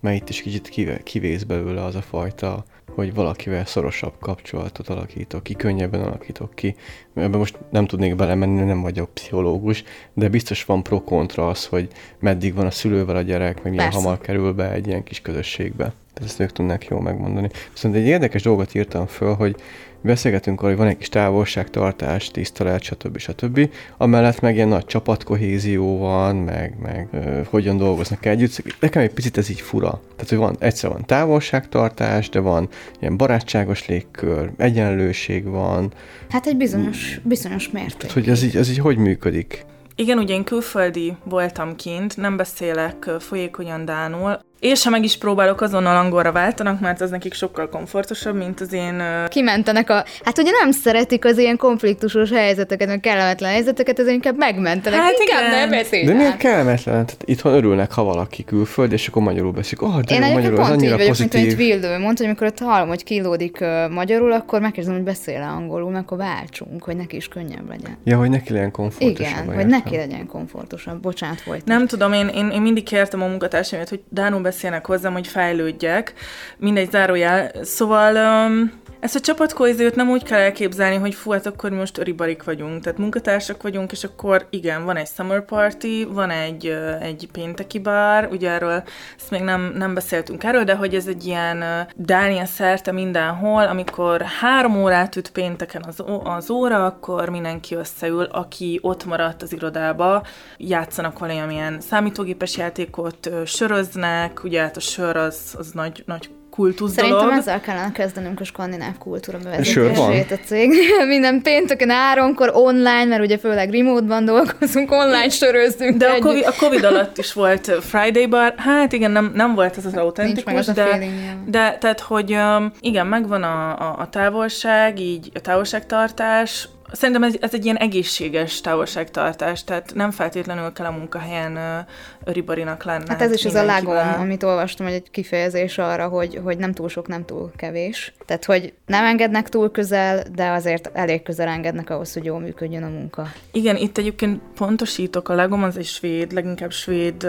mert 0.00 0.16
itt 0.16 0.28
is 0.28 0.42
kicsit 0.42 1.02
kivész 1.02 1.42
belőle 1.42 1.84
az 1.84 1.94
a 1.94 2.02
fajta, 2.02 2.64
hogy 2.94 3.14
valakivel 3.14 3.66
szorosabb 3.66 4.14
kapcsolatot 4.20 4.88
alakítok 4.88 5.42
ki, 5.42 5.54
könnyebben 5.54 6.00
alakítok 6.00 6.54
ki. 6.54 6.76
Ebben 7.14 7.38
most 7.38 7.58
nem 7.70 7.86
tudnék 7.86 8.16
belemenni, 8.16 8.62
nem 8.62 8.82
vagyok 8.82 9.14
pszichológus, 9.14 9.84
de 10.14 10.28
biztos 10.28 10.64
van 10.64 10.82
pro-kontra 10.82 11.48
az, 11.48 11.66
hogy 11.66 11.88
meddig 12.18 12.54
van 12.54 12.66
a 12.66 12.70
szülővel 12.70 13.16
a 13.16 13.22
gyerek, 13.22 13.62
meg 13.62 13.72
milyen 13.72 13.92
hamar 13.92 14.18
kerül 14.18 14.52
be 14.52 14.72
egy 14.72 14.86
ilyen 14.86 15.04
kis 15.04 15.20
közösségbe. 15.20 15.92
Tehát 16.14 16.30
ezt 16.30 16.40
ők 16.40 16.52
tudnak 16.52 16.84
jól 16.86 17.00
megmondani. 17.00 17.50
Viszont 17.72 17.94
egy 17.94 18.06
érdekes 18.06 18.42
dolgot 18.42 18.74
írtam 18.74 19.06
föl, 19.06 19.34
hogy 19.34 19.56
beszélgetünk 20.02 20.58
arról, 20.58 20.70
hogy 20.70 20.78
van 20.78 20.88
egy 20.88 20.96
kis 20.96 21.08
távolságtartás, 21.08 22.30
tisztelet, 22.30 22.82
stb. 22.82 23.18
stb. 23.18 23.70
Amellett 23.96 24.40
meg 24.40 24.54
ilyen 24.54 24.68
nagy 24.68 24.84
csapatkohézió 24.84 25.98
van, 25.98 26.36
meg, 26.36 26.74
meg 26.82 27.08
ö, 27.12 27.40
hogyan 27.50 27.76
dolgoznak 27.76 28.26
együtt. 28.26 28.80
Nekem 28.80 29.02
egy 29.02 29.12
picit 29.12 29.38
ez 29.38 29.50
így 29.50 29.60
fura. 29.60 30.00
Tehát, 30.14 30.28
hogy 30.28 30.38
van, 30.38 30.56
egyszer 30.58 30.90
van 30.90 31.04
távolságtartás, 31.06 32.28
de 32.28 32.40
van 32.40 32.68
ilyen 33.00 33.16
barátságos 33.16 33.86
légkör, 33.86 34.50
egyenlőség 34.56 35.44
van. 35.44 35.92
Hát 36.28 36.46
egy 36.46 36.56
bizonyos, 36.56 37.20
bizonyos 37.24 37.70
mérték. 37.70 37.96
Tehát, 37.96 38.12
hogy 38.12 38.28
ez 38.28 38.42
így, 38.42 38.56
ez 38.56 38.70
így 38.70 38.78
hogy 38.78 38.96
működik? 38.96 39.66
Igen, 39.94 40.18
ugye 40.18 40.34
én 40.34 40.44
külföldi 40.44 41.16
voltam 41.24 41.76
kint, 41.76 42.16
nem 42.16 42.36
beszélek 42.36 43.10
folyékonyan 43.18 43.84
dánul, 43.84 44.38
és 44.60 44.84
ha 44.84 44.90
meg 44.90 45.04
is 45.04 45.18
próbálok, 45.18 45.60
azonnal 45.60 45.96
angolra 45.96 46.32
váltanak, 46.32 46.80
mert 46.80 47.00
az 47.00 47.10
nekik 47.10 47.34
sokkal 47.34 47.68
komfortosabb, 47.68 48.36
mint 48.36 48.60
az 48.60 48.72
én... 48.72 49.02
Kimentenek 49.28 49.90
a... 49.90 50.04
Hát 50.24 50.38
ugye 50.38 50.50
nem 50.50 50.70
szeretik 50.70 51.24
az 51.24 51.38
ilyen 51.38 51.56
konfliktusos 51.56 52.30
helyzeteket, 52.30 52.88
meg 52.88 53.00
kellemetlen 53.00 53.50
helyzeteket, 53.50 53.98
ezért 53.98 54.14
inkább 54.14 54.36
megmentenek. 54.36 55.00
Hát 55.00 55.14
inkább 55.18 55.46
igen. 55.46 55.58
nem 55.58 55.70
beszélnek. 55.70 56.12
De 56.12 56.18
miért 56.18 56.36
kellemetlen? 56.36 57.06
Tehát 57.06 57.22
itthon 57.24 57.52
örülnek, 57.54 57.92
ha 57.92 58.02
valaki 58.04 58.44
külföld, 58.44 58.92
és 58.92 59.08
akkor 59.08 59.22
magyarul 59.22 59.52
beszélik. 59.52 59.82
Oh, 59.82 60.00
de 60.00 60.14
Én 60.14 60.22
jó, 60.22 60.32
magyarul, 60.32 60.56
pont 60.56 60.70
annyira 60.70 60.84
így 60.84 60.92
vagyok, 60.92 61.08
pozitív. 61.08 61.40
mint 61.40 61.52
amit 61.52 61.66
Vildő 61.66 61.98
mondta, 61.98 62.22
hogy 62.22 62.26
amikor 62.26 62.46
ott 62.46 62.58
hallom, 62.58 62.88
hogy 62.88 63.04
kilódik 63.04 63.58
uh, 63.60 63.90
magyarul, 63.90 64.32
akkor 64.32 64.60
megkérdezem, 64.60 64.94
hogy 64.94 65.04
beszél 65.04 65.42
angolul, 65.42 65.90
meg 65.90 66.02
akkor 66.02 66.18
váltsunk, 66.18 66.84
hogy 66.84 66.96
neki 66.96 67.16
is 67.16 67.28
könnyebb 67.28 67.68
legyen. 67.68 67.96
Ja, 68.04 68.18
hogy 68.18 68.30
neki 68.30 68.52
legyen 68.52 68.70
komfortosabb. 68.70 69.44
Igen, 69.44 69.54
hogy 69.54 69.66
neki 69.66 69.96
legyen 69.96 70.26
komfortosabb. 70.26 71.00
Bocsánat, 71.00 71.42
volt. 71.42 71.64
Nem 71.64 71.86
tudom, 71.86 72.12
én, 72.12 72.28
én, 72.28 72.50
én 72.50 72.62
mindig 72.62 72.84
kértem 72.84 73.22
a 73.22 73.26
munkatársamat, 73.26 73.88
hogy 73.88 74.00
Dánul 74.08 74.40
beszélnek 74.48 74.86
hozzám, 74.86 75.12
hogy 75.12 75.26
fejlődjek. 75.26 76.12
Mindegy 76.56 76.90
zárójel. 76.90 77.50
Szóval 77.62 78.46
um, 78.46 78.72
ezt 79.00 79.14
a 79.14 79.20
csapatkohéziót 79.20 79.94
nem 79.94 80.10
úgy 80.10 80.22
kell 80.22 80.38
elképzelni, 80.38 80.96
hogy 80.96 81.14
fú, 81.14 81.30
hát 81.30 81.46
akkor 81.46 81.70
most 81.70 81.98
öribarik 81.98 82.44
vagyunk. 82.44 82.82
Tehát 82.82 82.98
munkatársak 82.98 83.62
vagyunk, 83.62 83.92
és 83.92 84.04
akkor 84.04 84.46
igen, 84.50 84.84
van 84.84 84.96
egy 84.96 85.06
summer 85.06 85.44
party, 85.44 86.04
van 86.08 86.30
egy, 86.30 86.66
egy 87.00 87.28
pénteki 87.32 87.78
bár, 87.78 88.28
ugye 88.30 88.50
erről 88.50 88.82
ezt 89.18 89.30
még 89.30 89.42
nem, 89.42 89.72
nem 89.76 89.94
beszéltünk 89.94 90.44
erről, 90.44 90.64
de 90.64 90.74
hogy 90.74 90.94
ez 90.94 91.06
egy 91.06 91.26
ilyen 91.26 91.64
Dánia 91.96 92.44
szerte 92.44 92.92
mindenhol, 92.92 93.66
amikor 93.66 94.22
három 94.22 94.82
órát 94.82 95.16
üt 95.16 95.30
pénteken 95.30 95.84
az, 95.86 96.04
az 96.24 96.50
óra, 96.50 96.86
akkor 96.86 97.28
mindenki 97.28 97.74
összeül, 97.74 98.22
aki 98.22 98.78
ott 98.82 99.04
maradt 99.04 99.42
az 99.42 99.52
irodába, 99.52 100.22
játszanak 100.56 101.18
valamilyen 101.18 101.80
számítógépes 101.80 102.56
játékot, 102.56 103.30
söröznek, 103.44 104.44
ugye 104.44 104.60
hát 104.60 104.76
a 104.76 104.80
sör 104.80 105.16
az, 105.16 105.54
az 105.58 105.70
nagy, 105.72 106.02
nagy 106.06 106.30
kultusz 106.58 106.92
Szerintem 106.92 107.20
dolog. 107.20 107.38
ezzel 107.38 107.60
kellene 107.60 107.92
kezdenünk 107.92 108.40
a 108.40 108.44
skandináv 108.44 108.98
kultúra 108.98 109.38
bevezetését 109.38 110.30
a 110.30 110.38
cég. 110.44 110.72
Minden 111.06 111.42
pénteken 111.42 111.90
áronkor 111.90 112.50
online, 112.54 113.04
mert 113.04 113.22
ugye 113.22 113.38
főleg 113.38 113.70
remote-ban 113.70 114.24
dolgozunk, 114.24 114.92
online 114.92 115.28
sörözünk 115.28 115.96
De 115.96 116.08
a. 116.08 116.18
COVID, 116.18 116.44
a 116.46 116.52
COVID 116.58 116.84
alatt 116.84 117.18
is 117.18 117.32
volt 117.32 117.72
Friday 117.80 118.26
bar, 118.26 118.54
hát 118.56 118.92
igen, 118.92 119.10
nem, 119.10 119.32
nem 119.34 119.54
volt 119.54 119.76
ez 119.76 119.86
az 119.86 119.94
autentikus, 119.94 120.66
de, 120.66 120.98
de 121.46 121.76
tehát, 121.80 122.00
hogy 122.00 122.32
um, 122.32 122.72
igen, 122.80 123.06
megvan 123.06 123.42
a, 123.42 123.78
a, 123.78 123.96
a 123.98 124.08
távolság, 124.08 125.00
így 125.00 125.30
a 125.34 125.40
távolságtartás, 125.40 126.68
Szerintem 126.92 127.22
ez, 127.22 127.34
ez 127.40 127.54
egy 127.54 127.64
ilyen 127.64 127.76
egészséges 127.76 128.60
távolságtartás, 128.60 129.64
tehát 129.64 129.94
nem 129.94 130.10
feltétlenül 130.10 130.72
kell 130.72 130.86
a 130.86 130.90
munkahelyen 130.90 131.56
ö, 131.56 131.78
öribarinak 132.24 132.84
lenni. 132.84 133.04
Hát 133.08 133.22
ez 133.22 133.32
is 133.32 133.44
az 133.44 133.54
a 133.54 133.64
lágom, 133.64 133.96
amit 134.18 134.42
olvastam, 134.42 134.86
hogy 134.86 134.94
egy 134.94 135.10
kifejezés 135.10 135.78
arra, 135.78 136.08
hogy, 136.08 136.40
hogy 136.44 136.58
nem 136.58 136.72
túl 136.72 136.88
sok, 136.88 137.08
nem 137.08 137.24
túl 137.24 137.52
kevés. 137.56 138.12
Tehát, 138.26 138.44
hogy 138.44 138.72
nem 138.86 139.04
engednek 139.04 139.48
túl 139.48 139.70
közel, 139.70 140.24
de 140.34 140.50
azért 140.50 140.90
elég 140.92 141.22
közel 141.22 141.48
engednek 141.48 141.90
ahhoz, 141.90 142.12
hogy 142.12 142.24
jól 142.24 142.40
működjön 142.40 142.82
a 142.82 142.88
munka. 142.88 143.32
Igen, 143.52 143.76
itt 143.76 143.98
egyébként 143.98 144.40
pontosítok, 144.54 145.28
a 145.28 145.34
legom 145.34 145.62
az 145.62 145.76
egy 145.76 145.86
svéd, 145.86 146.32
leginkább 146.32 146.72
svéd, 146.72 147.26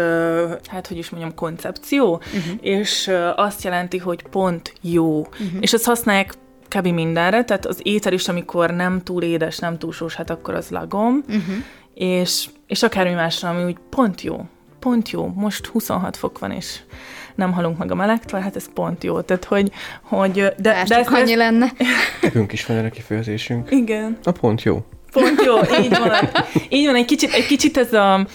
hát 0.68 0.88
hogy 0.88 0.98
is 0.98 1.10
mondjam, 1.10 1.34
koncepció, 1.36 2.14
uh-huh. 2.14 2.58
és 2.62 3.12
azt 3.36 3.64
jelenti, 3.64 3.98
hogy 3.98 4.24
pont 4.24 4.74
jó. 4.82 5.20
Uh-huh. 5.20 5.48
És 5.60 5.74
ezt 5.74 5.86
használják 5.86 6.34
kb. 6.70 6.88
mindenre, 6.88 7.44
tehát 7.44 7.66
az 7.66 7.80
étel 7.84 8.14
is, 8.14 8.28
amikor 8.28 8.72
nem 8.72 9.04
túl 9.04 9.24
édes, 9.24 9.58
nem 9.58 9.78
túl 9.78 9.92
sós, 9.92 10.16
hát 10.16 10.30
akkor 10.30 10.54
az 10.54 10.70
lagom, 10.70 11.24
uh-huh. 11.28 11.56
és, 11.94 12.50
és 12.68 12.84
akármi 12.84 13.14
másra, 13.14 13.50
ami 13.50 13.64
úgy 13.64 13.78
pont 13.90 14.22
jó, 14.22 14.46
pont 14.80 15.10
jó, 15.10 15.28
most 15.36 15.66
26 15.66 16.18
fok 16.18 16.40
van, 16.40 16.52
és 16.52 16.80
nem 17.36 17.54
halunk 17.54 17.78
meg 17.78 17.92
a 17.92 17.96
melegtől, 17.96 18.40
hát 18.40 18.56
ez 18.56 18.74
pont 18.74 19.04
jó, 19.04 19.22
tehát 19.22 19.44
hogy, 19.44 19.72
hogy 20.02 20.32
de, 20.32 20.54
De, 20.58 20.84
de 20.88 20.96
csak 20.96 21.12
annyi 21.12 21.36
lenne. 21.36 21.72
Nekünk 22.22 22.52
is 22.52 22.66
van 22.66 22.78
erre 22.78 22.90
kifejezésünk. 22.90 23.72
igen, 23.72 24.18
Na 24.24 24.32
pont 24.32 24.64
jó. 24.64 24.86
Pont 25.12 25.44
jó, 25.46 25.58
így 25.84 25.98
van. 25.98 26.30
Így 26.70 26.86
van, 26.86 26.96
egy 26.96 27.06
kicsit, 27.06 27.34
egy 27.34 27.46
kicsit 27.46 27.78
ez 27.78 27.94
a... 27.94 28.28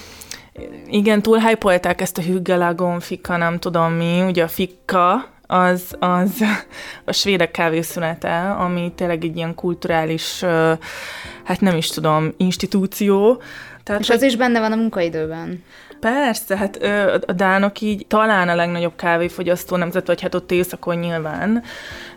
Igen, 0.87 1.22
túl 1.22 1.39
hype 1.39 1.95
ezt 1.97 2.18
a 2.18 2.22
hüggelágon, 2.22 3.01
fika, 3.01 3.37
nem 3.37 3.59
tudom 3.59 3.93
mi, 3.93 4.22
ugye 4.22 4.43
a 4.43 4.49
fikka, 4.49 5.34
az, 5.55 5.96
az 5.98 6.44
a 7.05 7.12
svédek 7.12 7.50
kávészünete, 7.50 8.50
ami 8.50 8.92
tényleg 8.94 9.24
egy 9.24 9.36
ilyen 9.36 9.55
kulturális, 9.55 10.40
hát 11.44 11.61
nem 11.61 11.76
is 11.76 11.88
tudom, 11.88 12.32
institúció. 12.36 13.42
Tehát, 13.82 14.00
És 14.00 14.11
az 14.11 14.22
is 14.22 14.36
benne 14.36 14.61
van 14.61 14.72
a 14.72 14.76
munkaidőben. 14.76 15.64
Persze, 16.00 16.57
hát 16.57 16.82
ö, 16.82 17.16
a 17.26 17.32
dánok 17.32 17.80
így 17.80 18.07
talán 18.07 18.48
a 18.48 18.55
legnagyobb 18.55 18.96
kávéfogyasztó 18.96 19.76
nemzet, 19.76 20.07
vagy 20.07 20.20
hát 20.20 20.34
ott 20.34 20.50
északon 20.50 20.96
nyilván. 20.96 21.62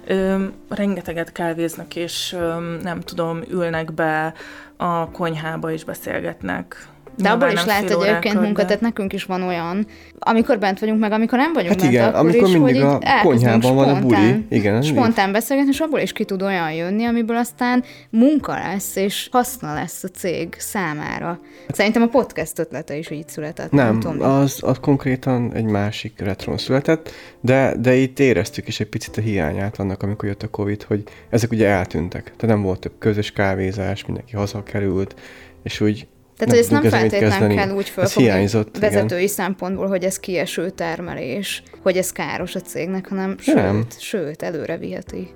Ö, 0.08 0.46
rengeteget 0.70 1.32
kávéznak, 1.32 1.96
és 1.96 2.34
ö, 2.34 2.78
nem 2.82 3.02
tudom, 3.02 3.42
ülnek 3.50 3.94
be 3.94 4.34
a 4.78 5.12
konyhába 5.12 5.72
és 5.72 5.84
beszélgetnek. 5.84 6.88
De 7.18 7.30
abból 7.30 7.48
is 7.48 7.54
nem 7.54 7.66
lehet 7.68 7.86
fél 7.88 8.04
egyébként 8.04 8.42
munka, 8.42 8.62
de- 8.62 8.68
tehát 8.68 8.82
nekünk 8.82 9.14
is 9.14 9.24
van 9.24 9.42
olyan, 9.44 9.88
amikor 10.20 10.60
bent 10.60 10.80
vagyunk, 10.80 11.00
meg 11.00 11.12
amikor 11.12 11.38
nem 11.38 11.54
vagyunk 11.54 11.70
Hát 11.74 11.80
bent, 11.82 11.92
igen, 11.92 12.08
akkor 12.08 12.20
amikor 12.20 12.48
is, 12.48 12.54
mindig 12.54 12.82
hogy 12.82 13.02
a 13.04 13.20
konyhában 13.22 13.76
van 13.76 13.90
a 13.90 14.00
buli. 14.00 14.14
spontán- 14.16 14.46
Igen, 14.50 14.76
ez 14.76 14.86
így. 14.86 14.92
Spontán 14.92 15.32
beszélgetni, 15.32 15.72
és 15.72 15.80
abból 15.80 16.00
is 16.00 16.12
ki 16.12 16.26
tud 16.26 16.42
olyan 16.42 16.72
jönni, 16.72 17.06
amiből 17.06 17.36
aztán 17.38 17.84
munka 18.10 18.54
lesz, 18.54 18.96
és 18.96 19.28
haszna 19.32 19.74
lesz 19.74 20.04
a 20.04 20.08
cég 20.08 20.56
számára. 20.58 21.40
Szerintem 21.70 22.02
a 22.02 22.08
podcast 22.08 22.60
ötlete 22.60 22.98
is 22.98 23.10
így 23.10 23.28
született. 23.28 23.72
Nem, 23.72 24.00
Tomi. 24.00 24.22
az, 24.24 24.60
az 24.62 24.78
konkrétan 24.82 25.54
egy 25.54 25.66
másik 25.66 26.20
retron 26.20 26.58
született, 26.58 27.12
de, 27.42 27.74
de 27.80 27.96
itt 27.96 28.20
éreztük 28.20 28.68
is 28.68 28.80
egy 28.80 28.90
picit 28.90 29.18
a 29.18 29.22
hiányát 29.22 29.80
annak, 29.80 30.04
amikor 30.04 30.30
jött 30.30 30.44
a 30.44 30.48
Covid, 30.48 30.84
hogy 30.84 31.04
ezek 31.30 31.52
ugye 31.52 31.68
eltűntek. 31.68 32.24
Tehát 32.24 32.56
nem 32.56 32.62
volt 32.62 32.80
több 32.80 32.94
közös 33.00 33.32
kávézás, 33.32 34.06
mindenki 34.06 34.36
hazakerült, 34.36 35.16
és 35.64 35.82
úgy 35.82 36.08
Tehát, 36.38 36.54
hogy 36.54 36.62
ezt 36.64 36.72
nem 36.72 36.82
feltétlenül 36.82 37.30
kezdeni. 37.30 37.56
kell 37.56 37.70
úgy 37.70 37.90
fölfogni 37.90 38.30
hiányzott, 38.30 38.78
igen. 38.78 38.92
vezetői 38.92 39.28
szempontból, 39.28 39.88
hogy 39.88 40.04
ez 40.04 40.20
kieső 40.20 40.70
termelés, 40.70 41.64
hogy 41.82 41.98
ez 41.98 42.12
káros 42.12 42.56
a 42.56 42.62
cégnek, 42.62 43.08
hanem 43.10 43.36
sőt, 43.40 43.56
Nem. 43.56 43.86
sőt, 44.00 44.42
előre 44.42 44.78
viheti. 44.78 45.30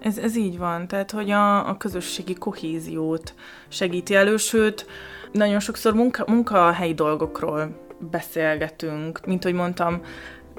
Ez, 0.00 0.18
ez 0.18 0.36
így 0.36 0.58
van, 0.58 0.88
tehát 0.88 1.10
hogy 1.10 1.30
a, 1.30 1.68
a 1.68 1.76
közösségi 1.76 2.34
kohéziót 2.34 3.34
segíti 3.68 4.14
elő, 4.14 4.36
sőt, 4.36 4.86
nagyon 5.32 5.60
sokszor 5.60 5.94
munka, 5.94 6.24
munkahelyi 6.26 6.94
dolgokról 6.94 7.82
beszélgetünk, 8.10 9.26
mint 9.26 9.42
hogy 9.42 9.54
mondtam, 9.54 10.00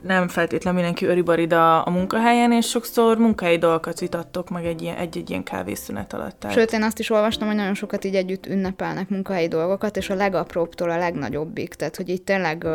nem 0.01 0.27
feltétlenül 0.27 0.79
mindenki 0.79 1.05
öribarid 1.05 1.53
a, 1.53 1.87
a 1.87 1.89
munkahelyen, 1.89 2.51
és 2.51 2.67
sokszor 2.67 3.17
munkahelyi 3.17 3.57
dolgokat 3.57 3.99
vitattok 3.99 4.49
meg 4.49 4.65
egy 4.65 4.81
ilyen- 4.81 4.97
egy-egy 4.97 5.29
ilyen 5.29 5.43
kávészünet 5.43 6.13
alatt. 6.13 6.39
Tehát 6.39 6.55
Sőt, 6.55 6.71
én 6.71 6.83
azt 6.83 6.99
is 6.99 7.09
olvastam, 7.09 7.47
hogy 7.47 7.55
nagyon 7.55 7.73
sokat 7.73 8.03
így 8.05 8.15
együtt 8.15 8.45
ünnepelnek 8.45 9.09
munkahelyi 9.09 9.47
dolgokat, 9.47 9.97
és 9.97 10.09
a 10.09 10.15
legapróbbtól 10.15 10.89
a 10.89 10.97
legnagyobbig. 10.97 11.73
Tehát, 11.73 11.95
hogy 11.95 12.09
itt 12.09 12.25
tényleg 12.25 12.67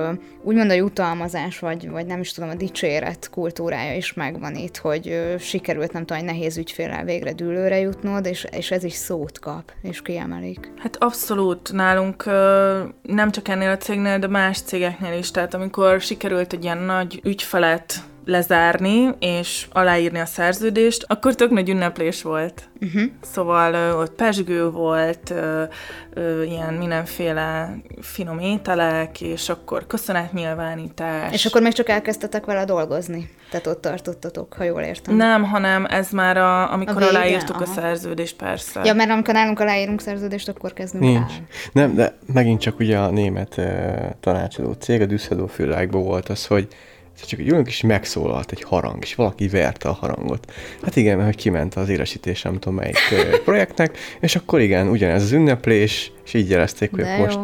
úgymond 0.43 0.71
a 0.71 0.75
jutalmazás, 0.75 1.59
vagy, 1.59 1.91
vagy 1.91 2.07
nem 2.07 2.21
is 2.21 2.33
tudom, 2.33 2.51
a 2.51 2.55
dicséret 2.55 3.31
kultúrája 3.31 3.97
is 3.97 4.13
megvan 4.13 4.55
itt, 4.55 4.77
hogy 4.77 5.35
sikerült, 5.39 5.93
nem 5.93 6.05
tudom, 6.07 6.23
egy 6.23 6.29
nehéz 6.29 6.57
ügyféllel 6.57 7.05
végre 7.05 7.33
dűlőre 7.33 7.79
jutnod, 7.79 8.27
és, 8.27 8.47
és 8.51 8.71
ez 8.71 8.85
is 8.85 8.93
szót 8.93 9.39
kap, 9.39 9.73
és 9.83 10.03
kiemelik. 10.03 10.73
Hát 10.79 10.97
abszolút 10.97 11.73
nálunk 11.73 12.25
nem 13.03 13.31
csak 13.31 13.49
ennél 13.49 13.71
a 13.71 13.77
cégnél, 13.77 14.19
de 14.19 14.27
más 14.27 14.61
cégeknél 14.61 15.19
is. 15.19 15.31
Tehát 15.31 15.55
amikor 15.55 16.01
sikerült 16.01 16.53
egy 16.53 16.65
ilyen 16.65 16.79
nagy 16.79 17.10
ügyfelet 17.25 18.03
lezárni, 18.25 19.09
és 19.19 19.67
aláírni 19.73 20.19
a 20.19 20.25
szerződést, 20.27 21.05
akkor 21.09 21.35
tök 21.35 21.51
nagy 21.51 21.69
ünneplés 21.69 22.23
volt. 22.23 22.69
Uh-huh. 22.81 23.03
Szóval 23.21 23.75
ö, 23.75 23.93
ott 23.93 24.15
pesgő 24.15 24.71
volt, 24.71 25.31
ö, 25.31 25.63
ö, 26.15 26.43
ilyen 26.43 26.75
mindenféle 26.75 27.77
finom 28.01 28.39
ételek, 28.39 29.21
és 29.21 29.49
akkor 29.49 29.87
köszönetnyilvánítás. 29.87 31.33
És 31.33 31.47
akkor 31.47 31.63
még 31.63 31.73
csak 31.73 31.89
elkezdtetek 31.89 32.45
vele 32.45 32.65
dolgozni. 32.65 33.31
Tehát 33.51 33.67
ott 33.67 33.81
tartottatok, 33.81 34.53
ha 34.53 34.65
jól 34.65 34.81
értem. 34.81 35.17
Nem, 35.17 35.45
hanem 35.45 35.85
ez 35.85 36.11
már 36.11 36.37
a, 36.37 36.73
amikor 36.73 36.97
A 36.97 36.99
vége? 36.99 37.11
aláírtuk 37.19 37.61
a 37.61 37.65
Aha. 37.65 37.73
szerződést, 37.73 38.37
persze. 38.37 38.81
Ja, 38.85 38.95
mert 38.95 39.11
amikor 39.11 39.35
nálunk 39.35 39.61
aláírunk 39.61 40.01
szerződést, 40.01 40.49
akkor 40.49 40.73
kezdünk 40.73 41.05
Nincs. 41.05 41.33
el. 41.33 41.47
Nem, 41.73 41.95
de 41.95 42.17
megint 42.33 42.61
csak 42.61 42.79
ugye 42.79 42.99
a 42.99 43.11
német 43.11 43.55
uh, 43.57 43.65
tanácsadó 44.21 44.73
cég, 44.73 45.01
a 45.01 45.07
Düsseldorf 45.07 45.57
világban 45.57 46.03
volt 46.03 46.29
az, 46.29 46.47
hogy 46.47 46.69
csak 47.27 47.39
egy 47.39 47.49
ülünk, 47.49 47.67
és 47.67 47.81
megszólalt 47.81 48.53
egy 48.53 48.63
harang, 48.63 49.03
és 49.03 49.15
valaki 49.15 49.49
verte 49.49 49.89
a 49.89 49.93
harangot. 49.93 50.53
Hát 50.83 50.97
igen, 50.97 51.17
mert 51.17 51.29
hogy 51.29 51.37
kiment 51.37 51.75
az 51.75 51.89
élesítés, 51.89 52.43
nem 52.43 52.59
tudom 52.59 52.75
melyik 52.75 52.97
projektnek, 53.45 53.99
és 54.21 54.37
akkor 54.37 54.61
igen, 54.61 54.89
ugyanez 54.89 55.23
az 55.23 55.33
ünneplés, 55.33 56.13
és 56.25 56.35
így 56.35 56.51
jelezték, 56.51 56.91
hogy 56.91 57.05
most 57.19 57.39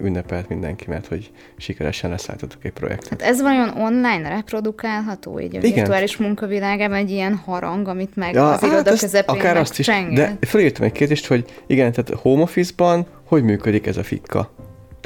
ünnepelt 0.00 0.48
mindenki, 0.48 0.84
mert 0.88 1.06
hogy 1.06 1.30
sikeresen 1.56 2.10
leszálltottuk 2.10 2.64
egy 2.64 2.72
projektet. 2.72 3.20
Hát 3.20 3.30
ez 3.30 3.40
vajon 3.40 3.68
online 3.68 4.28
reprodukálható, 4.28 5.40
így 5.40 5.56
a 5.56 5.58
Igen. 5.58 5.72
virtuális 5.72 6.16
munkavilágában 6.16 6.96
egy 6.96 7.10
ilyen 7.10 7.34
harang, 7.34 7.88
amit 7.88 8.16
meg 8.16 8.34
ja, 8.34 8.52
az 8.52 8.62
iroda 8.62 8.90
hát 8.90 8.98
közepén 8.98 9.36
Akár 9.36 9.56
azt 9.56 9.78
is, 9.78 9.86
de 10.14 10.36
felírtam 10.40 10.84
egy 10.84 10.92
kérdést, 10.92 11.26
hogy 11.26 11.44
igen, 11.66 11.92
tehát 11.92 12.20
home 12.22 12.42
office-ban 12.42 13.06
hogy 13.24 13.42
működik 13.42 13.86
ez 13.86 13.96
a 13.96 14.02
fikka? 14.02 14.50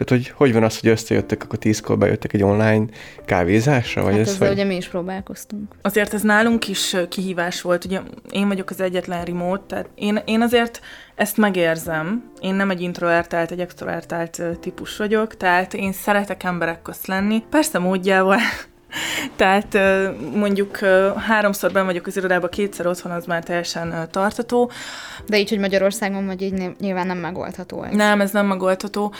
Tehát, 0.05 0.23
hogy 0.25 0.33
hogy 0.37 0.53
van 0.53 0.65
az, 0.65 0.81
hogy 0.81 0.91
összejöttek, 0.91 1.43
akkor 1.45 1.59
tízkor 1.59 1.99
bejöttek 1.99 2.33
egy 2.33 2.43
online 2.43 2.85
kávézásra? 3.25 4.03
Vagy 4.03 4.13
hát 4.13 4.21
ez, 4.21 4.29
ezzel 4.29 4.49
hogy... 4.49 4.57
ugye 4.57 4.67
mi 4.67 4.77
is 4.77 4.89
próbálkoztunk. 4.89 5.75
Azért 5.83 6.15
ez 6.15 6.23
nálunk 6.23 6.69
is 6.69 6.97
kihívás 7.09 7.61
volt. 7.61 7.85
Ugye 7.85 8.01
én 8.31 8.49
vagyok 8.49 8.71
az 8.71 8.81
egyetlen 8.81 9.25
remote, 9.25 9.65
tehát 9.67 9.89
én, 9.95 10.23
én 10.25 10.43
azért 10.43 10.81
ezt 11.15 11.37
megérzem. 11.37 12.31
Én 12.41 12.55
nem 12.55 12.71
egy 12.71 12.81
introvertált, 12.81 13.51
egy 13.51 13.61
extrovertált 13.61 14.43
típus 14.61 14.97
vagyok, 14.97 15.37
tehát 15.37 15.75
én 15.75 15.93
szeretek 15.93 16.43
emberek 16.43 16.83
közt 16.83 17.07
lenni. 17.07 17.43
Persze 17.51 17.79
módjával, 17.79 18.39
Tehát 19.37 19.79
mondjuk 20.35 20.77
háromszor 21.17 21.73
ben 21.73 21.85
vagyok 21.85 22.07
az 22.07 22.17
irodában, 22.17 22.51
kétszer 22.51 22.87
otthon, 22.87 23.13
az 23.13 23.25
már 23.25 23.43
teljesen 23.43 24.09
tartató. 24.11 24.71
De 25.27 25.39
így, 25.39 25.49
hogy 25.49 25.59
Magyarországon 25.59 26.27
vagy 26.27 26.43
így 26.43 26.73
nyilván 26.79 27.07
nem 27.07 27.19
megoldható 27.19 27.83
ez. 27.83 27.95
Nem, 27.95 28.21
ez 28.21 28.31
nem 28.31 28.47
megoldható. 28.47 29.13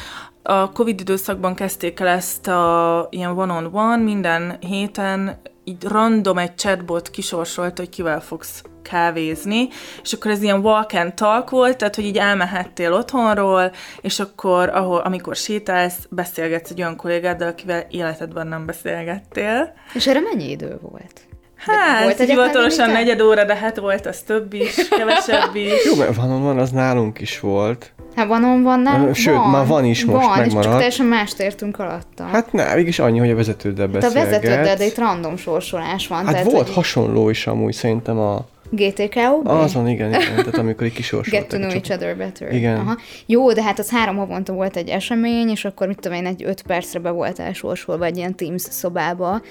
A 0.43 0.73
Covid 0.73 1.01
időszakban 1.01 1.55
kezdték 1.55 2.01
el 2.01 2.07
ezt 2.07 2.49
a 2.49 3.07
ilyen 3.11 3.39
one-on-one, 3.39 4.03
minden 4.03 4.57
héten 4.61 5.41
így 5.65 5.85
random 5.85 6.39
egy 6.39 6.55
chatbot 6.55 7.11
kisorsolt, 7.11 7.79
hogy 7.79 7.89
kivel 7.89 8.21
fogsz 8.21 8.63
kávézni, 8.83 9.69
és 10.03 10.13
akkor 10.13 10.31
ez 10.31 10.43
ilyen 10.43 10.61
walk 10.61 10.93
and 10.93 11.15
talk 11.15 11.51
volt, 11.51 11.77
tehát 11.77 11.95
hogy 11.95 12.05
így 12.05 12.19
elmehettél 12.19 12.93
otthonról, 12.93 13.73
és 14.01 14.21
akkor, 14.21 14.69
ahol, 14.69 14.99
amikor 14.99 15.37
sétálsz, 15.37 16.07
beszélgetsz 16.11 16.71
egy 16.71 16.81
olyan 16.81 16.97
kollégáddal, 16.97 17.49
akivel 17.49 17.87
életedben 17.91 18.47
nem 18.47 18.67
beszélgettél. 18.67 19.73
És 19.95 20.07
erre 20.07 20.21
mennyi 20.21 20.51
idő 20.51 20.79
volt? 20.81 21.32
Hát, 21.67 22.03
volt 22.03 22.21
hivatalosan 22.21 22.91
negyed 22.91 23.21
óra, 23.21 23.45
de 23.45 23.57
hát 23.57 23.77
volt 23.77 24.07
az 24.07 24.19
több 24.19 24.53
is, 24.53 24.89
kevesebb 24.89 25.55
is. 25.55 25.85
Jó, 25.91 25.95
mert 25.97 26.17
van, 26.17 26.43
van, 26.43 26.59
az 26.59 26.71
nálunk 26.71 27.21
is 27.21 27.41
volt. 27.41 27.93
Hát 28.17 28.27
van, 28.27 28.63
van, 28.63 28.81
nem? 28.81 29.13
Sőt, 29.15 29.35
van, 29.35 29.51
már 29.51 29.67
van 29.67 29.85
is 29.85 30.05
most, 30.05 30.27
van, 30.27 30.39
megmaradt. 30.39 30.57
és 30.57 30.65
csak 30.65 30.75
teljesen 30.77 31.07
mást 31.07 31.41
értünk 31.41 31.79
alatta. 31.79 32.25
Hát 32.25 32.53
ne, 32.53 32.75
mégis 32.75 32.99
annyi, 32.99 33.19
hogy 33.19 33.31
a 33.31 33.35
vezetőddel 33.35 33.87
beszélget. 33.87 34.19
Hát 34.19 34.27
a 34.27 34.31
vezetőddel, 34.31 34.77
de 34.77 34.85
itt 34.85 34.99
random 34.99 35.37
sorsolás 35.37 36.07
van. 36.07 36.25
Hát 36.25 36.33
tehát, 36.33 36.51
volt 36.51 36.67
hogy... 36.67 36.75
hasonló 36.75 37.29
is 37.29 37.47
amúgy 37.47 37.73
szerintem 37.73 38.19
a 38.19 38.45
GTKOB? 38.75 39.47
Azon, 39.47 39.89
igen, 39.89 40.09
igen. 40.09 40.37
Tehát 40.37 40.59
amikor 40.59 40.87
így 40.87 40.93
kisorsoltak. 40.93 41.41
Get 41.41 41.49
to 41.49 41.57
know 41.57 41.71
each 41.71 41.91
other 41.91 42.17
better. 42.17 42.53
Igen. 42.55 42.77
Aha. 42.77 42.97
Jó, 43.27 43.53
de 43.53 43.63
hát 43.63 43.79
az 43.79 43.91
három 43.91 44.17
havonta 44.17 44.53
volt 44.53 44.77
egy 44.77 44.89
esemény, 44.89 45.49
és 45.49 45.65
akkor 45.65 45.87
mit 45.87 46.01
tudom 46.01 46.19
én, 46.19 46.27
egy 46.27 46.43
öt 46.45 46.63
percre 46.63 46.99
be 46.99 47.11
volt 47.11 47.39
elsorsolva 47.39 48.05
egy 48.05 48.17
ilyen 48.17 48.37
Teams 48.37 48.63
szobába. 48.63 49.43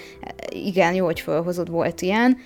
Igen, 0.49 0.93
jó, 0.93 1.05
hogy 1.05 1.19
felhozod, 1.19 1.69
volt 1.69 2.01
ilyen. 2.01 2.37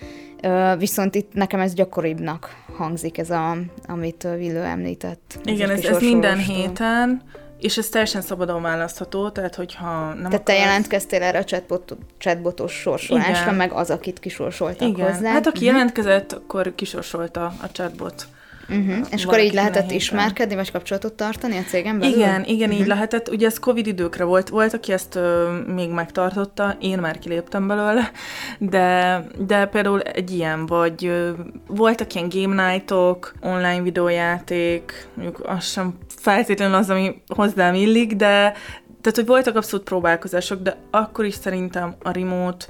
Viszont 0.78 1.16
itt 1.16 1.34
nekem 1.34 1.60
ez 1.60 1.74
gyakoribbnak 1.74 2.56
hangzik, 2.78 3.18
ez 3.18 3.30
a, 3.30 3.58
amit 3.88 4.28
Villő 4.38 4.64
említett. 4.64 5.40
Igen, 5.44 5.70
ez, 5.70 5.86
ez 5.86 6.02
minden 6.02 6.38
héten, 6.38 7.22
és 7.66 7.78
ez 7.78 7.90
teljesen 7.90 8.22
szabadon 8.22 8.62
választható, 8.62 9.30
tehát 9.30 9.56
hogyha 9.56 10.06
nem 10.08 10.16
Tehát 10.16 10.34
akarsz... 10.34 10.44
te 10.44 10.54
jelentkeztél 10.54 11.24
erre 11.24 11.38
a 11.40 11.44
chatbot, 11.44 11.98
chatbotos 12.18 12.74
sorsolásra, 12.74 13.42
Igen. 13.42 13.56
meg 13.56 13.72
az, 13.72 13.90
akit 13.90 14.20
kisorsoltak 14.20 14.88
Igen. 14.88 15.12
hozzá. 15.12 15.32
Hát 15.32 15.48
aki 15.48 15.58
uh-huh. 15.58 15.74
jelentkezett, 15.74 16.32
akkor 16.32 16.76
kisorsolta 16.76 17.54
a 17.62 17.72
chatbot. 17.72 18.28
Uh-huh. 18.70 19.08
És 19.12 19.26
akkor 19.26 19.40
így 19.40 19.54
lehetett 19.54 19.92
ismerkedni, 19.92 20.56
vagy 20.56 20.72
kapcsolatot 20.72 21.14
tartani 21.14 21.58
a 21.58 21.62
cégen 21.62 22.00
belül? 22.00 22.16
Igen, 22.16 22.44
igen, 22.44 22.70
uh-huh. 22.70 22.82
így 22.82 22.88
lehetett. 22.88 23.30
Ugye 23.30 23.48
ez 23.48 23.60
Covid 23.60 23.88
időkre 23.88 24.24
volt, 24.24 24.50
volt, 24.50 24.74
aki 24.74 24.92
ezt 24.92 25.16
ö, 25.16 25.58
még 25.68 25.90
megtartotta, 25.90 26.78
én 26.80 27.00
már 27.00 27.20
kiléptem 27.20 27.68
belőle, 27.68 28.12
de, 28.58 29.20
de 29.38 29.66
például 29.66 30.02
egy 30.02 30.32
ilyen, 30.32 30.66
vagy 30.66 31.06
ö, 31.06 31.30
voltak 31.68 32.14
ilyen 32.14 32.30
game 32.30 32.72
nightok, 32.72 33.34
online 33.42 33.82
videójáték, 33.82 35.08
mondjuk 35.14 35.40
az 35.48 35.66
sem 35.66 35.98
feltétlenül 36.08 36.76
az, 36.76 36.90
ami 36.90 37.22
hozzám 37.28 37.74
illik, 37.74 38.16
de 38.16 38.54
tehát, 39.02 39.20
hogy 39.20 39.30
voltak 39.30 39.56
abszolút 39.56 39.86
próbálkozások, 39.86 40.62
de 40.62 40.78
akkor 40.92 41.26
is 41.26 41.34
szerintem 41.34 41.96
a 42.04 42.12
remote 42.12 42.66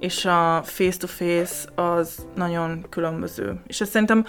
és 0.00 0.24
a 0.24 0.62
face-to-face 0.64 1.68
az 1.74 2.26
nagyon 2.34 2.86
különböző. 2.88 3.60
És 3.66 3.80
ezt 3.80 3.90
szerintem 3.90 4.24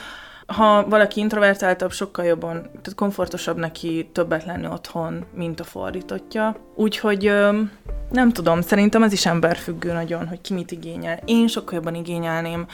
ha 0.50 0.86
valaki 0.88 1.20
introvertáltabb, 1.20 1.92
sokkal 1.92 2.26
jobban, 2.26 2.62
tehát 2.62 2.96
komfortosabb 2.96 3.58
neki 3.58 4.10
többet 4.14 4.46
lenni 4.46 4.68
otthon, 4.68 5.26
mint 5.34 5.60
a 5.60 5.64
fordítottja. 5.64 6.56
Úgyhogy 6.76 7.32
nem 8.10 8.32
tudom, 8.32 8.62
szerintem 8.62 9.04
ez 9.04 9.12
is 9.12 9.26
emberfüggő 9.26 9.92
nagyon, 9.92 10.28
hogy 10.28 10.42
ki 10.42 10.54
mit 10.54 10.72
igényel. 10.72 11.20
Én 11.26 11.48
sokkal 11.48 11.74
jobban 11.76 11.96
igényelném 11.96 12.66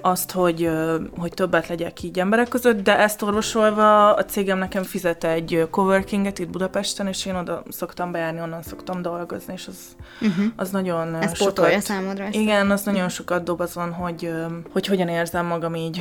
azt, 0.00 0.32
hogy, 0.32 0.70
hogy 1.18 1.32
többet 1.34 1.68
legyek 1.68 2.02
így 2.02 2.18
emberek 2.18 2.48
között, 2.48 2.82
de 2.82 2.98
ezt 2.98 3.22
orvosolva 3.22 4.14
a 4.14 4.24
cégem 4.24 4.58
nekem 4.58 4.82
fizet 4.82 5.24
egy 5.24 5.66
coworkinget 5.70 6.38
itt 6.38 6.48
Budapesten, 6.48 7.06
és 7.06 7.26
én 7.26 7.34
oda 7.34 7.62
szoktam 7.68 8.12
bejárni, 8.12 8.40
onnan 8.40 8.62
szoktam 8.62 9.02
dolgozni, 9.02 9.52
és 9.52 9.66
az, 9.66 9.78
uh-huh. 10.20 10.44
az 10.56 10.70
nagyon 10.70 11.14
ez 11.14 11.36
sokat... 11.36 11.80
számodra? 11.80 12.24
Ezt 12.24 12.34
igen, 12.34 12.70
az 12.70 12.82
nagyon 12.82 13.08
sokat 13.08 13.44
dob 13.44 13.60
azon, 13.60 13.92
hogy, 13.92 14.30
hogy 14.72 14.86
hogyan 14.86 15.08
érzem 15.08 15.46
magam 15.46 15.74
így 15.74 16.00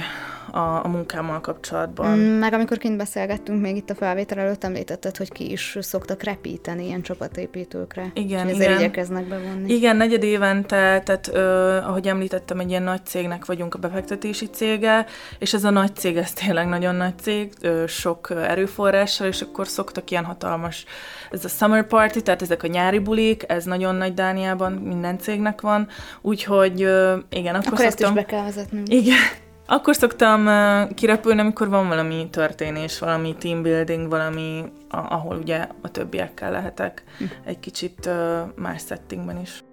a, 0.51 0.85
a 0.85 0.87
munkámmal 0.87 1.41
kapcsolatban. 1.41 2.17
Mm, 2.17 2.39
meg 2.39 2.53
amikor 2.53 2.77
kint 2.77 2.97
beszélgettünk 2.97 3.61
még 3.61 3.75
itt 3.75 3.89
a 3.89 3.95
felvétel 3.95 4.39
előtt, 4.39 4.63
említetted, 4.63 5.17
hogy 5.17 5.31
ki 5.31 5.51
is 5.51 5.77
szoktak 5.81 6.23
repíteni 6.23 6.85
ilyen 6.85 7.01
csapatépítőkre. 7.01 8.11
Igen, 8.13 8.49
igen. 8.49 8.74
Igyekeznek 8.79 9.27
bevonni. 9.27 9.73
Igen, 9.73 9.95
negyed 9.95 10.23
évente, 10.23 11.01
tehát 11.05 11.29
ö, 11.33 11.75
ahogy 11.77 12.07
említettem, 12.07 12.59
egy 12.59 12.69
ilyen 12.69 12.83
nagy 12.83 13.05
cégnek 13.05 13.45
vagyunk 13.45 13.73
a 13.73 13.77
befektetési 13.77 14.45
cége, 14.45 15.05
és 15.39 15.53
ez 15.53 15.63
a 15.63 15.69
nagy 15.69 15.95
cég, 15.95 16.17
ez 16.17 16.33
tényleg 16.33 16.67
nagyon 16.67 16.95
nagy 16.95 17.17
cég, 17.19 17.53
ö, 17.61 17.83
sok 17.87 18.29
erőforrással, 18.47 19.27
és 19.27 19.41
akkor 19.41 19.67
szoktak 19.67 20.11
ilyen 20.11 20.25
hatalmas, 20.25 20.85
ez 21.31 21.45
a 21.45 21.47
summer 21.47 21.87
party, 21.87 22.19
tehát 22.19 22.41
ezek 22.41 22.63
a 22.63 22.67
nyári 22.67 22.99
bulik, 22.99 23.43
ez 23.47 23.63
nagyon 23.63 23.95
nagy 23.95 24.13
Dániában, 24.13 24.71
minden 24.71 25.19
cégnek 25.19 25.61
van, 25.61 25.87
úgyhogy 26.21 26.81
ö, 26.81 27.17
igen, 27.29 27.55
akkor, 27.55 27.73
akkor 27.73 27.85
szoktam... 27.85 28.07
ezt 28.07 28.17
is 28.17 28.23
be 28.23 28.25
kell 28.25 28.43
vezetnünk. 28.43 28.93
Igen, 28.93 29.43
akkor 29.67 29.95
szoktam 29.95 30.47
kirepülni, 30.93 31.39
amikor 31.39 31.69
van 31.69 31.87
valami 31.87 32.27
történés, 32.29 32.99
valami 32.99 33.35
team 33.35 33.61
building, 33.61 34.09
valami, 34.09 34.63
ahol 34.89 35.37
ugye 35.37 35.67
a 35.81 35.91
többiekkel 35.91 36.51
lehetek 36.51 37.03
hm. 37.17 37.23
egy 37.45 37.59
kicsit 37.59 38.09
más 38.55 38.83
settingben 38.85 39.41
is. 39.41 39.63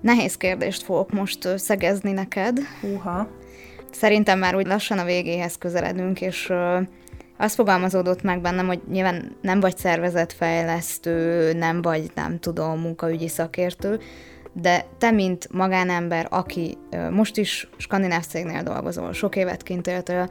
Nehéz 0.00 0.36
kérdést 0.36 0.82
fogok 0.82 1.12
most 1.12 1.58
szegezni 1.58 2.12
neked. 2.12 2.58
Húha. 2.80 3.28
Szerintem 3.90 4.38
már 4.38 4.56
úgy 4.56 4.66
lassan 4.66 4.98
a 4.98 5.04
végéhez 5.04 5.58
közeledünk, 5.58 6.20
és 6.20 6.52
azt 7.38 7.54
fogalmazódott 7.54 8.22
meg 8.22 8.40
bennem, 8.40 8.66
hogy 8.66 8.80
nyilván 8.90 9.36
nem 9.42 9.60
vagy 9.60 9.76
szervezetfejlesztő, 9.76 11.52
nem 11.52 11.82
vagy, 11.82 12.10
nem 12.14 12.38
tudom, 12.38 12.80
munkaügyi 12.80 13.28
szakértő, 13.28 14.00
de 14.60 14.86
te, 14.98 15.10
mint 15.10 15.52
magánember, 15.52 16.26
aki 16.30 16.78
most 17.10 17.36
is 17.36 17.68
skandináv 17.76 18.26
cégnél 18.26 18.62
dolgozol, 18.62 19.12
sok 19.12 19.36
évet 19.36 19.62
kint 19.62 19.86
éltél, 19.86 20.30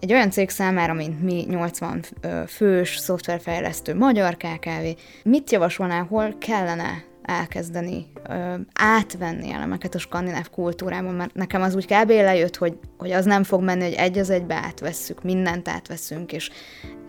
egy 0.00 0.12
olyan 0.12 0.30
cég 0.30 0.50
számára, 0.50 0.92
mint 0.92 1.22
mi, 1.22 1.44
80 1.48 2.04
fős 2.46 2.96
szoftverfejlesztő 2.96 3.94
magyar 3.94 4.36
KKV, 4.36 5.00
mit 5.24 5.50
javasolnál, 5.50 6.04
hol 6.04 6.34
kellene 6.38 7.04
elkezdeni 7.22 8.06
ö, 8.28 8.54
átvenni 8.72 9.52
elemeket 9.52 9.94
a 9.94 9.98
skandináv 9.98 10.50
kultúrában, 10.50 11.14
mert 11.14 11.34
nekem 11.34 11.62
az 11.62 11.74
úgy 11.74 11.86
kb. 11.86 12.08
lejött, 12.10 12.56
hogy, 12.56 12.78
hogy 12.98 13.10
az 13.10 13.24
nem 13.24 13.42
fog 13.42 13.62
menni, 13.62 13.82
hogy 13.82 13.92
egy 13.92 14.18
az 14.18 14.30
egybe 14.30 14.54
átvesszük, 14.54 15.22
mindent 15.22 15.68
átveszünk, 15.68 16.32
és 16.32 16.50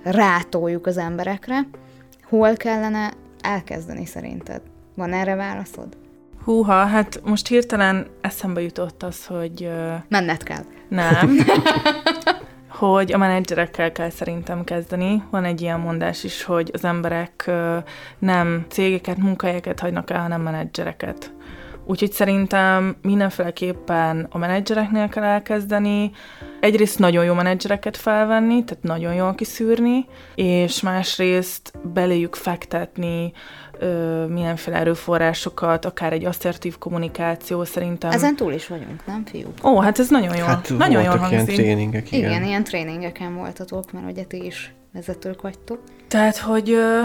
rátoljuk 0.04 0.86
az 0.86 0.98
emberekre. 0.98 1.68
Hol 2.24 2.56
kellene 2.56 3.14
elkezdeni 3.42 4.06
szerinted? 4.06 4.62
Van 4.96 5.14
erre 5.14 5.36
válaszod? 5.36 6.01
Húha, 6.44 6.86
hát 6.86 7.22
most 7.24 7.48
hirtelen 7.48 8.08
eszembe 8.22 8.62
jutott 8.62 9.04
az, 9.04 9.26
hogy... 9.26 9.70
Menned 10.08 10.44
kell. 10.44 10.64
Nem. 10.88 11.38
hogy 12.82 13.12
a 13.12 13.18
menedzserekkel 13.18 13.92
kell 13.92 14.10
szerintem 14.10 14.64
kezdeni. 14.64 15.24
Van 15.30 15.44
egy 15.44 15.62
ilyen 15.62 15.80
mondás 15.80 16.24
is, 16.24 16.44
hogy 16.44 16.70
az 16.74 16.86
emberek 16.86 17.52
nem 18.20 18.66
cégeket, 18.70 19.18
munkahelyeket 19.18 19.80
hagynak 19.80 20.10
el, 20.10 20.22
hanem 20.22 20.42
menedzsereket. 20.42 21.34
Úgyhogy 21.86 22.12
szerintem 22.12 22.96
mindenféleképpen 23.02 24.28
a 24.30 24.38
menedzsereknél 24.38 25.10
kell 25.10 25.24
elkezdeni, 25.24 26.12
egyrészt 26.60 27.00
nagyon 27.00 27.26
jó 27.26 27.34
menedzsereket 27.34 27.98
felvenni, 27.98 28.64
tehát 28.64 28.84
nagyon 28.84 29.14
jól 29.14 29.36
kiszűrni, 29.36 30.06
és 30.36 30.82
másrészt 30.82 31.74
beléjük 31.94 32.36
fektetni 32.36 33.32
ö, 33.80 34.26
mindenféle 34.26 34.78
erőforrásokat, 34.78 35.86
akár 35.86 36.14
egy 36.14 36.26
asszertív 36.26 36.78
kommunikáció 36.78 37.64
szerintem. 37.64 38.12
Ezen 38.12 38.36
túl 38.36 38.54
is 38.54 38.68
vagyunk, 38.68 39.06
nem 39.06 39.26
fiúk? 39.26 39.54
Ó, 39.64 39.80
hát 39.80 40.00
ez 40.00 40.10
nagyon 40.10 40.36
jó. 40.36 40.46
Hát 40.46 40.70
nagyon 40.78 41.04
voltak 41.04 41.20
jól 41.20 41.30
ilyen 41.30 41.40
hangzik. 41.40 41.56
tréningek, 41.56 42.12
igen. 42.12 42.30
Igen, 42.30 42.44
ilyen 42.44 42.64
tréningeken 42.64 43.36
voltatok, 43.36 43.92
mert 43.92 44.12
ugye 44.12 44.24
ti 44.24 44.46
is 44.46 44.74
vezetők 44.94 45.42
vagytok. 45.42 45.80
Tehát, 46.08 46.38
hogy 46.38 46.72
ö, 46.72 47.00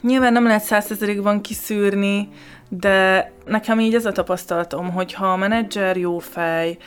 nyilván 0.00 0.32
nem 0.32 0.46
lehet 0.46 0.62
százszerzelékban 0.62 1.40
kiszűrni, 1.40 2.28
de 2.68 3.30
nekem 3.44 3.80
így 3.80 3.94
ez 3.94 4.06
a 4.06 4.12
tapasztalatom, 4.12 4.90
hogy 4.90 5.12
ha 5.12 5.32
a 5.32 5.36
menedzser 5.36 5.96
jó 5.96 6.18
fej, 6.18 6.78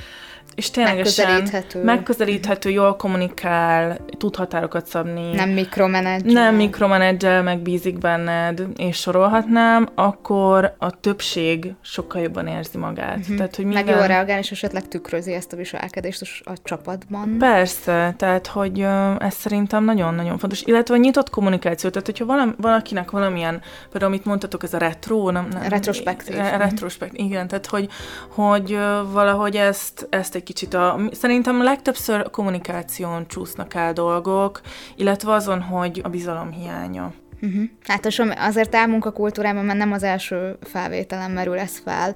és 0.60 0.70
ténylegesen 0.72 1.26
Megközelíthető. 1.26 1.84
megközelíthető, 1.84 2.70
jól 2.70 2.96
kommunikál, 2.96 3.98
tud 4.18 4.36
határokat 4.36 4.86
szabni, 4.88 5.32
Nem 5.36 5.50
mikromenedzser. 5.50 6.32
nem 6.32 6.56
mikromenedzsel, 6.56 7.44
megbízik 7.44 7.98
benned, 7.98 8.62
és 8.78 8.98
sorolhatnám, 8.98 9.88
akkor 9.96 10.76
a 10.78 11.00
többség 11.00 11.74
sokkal 11.82 12.22
jobban 12.22 12.48
érzi 12.48 12.78
magát. 12.78 13.18
Uh-huh. 13.18 13.36
Tehát, 13.36 13.56
hogy 13.56 13.66
Meg 13.66 13.74
minden... 13.74 13.96
jól 13.98 14.08
reagál, 14.08 14.40
és 14.40 14.52
esetleg 14.52 14.88
tükrözi 14.88 15.34
ezt 15.34 15.54
a 15.54 15.56
viselkedést 15.56 16.22
a- 16.44 16.54
csapatban. 16.64 17.36
Persze, 17.38 18.14
tehát, 18.18 18.48
hogy 18.48 18.80
ez 19.20 19.34
szerintem 19.34 19.84
nagyon-nagyon 19.84 20.38
fontos. 20.38 20.62
Illetve 20.62 20.94
a 20.94 20.98
nyitott 20.98 21.30
kommunikáció, 21.30 21.90
tehát 21.90 22.06
hogyha 22.06 22.26
valam, 22.26 22.56
valakinek 22.58 23.12
valamilyen, 23.12 23.62
például 23.92 24.12
amit 24.14 24.26
mondtatok, 24.26 24.64
ez 24.64 24.74
a 24.74 24.78
retro, 24.78 25.30
nem, 25.32 25.48
nem 25.52 25.62
Retrospektív. 25.70 26.36
Re- 26.36 26.58
retrospektív, 26.58 27.26
igen, 27.26 27.48
tehát 27.48 27.66
hogy, 27.66 27.88
hogy 28.30 28.78
valahogy 29.12 29.56
ezt, 29.56 30.08
ezt 30.10 30.36
egy 30.36 30.44
kicsit 30.50 30.74
a, 30.74 31.00
szerintem 31.12 31.64
legtöbbször 31.64 32.20
a 32.20 32.30
kommunikáción 32.30 33.28
csúsznak 33.28 33.74
el 33.74 33.94
dolgok, 33.94 34.62
illetve 34.96 35.34
azon, 35.34 35.62
hogy 35.62 36.02
a 36.04 36.10
bizalom 36.10 36.52
hiánya. 36.52 37.14
Uh-huh. 37.42 37.64
Hát 37.86 38.06
az, 38.06 38.34
azért 38.38 38.76
elmunkakultúrában 38.76 39.66
már 39.66 39.76
nem 39.76 39.92
az 39.92 40.04
első 40.04 40.58
felvételen 40.62 41.32
merül 41.32 41.58
ez 41.60 41.78
fel, 41.78 42.16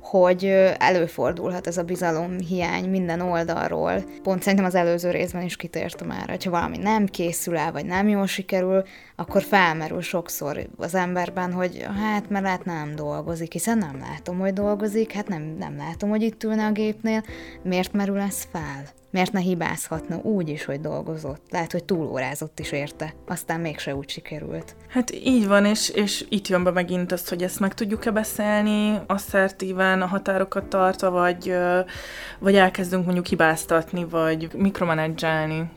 hogy 0.00 0.44
előfordulhat 0.78 1.66
ez 1.66 1.78
a 1.78 1.82
bizalom 1.82 2.38
hiány 2.38 2.90
minden 2.90 3.20
oldalról. 3.20 4.04
Pont 4.22 4.42
szerintem 4.42 4.66
az 4.66 4.74
előző 4.74 5.10
részben 5.10 5.42
is 5.42 5.56
kitért 5.56 6.06
már, 6.06 6.28
hogyha 6.28 6.50
valami 6.50 6.76
nem 6.76 7.06
készül 7.06 7.56
el, 7.56 7.72
vagy 7.72 7.86
nem 7.86 8.08
jól 8.08 8.26
sikerül, 8.26 8.82
akkor 9.16 9.42
felmerül 9.42 10.00
sokszor 10.00 10.66
az 10.76 10.94
emberben, 10.94 11.52
hogy 11.52 11.86
hát 12.02 12.30
mert 12.30 12.44
lehet 12.44 12.64
nem 12.64 12.94
dolgozik, 12.96 13.52
hiszen 13.52 13.78
nem 13.78 13.98
látom, 14.10 14.38
hogy 14.38 14.52
dolgozik, 14.52 15.12
hát 15.12 15.28
nem, 15.28 15.56
nem 15.58 15.76
látom, 15.76 16.10
hogy 16.10 16.22
itt 16.22 16.44
ülne 16.44 16.66
a 16.66 16.72
gépnél. 16.72 17.22
Miért 17.62 17.92
merül 17.92 18.20
ez 18.20 18.42
fel? 18.52 18.82
Miért 19.10 19.32
ne 19.32 19.40
hibázhatna 19.40 20.16
úgy 20.16 20.48
is, 20.48 20.64
hogy 20.64 20.80
dolgozott? 20.80 21.42
Lehet, 21.50 21.72
hogy 21.72 21.84
túlórázott 21.84 22.58
is 22.60 22.72
érte, 22.72 23.14
aztán 23.26 23.60
mégse 23.60 23.94
úgy 23.94 24.08
sikerült. 24.08 24.76
Hát 24.88 25.14
így 25.14 25.46
van, 25.46 25.64
és, 25.64 25.88
és 25.88 26.24
itt 26.28 26.48
jön 26.48 26.64
be 26.64 26.70
megint 26.70 27.12
az, 27.12 27.28
hogy 27.28 27.42
ezt 27.42 27.60
meg 27.60 27.74
tudjuk-e 27.74 28.10
beszélni 28.10 28.98
asszertíven, 29.06 30.02
a 30.02 30.06
határokat 30.06 30.64
tartva, 30.64 31.10
vagy, 31.10 31.54
vagy 32.38 32.56
elkezdünk 32.56 33.04
mondjuk 33.04 33.26
hibáztatni, 33.26 34.04
vagy 34.10 34.48
mikromanedzselni. 34.56 35.70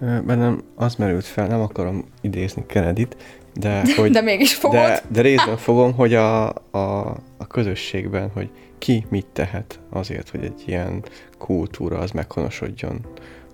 Bennem 0.00 0.62
az 0.76 0.94
merült 0.94 1.24
fel, 1.24 1.46
nem 1.46 1.60
akarom 1.60 2.04
idézni 2.20 2.66
Kennedy-t, 2.66 3.16
de 3.54 3.82
hogy... 3.96 4.10
De 4.18 4.20
mégis 4.20 4.54
fogod. 4.54 4.78
de, 4.78 5.02
de 5.08 5.20
részben 5.20 5.56
fogom, 5.56 5.94
hogy 5.94 6.14
a, 6.14 6.48
a, 6.70 7.16
a 7.38 7.46
közösségben, 7.48 8.30
hogy 8.34 8.50
ki 8.84 9.06
mit 9.08 9.26
tehet 9.26 9.80
azért, 9.90 10.30
hogy 10.30 10.44
egy 10.44 10.62
ilyen 10.66 11.04
kultúra 11.38 11.98
az 11.98 12.10
meghonosodjon 12.10 13.06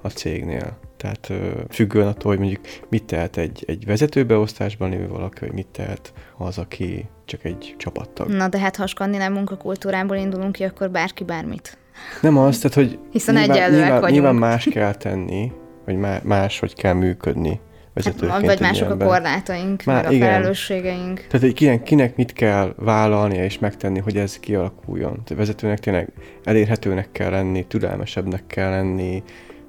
a 0.02 0.08
cégnél. 0.08 0.78
Tehát 0.96 1.32
függően 1.68 2.06
attól, 2.06 2.30
hogy 2.30 2.38
mondjuk 2.38 2.60
mit 2.88 3.04
tehet 3.04 3.36
egy, 3.36 3.64
egy 3.66 3.84
vezetőbeosztásban 3.84 4.90
lévő 4.90 5.08
valaki, 5.08 5.38
hogy 5.38 5.52
mit 5.52 5.66
tehet 5.66 6.12
az, 6.36 6.58
aki 6.58 7.08
csak 7.24 7.44
egy 7.44 7.74
csapattag. 7.78 8.28
Na 8.28 8.48
de 8.48 8.58
hát 8.58 8.76
ha 8.76 8.82
a 8.82 8.86
skandináv 8.86 9.32
munkakultúrából 9.32 10.16
indulunk 10.16 10.52
ki, 10.52 10.64
akkor 10.64 10.90
bárki 10.90 11.24
bármit. 11.24 11.78
Nem 12.20 12.38
az, 12.38 12.58
tehát, 12.58 12.76
hogy 12.76 12.98
Hiszen 13.10 13.34
nyilván, 13.34 13.70
nyilván, 13.70 13.90
vagyunk. 13.90 14.10
nyilván 14.10 14.34
más 14.34 14.64
kell 14.64 14.94
tenni, 14.94 15.52
vagy 15.84 15.96
má, 15.96 16.20
más, 16.22 16.58
hogy 16.58 16.74
kell 16.74 16.94
működni 16.94 17.60
vezetőként. 18.04 18.32
Hát, 18.32 18.40
vagy 18.40 18.50
egy 18.50 18.60
mások 18.60 18.82
a 18.82 18.84
ilyenben. 18.84 19.08
korlátaink, 19.08 19.84
Már 19.84 20.02
meg 20.02 20.12
a 20.12 20.14
igen. 20.14 20.28
felelősségeink. 20.28 21.16
Tehát, 21.16 21.40
hogy 21.40 21.52
kinek, 21.52 21.82
kinek 21.82 22.16
mit 22.16 22.32
kell 22.32 22.74
vállalnia 22.76 23.44
és 23.44 23.58
megtenni, 23.58 23.98
hogy 23.98 24.16
ez 24.16 24.38
kialakuljon. 24.38 25.12
Tehát 25.12 25.34
vezetőnek 25.34 25.78
tényleg 25.78 26.08
elérhetőnek 26.44 27.08
kell 27.12 27.30
lenni, 27.30 27.66
türelmesebbnek 27.66 28.46
kell 28.46 28.70
lenni, 28.70 29.22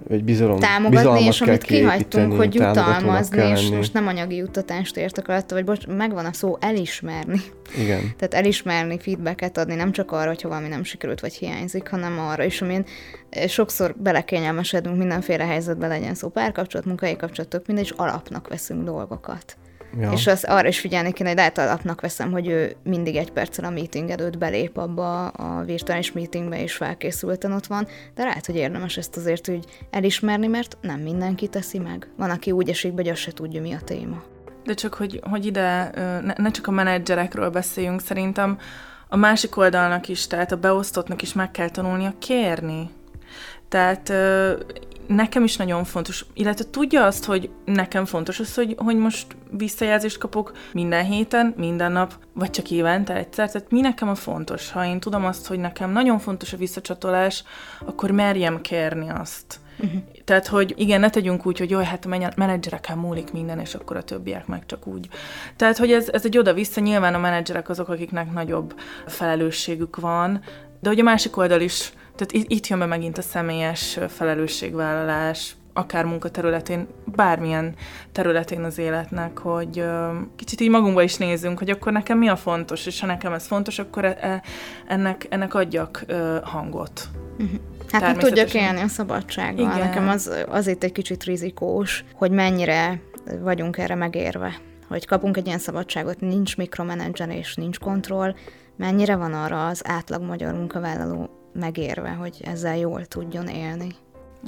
egy 0.10 0.24
bizalom, 0.24 0.60
Támogatni, 0.60 0.97
bizalmat 0.97 1.22
és 1.22 1.41
amit 1.41 1.64
kihagytunk, 1.64 2.34
hogy 2.34 2.54
jutalmazni, 2.54 3.49
és 3.49 3.70
most 3.70 3.93
nem 3.93 4.08
anyagi 4.08 4.36
juttatást 4.36 4.97
értek 4.97 5.28
alatt, 5.28 5.52
vagy 5.52 5.64
bocs, 5.64 5.88
megvan 5.88 6.26
a 6.26 6.34
szó 6.34 6.58
elismerni. 6.60 7.41
Igen. 7.78 7.99
Tehát 8.18 8.34
elismerni, 8.34 8.99
feedbacket 8.99 9.58
adni, 9.58 9.76
nem 9.76 9.91
csak 9.91 10.12
arra, 10.12 10.28
hogyha 10.28 10.49
valami 10.49 10.68
nem 10.68 10.84
sikerült, 10.84 11.20
vagy 11.20 11.34
hiányzik, 11.34 11.88
hanem 11.88 12.20
arra 12.20 12.43
is, 12.43 12.62
amin 12.62 12.86
eh, 13.30 13.47
sokszor 13.47 13.95
belekényelmesedünk 13.97 14.97
mindenféle 14.97 15.45
helyzetbe, 15.45 15.88
legyen 15.88 16.16
szó 16.16 16.30
párkapcsolat, 16.30 16.86
munkai 16.86 17.16
kapcsolat, 17.16 17.49
tök 17.49 17.66
mindegy, 17.68 17.86
és 17.86 17.93
alapnak 17.97 18.47
veszünk 18.47 18.84
dolgokat. 18.84 19.58
Ja. 20.00 20.12
És 20.12 20.28
az 20.28 20.44
arra 20.44 20.68
is 20.68 20.80
figyelni 20.80 21.12
kéne, 21.12 21.30
hogy 21.30 21.38
lehet 21.38 21.58
alapnak 21.58 22.02
veszem, 22.02 22.32
hogy 22.32 22.48
ő 22.48 22.76
mindig 22.84 23.16
egy 23.16 23.32
perccel 23.32 23.66
a 23.66 23.70
meeting 23.70 24.10
előtt 24.10 24.38
belép 24.38 24.78
abba 24.78 25.28
a 25.28 25.64
virtuális 25.64 26.12
meetingbe, 26.12 26.62
és 26.62 26.74
felkészülten 26.74 27.52
ott 27.52 27.66
van, 27.66 27.88
de 28.16 28.24
lehet, 28.24 28.46
hogy 28.46 28.56
érdemes 28.56 28.98
ezt 28.98 29.18
azért 29.18 29.50
úgy 29.50 29.66
elismerni, 29.89 30.48
mert 30.48 30.78
nem 30.82 31.00
mindenki 31.00 31.48
teszi 31.48 31.80
meg. 31.80 32.08
Van, 32.18 32.30
aki 32.30 32.52
úgy 32.52 32.70
esik, 32.70 32.94
be, 32.94 33.02
hogy 33.02 33.12
azt 33.12 33.22
se 33.22 33.32
tudja, 33.32 33.62
mi 33.62 33.74
a 33.74 33.80
téma. 33.80 34.24
De 34.64 34.74
csak, 34.74 34.94
hogy, 34.94 35.20
hogy 35.30 35.46
ide 35.46 35.92
ne, 35.96 36.34
ne 36.38 36.52
csak 36.52 36.68
a 36.68 36.72
menedzserekről 36.72 37.50
beszéljünk, 37.50 38.02
szerintem 38.02 38.58
a 39.08 39.16
másik 39.16 39.58
oldalnak 39.58 40.08
is, 40.08 40.28
tehát 40.28 40.52
a 40.52 40.58
beosztottnak 40.58 41.22
is 41.22 41.34
meg 41.34 41.52
kell 41.52 41.70
tanulnia 41.70 42.14
kérni. 42.20 42.89
Tehát 43.70 44.14
nekem 45.08 45.43
is 45.43 45.56
nagyon 45.56 45.84
fontos, 45.84 46.26
illetve 46.34 46.66
tudja 46.70 47.06
azt, 47.06 47.26
hogy 47.26 47.49
nekem 47.66 48.06
fontos 48.06 48.39
az, 48.39 48.56
hogy, 48.56 48.76
hogy 48.78 48.97
most 48.97 49.28
visszajelzést 49.58 50.18
kapok 50.18 50.52
minden 50.74 51.06
héten, 51.06 51.54
minden 51.58 51.91
nap, 51.91 52.14
vagy 52.34 52.49
csak 52.49 52.72
évente 52.72 53.16
egyszer. 53.16 53.52
Tehát 53.52 53.72
mi 53.72 53.82
nekem 53.82 54.10
a 54.10 54.16
fontos? 54.16 54.72
Ha 54.72 54.86
én 54.86 54.99
tudom 54.99 55.26
azt, 55.26 55.47
hogy 55.47 55.60
nekem 55.60 55.91
nagyon 55.91 56.20
fontos 56.20 56.54
a 56.54 56.58
visszacsatolás, 56.58 57.43
akkor 57.86 58.12
merjem 58.12 58.62
kérni 58.62 59.10
azt. 59.10 59.60
Uh-huh. 59.80 60.02
Tehát, 60.26 60.47
hogy 60.47 60.74
igen, 60.78 60.99
ne 60.99 61.10
tegyünk 61.10 61.45
úgy, 61.45 61.58
hogy 61.58 61.70
jaj, 61.70 61.86
hát 61.86 62.06
a 62.06 62.32
menedzsereken 62.36 62.97
múlik 62.97 63.32
minden, 63.32 63.60
és 63.60 63.76
akkor 63.76 63.97
a 63.97 64.04
többiek 64.04 64.45
meg 64.45 64.66
csak 64.66 64.88
úgy. 64.88 65.08
Tehát, 65.56 65.78
hogy 65.78 65.91
ez, 65.91 66.10
ez 66.10 66.26
egy 66.26 66.38
oda-vissza, 66.38 66.82
nyilván 66.82 67.14
a 67.14 67.20
menedzserek 67.20 67.70
azok, 67.70 67.89
akiknek 67.89 68.32
nagyobb 68.32 68.76
felelősségük 69.08 69.95
van, 69.95 70.41
de 70.80 70.89
hogy 70.89 70.99
a 70.99 71.04
másik 71.04 71.38
oldal 71.38 71.62
is, 71.62 71.93
tehát 72.26 72.47
itt, 72.49 72.67
jön 72.67 72.80
be 72.80 72.86
megint 72.86 73.17
a 73.17 73.22
személyes 73.22 73.99
felelősségvállalás, 74.07 75.55
akár 75.74 76.05
munkaterületén, 76.05 76.88
bármilyen 77.05 77.74
területén 78.11 78.63
az 78.63 78.78
életnek, 78.78 79.38
hogy 79.38 79.84
kicsit 80.36 80.61
így 80.61 80.69
magunkba 80.69 81.01
is 81.01 81.17
nézzünk, 81.17 81.57
hogy 81.57 81.69
akkor 81.69 81.91
nekem 81.91 82.17
mi 82.17 82.28
a 82.28 82.36
fontos, 82.36 82.86
és 82.86 82.99
ha 82.99 83.05
nekem 83.05 83.34
ez 83.34 83.47
fontos, 83.47 83.80
akkor 83.80 84.05
e- 84.05 84.17
e- 84.19 84.41
ennek, 84.88 85.28
ennek 85.30 85.53
adjak 85.53 86.05
hangot. 86.43 87.07
Hát 87.91 88.01
meg 88.01 88.17
tudjak 88.17 88.36
Természetesen. 88.36 88.61
élni 88.61 88.82
a 88.82 88.88
szabadsággal. 88.88 89.76
Igen. 89.76 89.88
Nekem 89.88 90.07
az, 90.07 90.45
az 90.49 90.67
itt 90.67 90.84
egy 90.84 90.91
kicsit 90.91 91.24
rizikós, 91.24 92.03
hogy 92.13 92.32
mennyire 92.32 93.01
vagyunk 93.39 93.78
erre 93.78 93.95
megérve. 93.95 94.59
Hogy 94.88 95.05
kapunk 95.05 95.38
egy 95.38 95.45
ilyen 95.45 95.59
szabadságot, 95.59 96.19
nincs 96.19 96.57
mikromenedzselés, 96.57 97.55
nincs 97.55 97.80
kontroll, 97.80 98.36
mennyire 98.76 99.15
van 99.15 99.34
arra 99.34 99.67
az 99.67 99.82
átlag 99.88 100.22
magyar 100.22 100.53
munkavállaló 100.53 101.41
megérve, 101.54 102.10
hogy 102.10 102.38
ezzel 102.41 102.78
jól 102.78 103.06
tudjon 103.06 103.47
élni. 103.47 103.88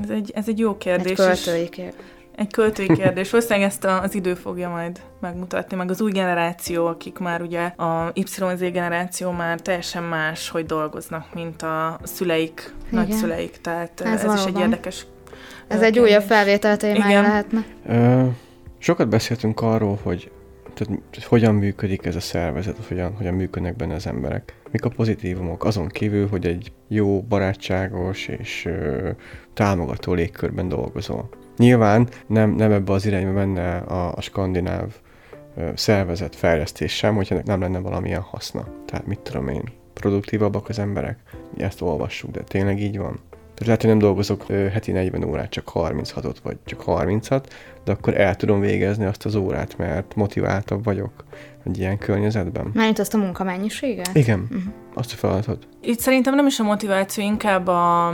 Ez 0.04 0.10
egy, 0.10 0.32
ez 0.36 0.48
egy 0.48 0.60
jó 0.60 0.78
kérdés. 0.78 1.20
Egy 1.20 1.26
költői 1.26 1.70
kérdés. 1.70 2.06
Egy 2.36 2.52
költői 2.52 2.88
kérdés. 2.88 3.30
Valószínűleg 3.30 3.68
ezt 3.68 3.84
a, 3.84 4.02
az 4.02 4.16
idő 4.16 4.34
fogja 4.34 4.70
majd 4.70 5.02
megmutatni, 5.22 5.76
meg 5.78 5.90
az 5.90 6.02
új 6.02 6.12
generáció, 6.12 6.86
akik 6.86 7.18
már 7.18 7.42
ugye 7.42 7.62
a 7.62 8.12
YZ 8.14 8.60
generáció 8.60 9.32
már 9.32 9.60
teljesen 9.60 10.04
más, 10.04 10.50
hogy 10.50 10.66
dolgoznak, 10.66 11.34
mint 11.34 11.62
a 11.62 12.00
szüleik, 12.04 12.74
Igen. 12.88 13.00
nagyszüleik. 13.00 13.58
Tehát 13.62 14.02
Ez 14.02 14.24
ez, 14.24 14.34
is 14.34 14.46
egy 14.46 14.60
érdekes 14.60 15.06
Ez 15.68 15.82
egy 15.82 16.00
újabb 16.00 16.24
felvétel 16.24 16.78
témája 16.78 17.22
lehetne. 17.22 17.66
Ö, 17.86 18.24
sokat 18.78 19.10
beszéltünk 19.10 19.62
arról, 19.62 20.00
hogy, 20.04 20.32
tehát, 20.74 21.02
hogy 21.14 21.24
hogyan 21.24 21.56
működik 21.56 22.06
ez 22.06 22.16
a 22.16 22.20
szervezet, 22.20 22.78
hogyan, 22.88 23.16
hogyan 23.16 23.34
működnek 23.34 23.76
benne 23.76 23.94
az 23.94 24.08
emberek. 24.08 24.63
Mik 24.74 24.86
a 24.86 24.90
pozitívumok, 24.90 25.66
azon 25.66 25.88
kívül, 25.88 26.28
hogy 26.28 26.46
egy 26.46 26.72
jó, 26.88 27.22
barátságos 27.22 28.28
és 28.28 28.66
ö, 28.66 29.10
támogató 29.54 30.14
légkörben 30.14 30.68
dolgozol. 30.68 31.30
Nyilván 31.58 32.08
nem, 32.28 32.50
nem 32.50 32.72
ebbe 32.72 32.92
az 32.92 33.06
irányba 33.06 33.32
menne 33.32 33.78
a, 33.78 34.16
a 34.16 34.22
skandináv 34.22 34.94
ö, 35.56 35.70
szervezet 35.76 36.36
fejlesztés 36.36 36.96
sem, 36.96 37.16
hogyha 37.16 37.40
nem 37.46 37.60
lenne 37.60 37.80
valamilyen 37.80 38.22
haszna. 38.22 38.68
Tehát 38.86 39.08
mit 39.08 39.20
tudom 39.20 39.48
én, 39.48 39.64
produktívabbak 39.94 40.70
az 40.70 40.80
emberek. 40.80 41.20
Ezt 41.58 41.82
olvassuk, 41.82 42.32
de 42.32 42.42
tényleg 42.42 42.82
így 42.82 42.98
van. 42.98 43.20
Tehát 43.30 43.66
lehet, 43.66 43.82
hogy 43.82 43.90
nem 43.90 44.00
dolgozok 44.00 44.46
heti 44.48 44.92
40 44.92 45.24
órát, 45.24 45.50
csak 45.50 45.72
36-ot, 45.74 46.36
vagy 46.44 46.58
csak 46.66 46.84
30-at, 46.86 47.44
de 47.84 47.92
akkor 47.92 48.20
el 48.20 48.36
tudom 48.36 48.60
végezni 48.60 49.06
azt 49.06 49.26
az 49.26 49.36
órát, 49.36 49.78
mert 49.78 50.16
motiváltabb 50.16 50.84
vagyok 50.84 51.12
egy 51.66 51.78
ilyen 51.78 51.98
környezetben. 51.98 52.72
Mármint 52.74 53.00
azt 53.00 53.14
a 53.14 53.18
munkamennyiséget? 53.18 54.10
Igen, 54.14 54.40
uh-huh. 54.40 54.74
azt 54.94 55.14
a 55.14 55.16
feladatot. 55.16 55.68
Itt 55.82 56.00
szerintem 56.00 56.36
nem 56.36 56.48
is 56.48 56.60
a 56.60 56.64
motiváció, 56.64 57.24
inkább 57.24 57.68
a, 57.68 58.08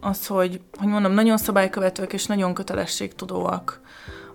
az, 0.00 0.26
hogy, 0.26 0.60
hogy 0.78 0.88
mondom, 0.88 1.12
nagyon 1.12 1.36
szabálykövetők 1.36 2.12
és 2.12 2.26
nagyon 2.26 2.54
kötelességtudóak 2.54 3.80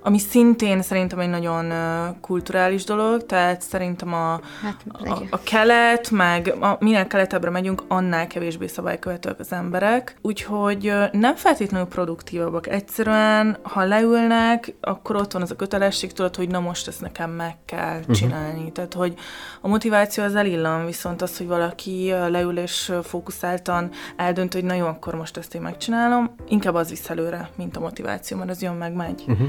ami 0.01 0.17
szintén 0.19 0.81
szerintem 0.81 1.19
egy 1.19 1.29
nagyon 1.29 1.73
kulturális 2.21 2.83
dolog, 2.83 3.25
tehát 3.25 3.61
szerintem 3.61 4.13
a, 4.13 4.39
hát, 4.61 4.83
a, 4.87 5.23
a 5.29 5.39
kelet, 5.43 6.11
meg 6.11 6.53
a, 6.59 6.77
minél 6.79 7.07
keletebbre 7.07 7.49
megyünk, 7.49 7.83
annál 7.87 8.27
kevésbé 8.27 8.67
szabálykövetők 8.67 9.39
az 9.39 9.51
emberek, 9.51 10.17
úgyhogy 10.21 10.93
nem 11.11 11.35
feltétlenül 11.35 11.87
produktívabbak. 11.87 12.67
Egyszerűen, 12.67 13.57
ha 13.61 13.83
leülnek, 13.83 14.73
akkor 14.81 15.15
ott 15.15 15.31
van 15.31 15.41
az 15.41 15.51
a 15.51 15.55
kötelesség, 15.55 16.13
tudod, 16.13 16.35
hogy 16.35 16.49
na 16.49 16.59
most 16.59 16.87
ezt 16.87 17.01
nekem 17.01 17.31
meg 17.31 17.55
kell 17.65 17.97
uh-huh. 17.99 18.15
csinálni. 18.15 18.71
Tehát, 18.71 18.93
hogy 18.93 19.13
a 19.61 19.67
motiváció 19.67 20.23
az 20.23 20.35
elillan, 20.35 20.85
viszont 20.85 21.21
az, 21.21 21.37
hogy 21.37 21.47
valaki 21.47 22.13
leül 22.29 22.57
és 22.57 22.93
fókuszáltan 23.03 23.89
eldönt, 24.15 24.53
hogy 24.53 24.63
na 24.63 24.73
jó, 24.73 24.85
akkor 24.85 25.15
most 25.15 25.37
ezt 25.37 25.55
én 25.55 25.61
megcsinálom, 25.61 26.35
inkább 26.47 26.73
az 26.73 26.89
visz 26.89 27.09
előre, 27.09 27.49
mint 27.55 27.77
a 27.77 27.79
motiváció, 27.79 28.37
mert 28.37 28.49
az 28.49 28.61
jön 28.61 28.75
meg 28.75 28.93
megy. 28.93 29.23
Uh-huh. 29.27 29.47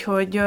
Úgyhogy 0.00 0.42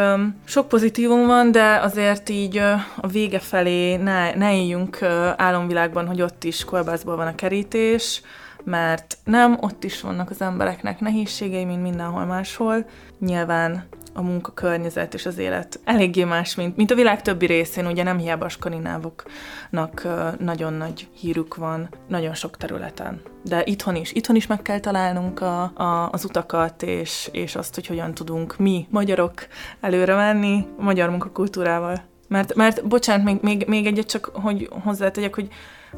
sok 0.45 0.67
pozitívum 0.67 1.25
van, 1.25 1.51
de 1.51 1.75
azért 1.75 2.29
így 2.29 2.57
a 3.01 3.07
vége 3.11 3.39
felé 3.39 3.95
ne, 3.95 4.35
ne 4.35 4.55
éljünk 4.55 5.01
álomvilágban, 5.35 6.07
hogy 6.07 6.21
ott 6.21 6.43
is 6.43 6.65
kolbászból 6.65 7.15
van 7.15 7.27
a 7.27 7.35
kerítés, 7.35 8.21
mert 8.63 9.17
nem, 9.23 9.57
ott 9.61 9.83
is 9.83 10.01
vannak 10.01 10.29
az 10.29 10.41
embereknek 10.41 10.99
nehézségei, 10.99 11.65
mint 11.65 11.81
mindenhol 11.81 12.25
máshol. 12.25 12.85
Nyilván 13.19 13.83
a 14.13 14.21
munkakörnyezet 14.21 15.13
és 15.13 15.25
az 15.25 15.37
élet 15.37 15.79
eléggé 15.83 16.23
más, 16.23 16.55
mint, 16.55 16.75
mint 16.75 16.91
a 16.91 16.95
világ 16.95 17.21
többi 17.21 17.45
részén, 17.45 17.85
ugye 17.85 18.03
nem 18.03 18.17
hiába 18.17 18.45
a 18.45 18.49
skandinávoknak 18.49 20.07
nagyon 20.39 20.73
nagy 20.73 21.07
hírük 21.19 21.55
van 21.55 21.89
nagyon 22.07 22.33
sok 22.33 22.57
területen. 22.57 23.21
De 23.43 23.61
itthon 23.65 23.95
is, 23.95 24.11
itthon 24.11 24.35
is 24.35 24.47
meg 24.47 24.61
kell 24.61 24.79
találnunk 24.79 25.41
a, 25.41 25.61
a, 25.63 26.09
az 26.11 26.25
utakat, 26.25 26.83
és, 26.83 27.29
és 27.31 27.55
azt, 27.55 27.75
hogy 27.75 27.87
hogyan 27.87 28.13
tudunk 28.13 28.57
mi, 28.57 28.87
magyarok 28.89 29.33
előre 29.81 30.15
menni 30.15 30.67
a 30.77 30.83
magyar 30.83 31.09
munkakultúrával. 31.09 32.01
Mert, 32.27 32.55
mert 32.55 32.87
bocsánat, 32.87 33.25
még, 33.25 33.37
még, 33.41 33.65
még 33.67 33.85
egyet 33.85 34.07
csak, 34.07 34.25
hogy 34.33 34.69
hozzátegyek, 34.83 35.35
hogy 35.35 35.47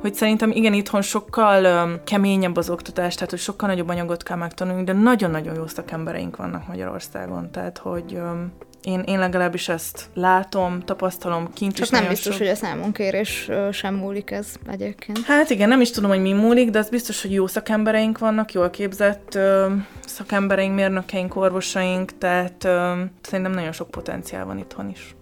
hogy 0.01 0.13
szerintem 0.13 0.51
igen, 0.51 0.73
itthon 0.73 1.01
sokkal 1.01 1.85
um, 1.85 2.03
keményebb 2.03 2.57
az 2.57 2.69
oktatás, 2.69 3.15
tehát 3.15 3.29
hogy 3.29 3.39
sokkal 3.39 3.69
nagyobb 3.69 3.89
anyagot 3.89 4.23
kell 4.23 4.37
megtanulni, 4.37 4.83
de 4.83 4.93
nagyon-nagyon 4.93 5.55
jó 5.55 5.67
szakembereink 5.67 6.35
vannak 6.35 6.67
Magyarországon, 6.67 7.51
tehát 7.51 7.77
hogy 7.77 8.13
um, 8.13 8.53
én, 8.85 8.99
én 8.99 9.19
legalábbis 9.19 9.69
ezt 9.69 10.09
látom, 10.13 10.79
tapasztalom, 10.79 11.53
kint 11.53 11.73
Csak 11.73 11.85
is 11.85 11.91
nem 11.91 12.07
biztos, 12.07 12.33
sok... 12.33 12.41
hogy 12.41 12.51
a 12.51 12.55
számonkérés 12.55 13.49
sem 13.71 13.95
múlik 13.95 14.31
ez 14.31 14.47
egyébként. 14.67 15.25
Hát 15.25 15.49
igen, 15.49 15.67
nem 15.67 15.81
is 15.81 15.91
tudom, 15.91 16.09
hogy 16.09 16.21
mi 16.21 16.33
múlik, 16.33 16.69
de 16.69 16.79
az 16.79 16.89
biztos, 16.89 17.21
hogy 17.21 17.31
jó 17.31 17.47
szakembereink 17.47 18.17
vannak, 18.17 18.51
jól 18.51 18.69
képzett 18.69 19.35
ö, 19.35 19.73
szakembereink, 20.05 20.75
mérnökeink, 20.75 21.35
orvosaink, 21.35 22.17
tehát 22.17 22.63
ö, 22.63 22.93
szerintem 23.21 23.53
nagyon 23.53 23.71
sok 23.71 23.91
potenciál 23.91 24.45
van 24.45 24.57
itthon 24.57 24.89
is. 24.89 25.15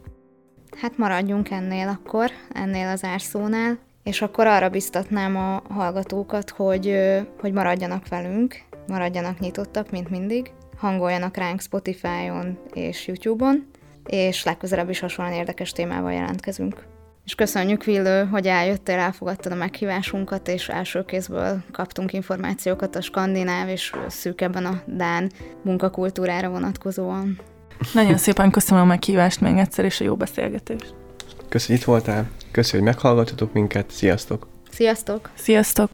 Hát 0.81 0.97
maradjunk 0.97 1.49
ennél 1.49 1.87
akkor, 1.87 2.29
ennél 2.53 2.87
az 2.87 3.03
árszónál. 3.03 3.77
És 4.03 4.21
akkor 4.21 4.47
arra 4.47 4.69
biztatnám 4.69 5.35
a 5.35 5.61
hallgatókat, 5.73 6.49
hogy, 6.49 6.99
hogy 7.39 7.53
maradjanak 7.53 8.07
velünk, 8.07 8.55
maradjanak 8.87 9.39
nyitottak, 9.39 9.91
mint 9.91 10.09
mindig, 10.09 10.51
hangoljanak 10.77 11.37
ránk 11.37 11.61
Spotify-on 11.61 12.59
és 12.73 13.07
YouTube-on, 13.07 13.65
és 14.05 14.43
legközelebb 14.43 14.89
is 14.89 14.99
hasonlóan 14.99 15.37
érdekes 15.37 15.71
témával 15.71 16.13
jelentkezünk. 16.13 16.85
És 17.25 17.35
köszönjük, 17.35 17.83
Villő, 17.83 18.25
hogy 18.25 18.47
eljöttél, 18.47 18.97
elfogadtad 18.97 19.51
a 19.51 19.55
meghívásunkat, 19.55 20.47
és 20.47 20.69
első 20.69 21.05
kézből 21.05 21.63
kaptunk 21.71 22.13
információkat 22.13 22.95
a 22.95 23.01
skandináv 23.01 23.69
és 23.69 23.91
szűkebben 24.07 24.65
a 24.65 24.81
Dán 24.85 25.31
munkakultúrára 25.61 26.49
vonatkozóan. 26.49 27.39
Nagyon 27.93 28.17
szépen 28.17 28.51
köszönöm 28.51 28.83
a 28.83 28.85
meghívást 28.85 29.41
még 29.41 29.57
egyszer, 29.57 29.85
és 29.85 30.01
a 30.01 30.03
jó 30.03 30.15
beszélgetést. 30.15 30.93
Köszönjük, 31.49 31.81
itt 31.81 31.87
voltál. 31.87 32.29
Köszönjük, 32.53 32.87
hogy 32.87 32.95
meghallgatotok 32.95 33.53
minket. 33.53 33.91
Sziasztok! 33.91 34.47
Sziasztok! 34.71 35.29
Sziasztok! 35.35 35.92